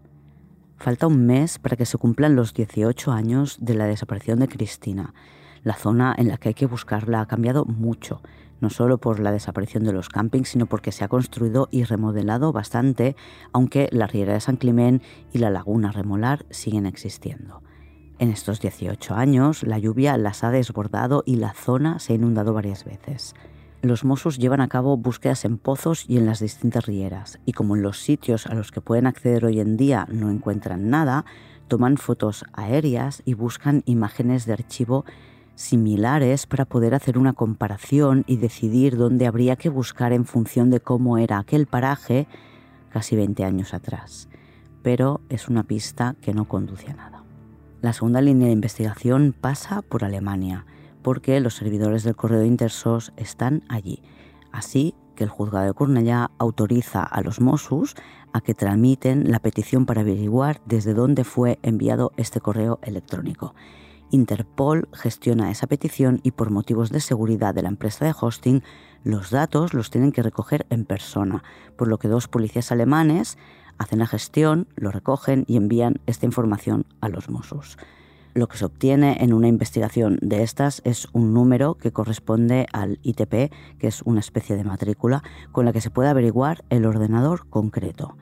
Falta 0.76 1.06
un 1.06 1.26
mes 1.26 1.58
para 1.58 1.76
que 1.76 1.86
se 1.86 1.98
cumplan 1.98 2.36
los 2.36 2.54
18 2.54 3.12
años 3.12 3.56
de 3.60 3.74
la 3.74 3.86
desaparición 3.86 4.40
de 4.40 4.48
Cristina. 4.48 5.14
La 5.62 5.74
zona 5.74 6.14
en 6.18 6.28
la 6.28 6.38
que 6.38 6.48
hay 6.48 6.54
que 6.54 6.66
buscarla 6.66 7.20
ha 7.20 7.26
cambiado 7.26 7.64
mucho 7.64 8.20
no 8.62 8.70
solo 8.70 8.98
por 8.98 9.18
la 9.20 9.32
desaparición 9.32 9.82
de 9.82 9.92
los 9.92 10.08
campings, 10.08 10.50
sino 10.50 10.66
porque 10.66 10.92
se 10.92 11.04
ha 11.04 11.08
construido 11.08 11.68
y 11.72 11.82
remodelado 11.82 12.52
bastante, 12.52 13.16
aunque 13.52 13.88
la 13.90 14.06
Riera 14.06 14.32
de 14.32 14.40
San 14.40 14.56
Climén 14.56 15.02
y 15.32 15.38
la 15.38 15.50
Laguna 15.50 15.90
Remolar 15.90 16.46
siguen 16.48 16.86
existiendo. 16.86 17.60
En 18.20 18.30
estos 18.30 18.60
18 18.60 19.14
años, 19.14 19.64
la 19.64 19.80
lluvia 19.80 20.16
las 20.16 20.44
ha 20.44 20.52
desbordado 20.52 21.24
y 21.26 21.36
la 21.36 21.54
zona 21.54 21.98
se 21.98 22.12
ha 22.12 22.16
inundado 22.16 22.54
varias 22.54 22.84
veces. 22.84 23.34
Los 23.82 24.04
Mossos 24.04 24.38
llevan 24.38 24.60
a 24.60 24.68
cabo 24.68 24.96
búsquedas 24.96 25.44
en 25.44 25.58
pozos 25.58 26.04
y 26.08 26.16
en 26.16 26.26
las 26.26 26.38
distintas 26.38 26.86
rieras, 26.86 27.40
y 27.44 27.54
como 27.54 27.74
en 27.74 27.82
los 27.82 27.98
sitios 27.98 28.46
a 28.46 28.54
los 28.54 28.70
que 28.70 28.80
pueden 28.80 29.08
acceder 29.08 29.44
hoy 29.44 29.58
en 29.58 29.76
día 29.76 30.06
no 30.08 30.30
encuentran 30.30 30.88
nada, 30.88 31.24
toman 31.66 31.96
fotos 31.96 32.44
aéreas 32.52 33.22
y 33.24 33.34
buscan 33.34 33.82
imágenes 33.86 34.46
de 34.46 34.52
archivo 34.52 35.04
similares 35.54 36.46
para 36.46 36.64
poder 36.64 36.94
hacer 36.94 37.18
una 37.18 37.32
comparación 37.32 38.24
y 38.26 38.36
decidir 38.36 38.96
dónde 38.96 39.26
habría 39.26 39.56
que 39.56 39.68
buscar 39.68 40.12
en 40.12 40.24
función 40.24 40.70
de 40.70 40.80
cómo 40.80 41.18
era 41.18 41.38
aquel 41.38 41.66
paraje 41.66 42.26
casi 42.90 43.16
20 43.16 43.44
años 43.44 43.74
atrás. 43.74 44.28
Pero 44.82 45.20
es 45.28 45.48
una 45.48 45.62
pista 45.62 46.16
que 46.20 46.34
no 46.34 46.46
conduce 46.46 46.90
a 46.90 46.94
nada. 46.94 47.24
La 47.80 47.92
segunda 47.92 48.20
línea 48.20 48.46
de 48.46 48.52
investigación 48.52 49.34
pasa 49.38 49.82
por 49.82 50.04
Alemania, 50.04 50.66
porque 51.02 51.40
los 51.40 51.54
servidores 51.54 52.04
del 52.04 52.16
correo 52.16 52.40
de 52.40 52.46
Intersos 52.46 53.12
están 53.16 53.64
allí. 53.68 54.02
Así 54.52 54.94
que 55.16 55.24
el 55.24 55.30
juzgado 55.30 55.66
de 55.66 55.74
Cornellá 55.74 56.30
autoriza 56.38 57.02
a 57.02 57.20
los 57.22 57.40
Mossos 57.40 57.96
a 58.32 58.40
que 58.40 58.54
tramiten 58.54 59.30
la 59.30 59.40
petición 59.40 59.84
para 59.84 60.02
averiguar 60.02 60.60
desde 60.64 60.94
dónde 60.94 61.24
fue 61.24 61.58
enviado 61.62 62.12
este 62.16 62.40
correo 62.40 62.78
electrónico. 62.82 63.54
Interpol 64.12 64.90
gestiona 64.92 65.50
esa 65.50 65.66
petición 65.66 66.20
y 66.22 66.32
por 66.32 66.50
motivos 66.50 66.90
de 66.90 67.00
seguridad 67.00 67.54
de 67.54 67.62
la 67.62 67.70
empresa 67.70 68.04
de 68.04 68.14
hosting, 68.18 68.62
los 69.04 69.30
datos 69.30 69.72
los 69.72 69.90
tienen 69.90 70.12
que 70.12 70.22
recoger 70.22 70.66
en 70.68 70.84
persona, 70.84 71.42
por 71.76 71.88
lo 71.88 71.98
que 71.98 72.08
dos 72.08 72.28
policías 72.28 72.70
alemanes 72.70 73.38
hacen 73.78 74.00
la 74.00 74.06
gestión, 74.06 74.68
lo 74.76 74.90
recogen 74.90 75.44
y 75.48 75.56
envían 75.56 76.00
esta 76.06 76.26
información 76.26 76.84
a 77.00 77.08
los 77.08 77.30
Mossos. 77.30 77.78
Lo 78.34 78.48
que 78.48 78.58
se 78.58 78.66
obtiene 78.66 79.16
en 79.20 79.32
una 79.32 79.48
investigación 79.48 80.18
de 80.20 80.42
estas 80.42 80.82
es 80.84 81.08
un 81.12 81.32
número 81.32 81.74
que 81.74 81.92
corresponde 81.92 82.66
al 82.74 82.98
ITP, 83.02 83.50
que 83.78 83.86
es 83.86 84.02
una 84.02 84.20
especie 84.20 84.56
de 84.56 84.64
matrícula, 84.64 85.22
con 85.52 85.64
la 85.64 85.72
que 85.72 85.80
se 85.80 85.90
puede 85.90 86.10
averiguar 86.10 86.64
el 86.68 86.84
ordenador 86.84 87.48
concreto. 87.48 88.16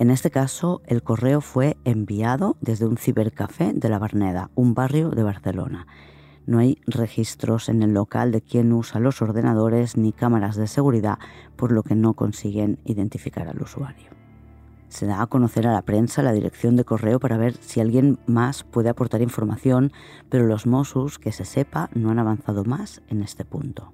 En 0.00 0.08
este 0.10 0.30
caso, 0.30 0.80
el 0.86 1.02
correo 1.02 1.42
fue 1.42 1.76
enviado 1.84 2.56
desde 2.62 2.86
un 2.86 2.96
cibercafé 2.96 3.74
de 3.74 3.90
la 3.90 3.98
Barneda, 3.98 4.50
un 4.54 4.72
barrio 4.72 5.10
de 5.10 5.22
Barcelona. 5.22 5.86
No 6.46 6.58
hay 6.58 6.78
registros 6.86 7.68
en 7.68 7.82
el 7.82 7.92
local 7.92 8.32
de 8.32 8.40
quién 8.40 8.72
usa 8.72 8.98
los 8.98 9.20
ordenadores 9.20 9.98
ni 9.98 10.12
cámaras 10.12 10.56
de 10.56 10.68
seguridad, 10.68 11.18
por 11.54 11.70
lo 11.70 11.82
que 11.82 11.96
no 11.96 12.14
consiguen 12.14 12.78
identificar 12.86 13.46
al 13.46 13.60
usuario. 13.60 14.08
Se 14.88 15.04
da 15.04 15.20
a 15.20 15.26
conocer 15.26 15.66
a 15.66 15.72
la 15.74 15.82
prensa 15.82 16.22
la 16.22 16.32
dirección 16.32 16.76
de 16.76 16.86
correo 16.86 17.20
para 17.20 17.36
ver 17.36 17.52
si 17.60 17.80
alguien 17.80 18.18
más 18.24 18.64
puede 18.64 18.88
aportar 18.88 19.20
información, 19.20 19.92
pero 20.30 20.46
los 20.46 20.66
Mossos, 20.66 21.18
que 21.18 21.30
se 21.30 21.44
sepa, 21.44 21.90
no 21.92 22.10
han 22.10 22.18
avanzado 22.18 22.64
más 22.64 23.02
en 23.08 23.20
este 23.20 23.44
punto. 23.44 23.92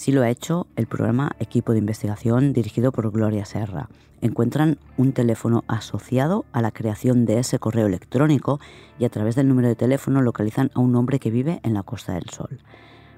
Sí 0.00 0.12
lo 0.12 0.22
ha 0.22 0.30
hecho 0.30 0.66
el 0.76 0.86
programa 0.86 1.32
Equipo 1.40 1.72
de 1.72 1.78
Investigación 1.78 2.54
dirigido 2.54 2.90
por 2.90 3.10
Gloria 3.10 3.44
Serra. 3.44 3.90
Encuentran 4.22 4.78
un 4.96 5.12
teléfono 5.12 5.62
asociado 5.68 6.46
a 6.52 6.62
la 6.62 6.70
creación 6.70 7.26
de 7.26 7.38
ese 7.38 7.58
correo 7.58 7.86
electrónico 7.86 8.60
y 8.98 9.04
a 9.04 9.10
través 9.10 9.34
del 9.34 9.48
número 9.48 9.68
de 9.68 9.74
teléfono 9.74 10.22
localizan 10.22 10.70
a 10.72 10.80
un 10.80 10.96
hombre 10.96 11.18
que 11.18 11.30
vive 11.30 11.60
en 11.64 11.74
la 11.74 11.82
Costa 11.82 12.14
del 12.14 12.30
Sol. 12.30 12.60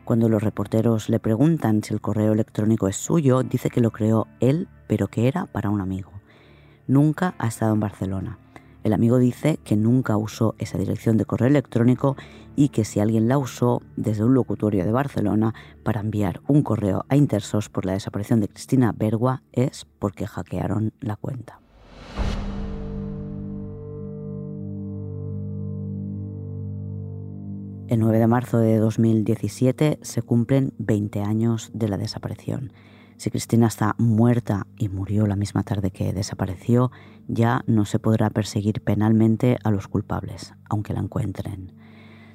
Cuando 0.04 0.28
los 0.28 0.42
reporteros 0.42 1.08
le 1.08 1.20
preguntan 1.20 1.84
si 1.84 1.94
el 1.94 2.00
correo 2.00 2.32
electrónico 2.32 2.88
es 2.88 2.96
suyo, 2.96 3.44
dice 3.44 3.70
que 3.70 3.80
lo 3.80 3.92
creó 3.92 4.26
él, 4.40 4.66
pero 4.88 5.06
que 5.06 5.28
era 5.28 5.46
para 5.46 5.70
un 5.70 5.80
amigo. 5.80 6.10
Nunca 6.88 7.36
ha 7.38 7.46
estado 7.46 7.74
en 7.74 7.78
Barcelona. 7.78 8.38
El 8.84 8.92
amigo 8.92 9.18
dice 9.18 9.58
que 9.64 9.76
nunca 9.76 10.16
usó 10.16 10.54
esa 10.58 10.76
dirección 10.76 11.16
de 11.16 11.24
correo 11.24 11.48
electrónico 11.48 12.16
y 12.56 12.70
que 12.70 12.84
si 12.84 12.98
alguien 12.98 13.28
la 13.28 13.38
usó 13.38 13.80
desde 13.96 14.24
un 14.24 14.34
locutorio 14.34 14.84
de 14.84 14.90
Barcelona 14.90 15.54
para 15.84 16.00
enviar 16.00 16.40
un 16.48 16.62
correo 16.62 17.04
a 17.08 17.16
Intersos 17.16 17.68
por 17.68 17.86
la 17.86 17.92
desaparición 17.92 18.40
de 18.40 18.48
Cristina 18.48 18.92
Bergua 18.96 19.42
es 19.52 19.86
porque 19.98 20.26
hackearon 20.26 20.92
la 21.00 21.16
cuenta. 21.16 21.60
El 27.86 28.00
9 28.00 28.18
de 28.18 28.26
marzo 28.26 28.58
de 28.58 28.78
2017 28.78 29.98
se 30.00 30.22
cumplen 30.22 30.72
20 30.78 31.20
años 31.20 31.70
de 31.74 31.88
la 31.88 31.98
desaparición 31.98 32.72
Si 33.22 33.30
Cristina 33.30 33.68
está 33.68 33.94
muerta 33.98 34.66
y 34.76 34.88
murió 34.88 35.28
la 35.28 35.36
misma 35.36 35.62
tarde 35.62 35.92
que 35.92 36.12
desapareció, 36.12 36.90
ya 37.28 37.62
no 37.68 37.84
se 37.84 38.00
podrá 38.00 38.30
perseguir 38.30 38.82
penalmente 38.82 39.58
a 39.62 39.70
los 39.70 39.86
culpables, 39.86 40.54
aunque 40.68 40.92
la 40.92 41.02
encuentren. 41.02 41.72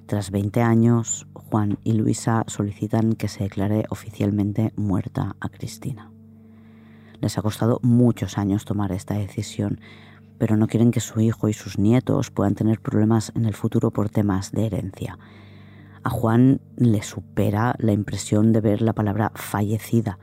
Tras 0.06 0.32
20 0.32 0.62
años, 0.62 1.28
Juan 1.34 1.78
y 1.84 1.92
Luisa 1.92 2.46
solicitan 2.48 3.16
que 3.16 3.28
se 3.28 3.44
declare 3.44 3.84
oficialmente 3.90 4.72
muerta 4.78 5.36
a 5.42 5.50
Cristina. 5.50 6.10
Les 7.20 7.38
ha 7.38 7.42
costado 7.42 7.82
muchos 7.84 8.38
años 8.38 8.64
tomar 8.64 8.94
esta 8.94 9.16
decisión, 9.16 9.82
pero 10.38 10.56
no 10.56 10.68
quieren 10.68 10.92
que 10.92 11.02
su 11.02 11.20
hijo 11.20 11.50
y 11.50 11.54
sus 11.54 11.78
nietos 11.78 12.32
puedan 12.32 12.56
tener 12.56 12.80
problemas 12.80 13.34
en 13.36 13.44
el 13.44 13.56
futuro 13.56 13.92
por 13.92 14.10
temas 14.10 14.54
de 14.54 14.68
herencia. 14.68 15.20
A 16.06 16.10
Juan 16.10 16.62
le 16.78 17.04
supera 17.04 17.76
la 17.78 17.92
impresión 17.92 18.54
de 18.54 18.62
ver 18.62 18.82
la 18.82 18.94
palabra 18.94 19.34
fallecida 19.36 20.18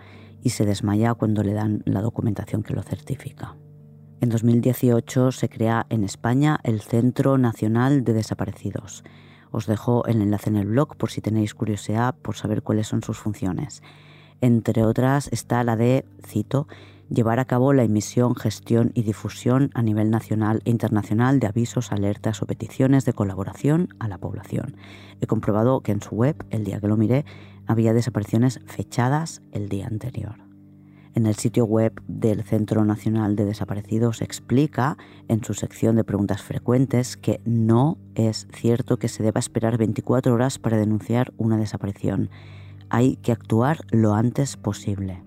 y 0.45 0.51
se 0.51 0.65
desmaya 0.65 1.15
cuando 1.15 1.43
le 1.43 1.55
dan 1.55 1.83
la 1.87 2.03
documentación 2.03 2.63
que 2.63 2.75
lo 2.75 2.83
certifica. 2.83 3.57
En 4.21 4.29
2018 4.29 5.33
se 5.33 5.49
crea 5.49 5.87
en 5.89 6.05
España 6.05 6.61
el 6.63 6.81
Centro 6.81 7.37
Nacional 7.39 8.05
de 8.05 8.13
Desaparecidos. 8.13 9.03
Os 9.51 9.67
dejo 9.67 10.05
el 10.07 10.23
enlace 10.23 10.51
en 10.51 10.57
el 10.57 10.67
blog 10.67 10.97
por 10.97 11.11
si 11.11 11.21
tenéis 11.21 11.55
curiosidad 11.55 12.15
por 12.15 12.37
saber 12.37 12.63
cuáles 12.63 12.87
son 12.87 13.03
sus 13.03 13.19
funciones. 13.19 13.83
Entre 14.41 14.85
otras 14.85 15.29
está 15.33 15.65
la 15.65 15.77
de, 15.77 16.05
cito, 16.27 16.69
llevar 17.09 17.39
a 17.39 17.45
cabo 17.45 17.73
la 17.73 17.85
emisión, 17.85 18.35
gestión 18.35 18.93
y 18.95 19.03
difusión 19.03 19.71
a 19.75 19.83
nivel 19.83 20.11
nacional 20.11 20.61
e 20.65 20.71
internacional 20.71 21.41
de 21.41 21.47
avisos, 21.47 21.93
alertas 21.93 22.43
o 22.43 22.47
peticiones 22.47 23.05
de 23.05 23.13
colaboración 23.13 23.89
a 23.99 24.09
la 24.09 24.19
población. 24.19 24.77
He 25.21 25.27
comprobado 25.27 25.81
que 25.81 25.93
en 25.93 26.03
su 26.03 26.15
web, 26.15 26.37
el 26.51 26.65
día 26.65 26.81
que 26.81 26.89
lo 26.89 26.97
miré, 26.97 27.25
había 27.67 27.93
desapariciones 27.93 28.61
fechadas 28.67 29.43
el 29.53 29.69
día 29.69 29.87
anterior. 29.87 30.45
En 31.15 31.27
el 31.27 31.37
sitio 31.37 31.65
web 31.65 31.93
del 32.09 32.43
Centro 32.43 32.85
Nacional 32.85 33.37
de 33.37 33.45
Desaparecidos 33.45 34.21
explica 34.21 34.99
en 35.29 35.45
su 35.45 35.55
sección 35.55 35.95
de 35.95 36.03
preguntas 36.03 36.43
frecuentes 36.43 37.17
que 37.17 37.41
no 37.45 37.99
es 38.17 38.49
cierto 38.53 38.99
que 38.99 39.07
se 39.07 39.23
deba 39.23 39.39
esperar 39.39 39.79
24 39.79 40.35
horas 40.35 40.59
para 40.59 40.77
denunciar 40.77 41.33
una 41.37 41.57
desaparición. 41.57 42.31
Hay 42.91 43.17
que 43.17 43.31
actuar 43.31 43.85
lo 43.93 44.15
antes 44.15 44.57
posible. 44.57 45.23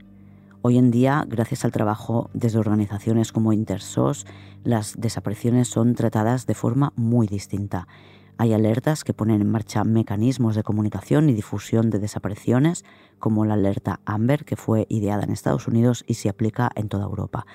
Hoy 0.61 0.77
en 0.77 0.91
día, 0.91 1.23
gracias 1.25 1.63
al 1.63 1.71
trabajo 1.71 2.29
desde 2.33 2.59
organizaciones 2.59 3.31
como 3.31 3.53
Intersos, 3.53 4.27
las 4.65 4.95
desapariciones 4.97 5.69
son 5.69 5.95
tratadas 5.95 6.45
de 6.45 6.55
forma 6.55 6.91
muy 6.97 7.27
distinta. 7.27 7.87
Hay 8.39 8.53
alertas 8.53 9.03
que 9.03 9.15
ponen 9.15 9.41
en 9.41 9.49
marcha 9.49 9.83
mecanismos 9.83 10.55
de 10.55 10.61
comunicación 10.61 11.29
y 11.29 11.33
difusión 11.33 11.89
de 11.89 11.97
desapariciones, 11.97 12.85
como 13.17 13.45
la 13.45 13.55
alerta 13.55 13.99
Amber, 14.05 14.45
que 14.45 14.55
fue 14.55 14.85
ideada 14.89 15.23
en 15.23 15.31
Estados 15.31 15.67
Unidos 15.67 16.03
y 16.07 16.15
se 16.15 16.29
aplica 16.29 16.69
en 16.75 16.87
toda 16.87 17.05
Europa, 17.05 17.47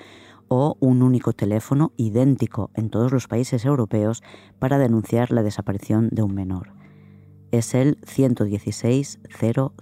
o 0.49 0.75
un 0.81 1.01
único 1.01 1.31
teléfono 1.31 1.93
idéntico 1.95 2.69
en 2.73 2.89
todos 2.89 3.13
los 3.13 3.29
países 3.29 3.63
europeos 3.63 4.23
para 4.59 4.77
denunciar 4.77 5.31
la 5.31 5.41
desaparición 5.41 6.09
de 6.11 6.23
un 6.23 6.35
menor. 6.35 6.73
Es 7.51 7.75
el 7.75 7.97
116 8.05 9.19
000. 9.39 9.75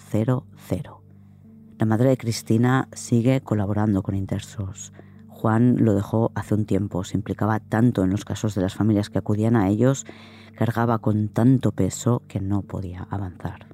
La 1.80 1.86
madre 1.88 2.10
de 2.10 2.18
Cristina 2.18 2.89
sigue 2.93 3.41
colaborando 3.41 4.04
con 4.04 4.14
Intersos. 4.14 4.93
Juan 5.30 5.78
lo 5.80 5.95
dejó 5.95 6.32
hace 6.36 6.54
un 6.54 6.66
tiempo, 6.66 7.04
se 7.04 7.18
implicaba 7.18 7.60
tanto 7.60 8.04
en 8.04 8.12
los 8.12 8.24
casos 8.24 8.54
de 8.54 8.62
las 8.62 8.76
familias 8.76 9.10
que 9.10 9.18
acudían 9.18 9.56
a 9.56 9.68
ellos, 9.68 10.06
cargaba 10.56 10.99
con 10.99 11.30
tanto 11.30 11.72
peso 11.72 12.24
que 12.28 12.39
no 12.39 12.62
podía 12.62 13.08
avanzar. 13.10 13.68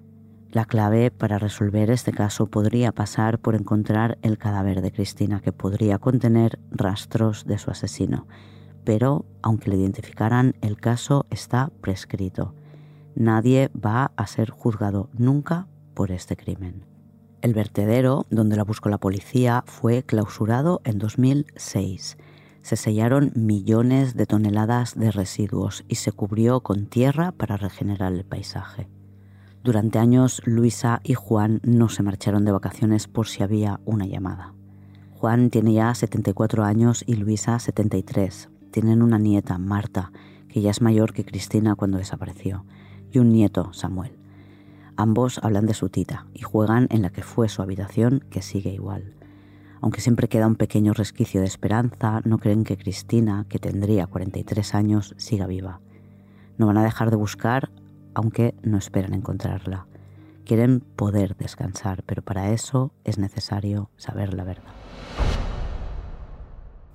La 0.52 0.66
clave 0.66 1.12
para 1.12 1.40
resolver 1.40 1.92
este 1.92 2.14
caso 2.14 2.48
podría 2.48 2.92
pasar 2.92 3.40
por 3.40 3.56
encontrar 3.56 4.18
el 4.22 4.38
cadáver 4.38 4.82
de 4.82 4.92
Cristina, 4.92 5.42
que 5.42 5.52
podría 5.52 6.00
contener 6.00 6.60
rastros 6.72 7.46
de 7.46 7.58
su 7.58 7.70
asesino. 7.70 8.28
Pero, 8.86 9.26
aunque 9.42 9.70
le 9.70 9.76
identificaran, 9.76 10.56
el 10.62 10.78
caso 10.78 11.26
está 11.30 11.70
prescrito. 11.82 12.56
Nadie 13.14 13.70
va 13.74 14.14
a 14.16 14.26
ser 14.28 14.50
juzgado 14.50 15.10
nunca 15.14 15.68
por 15.94 16.12
este 16.12 16.38
crimen. 16.38 16.86
El 17.42 17.54
vertedero, 17.54 18.26
donde 18.30 18.56
la 18.56 18.64
buscó 18.64 18.90
la 18.90 18.98
policía, 18.98 19.64
fue 19.68 20.04
clausurado 20.04 20.82
en 20.86 20.98
2006. 20.98 22.18
Se 22.68 22.76
sellaron 22.76 23.32
millones 23.34 24.18
de 24.18 24.26
toneladas 24.26 24.94
de 24.94 25.10
residuos 25.10 25.86
y 25.88 25.96
se 25.96 26.12
cubrió 26.12 26.60
con 26.60 26.88
tierra 26.88 27.32
para 27.32 27.56
regenerar 27.56 28.12
el 28.12 28.26
paisaje. 28.26 28.90
Durante 29.64 30.00
años, 30.00 30.42
Luisa 30.44 31.00
y 31.02 31.14
Juan 31.14 31.62
no 31.64 31.88
se 31.88 32.04
marcharon 32.04 32.44
de 32.44 32.52
vacaciones 32.52 33.08
por 33.08 33.28
si 33.28 33.42
había 33.42 33.80
una 33.86 34.06
llamada. 34.06 34.54
Juan 35.14 35.50
tiene 35.50 35.76
ya 35.76 35.96
74 35.96 36.66
años 36.66 37.06
y 37.08 37.14
Luisa 37.14 37.58
73. 37.58 38.50
Tienen 38.72 39.02
una 39.02 39.18
nieta, 39.18 39.58
Marta, 39.58 40.12
que 40.50 40.60
ya 40.60 40.72
es 40.72 40.82
mayor 40.82 41.14
que 41.14 41.24
Cristina 41.24 41.76
cuando 41.76 42.00
desapareció, 42.00 42.66
y 43.14 43.20
un 43.20 43.32
nieto, 43.32 43.72
Samuel. 43.72 44.18
Ambos 44.98 45.40
hablan 45.42 45.68
de 45.68 45.74
su 45.74 45.88
tita 45.88 46.28
y 46.34 46.42
juegan 46.42 46.88
en 46.90 47.02
la 47.02 47.12
que 47.12 47.24
fue 47.24 47.48
su 47.48 47.62
habitación, 47.62 48.26
que 48.30 48.42
sigue 48.42 48.74
igual. 48.74 49.14
Aunque 49.82 50.02
siempre 50.02 50.28
queda 50.28 50.48
un 50.48 50.56
pequeño 50.56 50.94
resquicio 50.94 51.42
de 51.42 51.48
esperanza, 51.48 52.22
no 52.26 52.40
creen 52.40 52.64
que 52.64 52.78
Cristina, 52.78 53.46
que 53.50 53.60
tendría 53.60 54.08
43 54.08 54.76
años, 54.76 55.14
siga 55.18 55.48
viva. 55.48 55.82
No 56.58 56.68
van 56.68 56.78
a 56.78 56.84
dejar 56.84 57.12
de 57.12 57.18
buscar, 57.18 57.70
aunque 58.14 58.56
no 58.64 58.78
esperan 58.78 59.14
encontrarla. 59.14 59.88
Quieren 60.46 60.80
poder 60.80 61.36
descansar, 61.36 62.04
pero 62.04 62.22
para 62.22 62.52
eso 62.52 62.92
es 63.04 63.18
necesario 63.18 63.90
saber 63.98 64.34
la 64.34 64.44
verdad. 64.44 64.74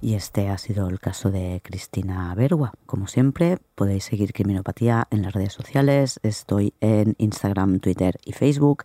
Y 0.00 0.14
este 0.14 0.48
ha 0.48 0.58
sido 0.58 0.88
el 0.88 0.98
caso 0.98 1.30
de 1.30 1.60
Cristina 1.62 2.34
Bergua. 2.34 2.72
Como 2.86 3.06
siempre, 3.06 3.58
podéis 3.76 4.02
seguir 4.02 4.32
Criminopatía 4.32 5.06
en 5.10 5.22
las 5.22 5.32
redes 5.32 5.52
sociales. 5.52 6.18
Estoy 6.24 6.74
en 6.80 7.14
Instagram, 7.18 7.78
Twitter 7.78 8.18
y 8.24 8.32
Facebook. 8.32 8.82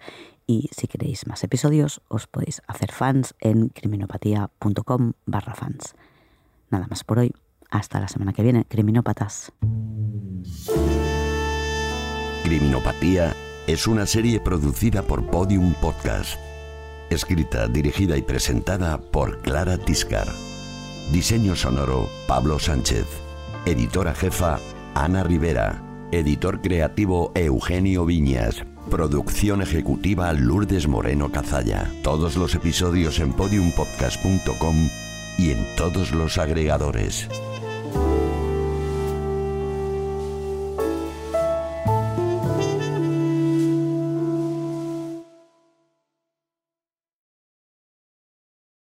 Y 0.48 0.70
si 0.72 0.88
queréis 0.88 1.28
más 1.28 1.43
episodios, 1.43 2.02
os 2.08 2.26
podéis 2.26 2.62
hacer 2.68 2.93
fans 2.93 3.36
en 3.41 3.68
criminopatía.com 3.68 5.12
barra 5.26 5.54
fans. 5.54 5.93
Nada 6.70 6.88
más 6.88 7.04
por 7.04 7.20
hoy. 7.20 7.34
Hasta 7.70 8.00
la 8.00 8.08
semana 8.08 8.32
que 8.32 8.43
viene, 8.43 8.64
criminópatas. 8.64 9.52
Criminopatía 12.45 13.36
es 13.68 13.88
una 13.88 14.06
serie 14.06 14.39
producida 14.39 15.04
por 15.04 15.30
Podium 15.30 15.74
Podcast. 15.74 16.39
Escrita, 17.10 17.68
dirigida 17.68 18.16
y 18.16 18.22
presentada 18.22 18.98
por 19.00 19.41
Clara 19.41 19.78
Tiscar. 19.78 20.28
Diseño 21.12 21.58
sonoro, 21.58 22.08
Pablo 22.26 22.58
Sánchez. 22.58 23.06
Editora 23.66 24.14
jefa, 24.14 24.60
Ana 24.95 25.24
Rivera. 25.24 25.84
Editor 26.14 26.62
creativo, 26.62 27.34
Eugenio 27.36 28.06
Viñas. 28.06 28.64
Producción 28.89 29.61
ejecutiva, 29.61 30.31
Lourdes 30.33 30.88
Moreno 30.88 31.29
Cazalla. 31.29 31.91
Todos 32.03 32.38
los 32.38 32.55
episodios 32.55 33.19
en 33.19 33.33
podiumpodcast.com 33.33 34.89
y 35.38 35.51
en 35.51 35.65
todos 35.75 36.11
los 36.11 36.38
agregadores. 36.38 37.27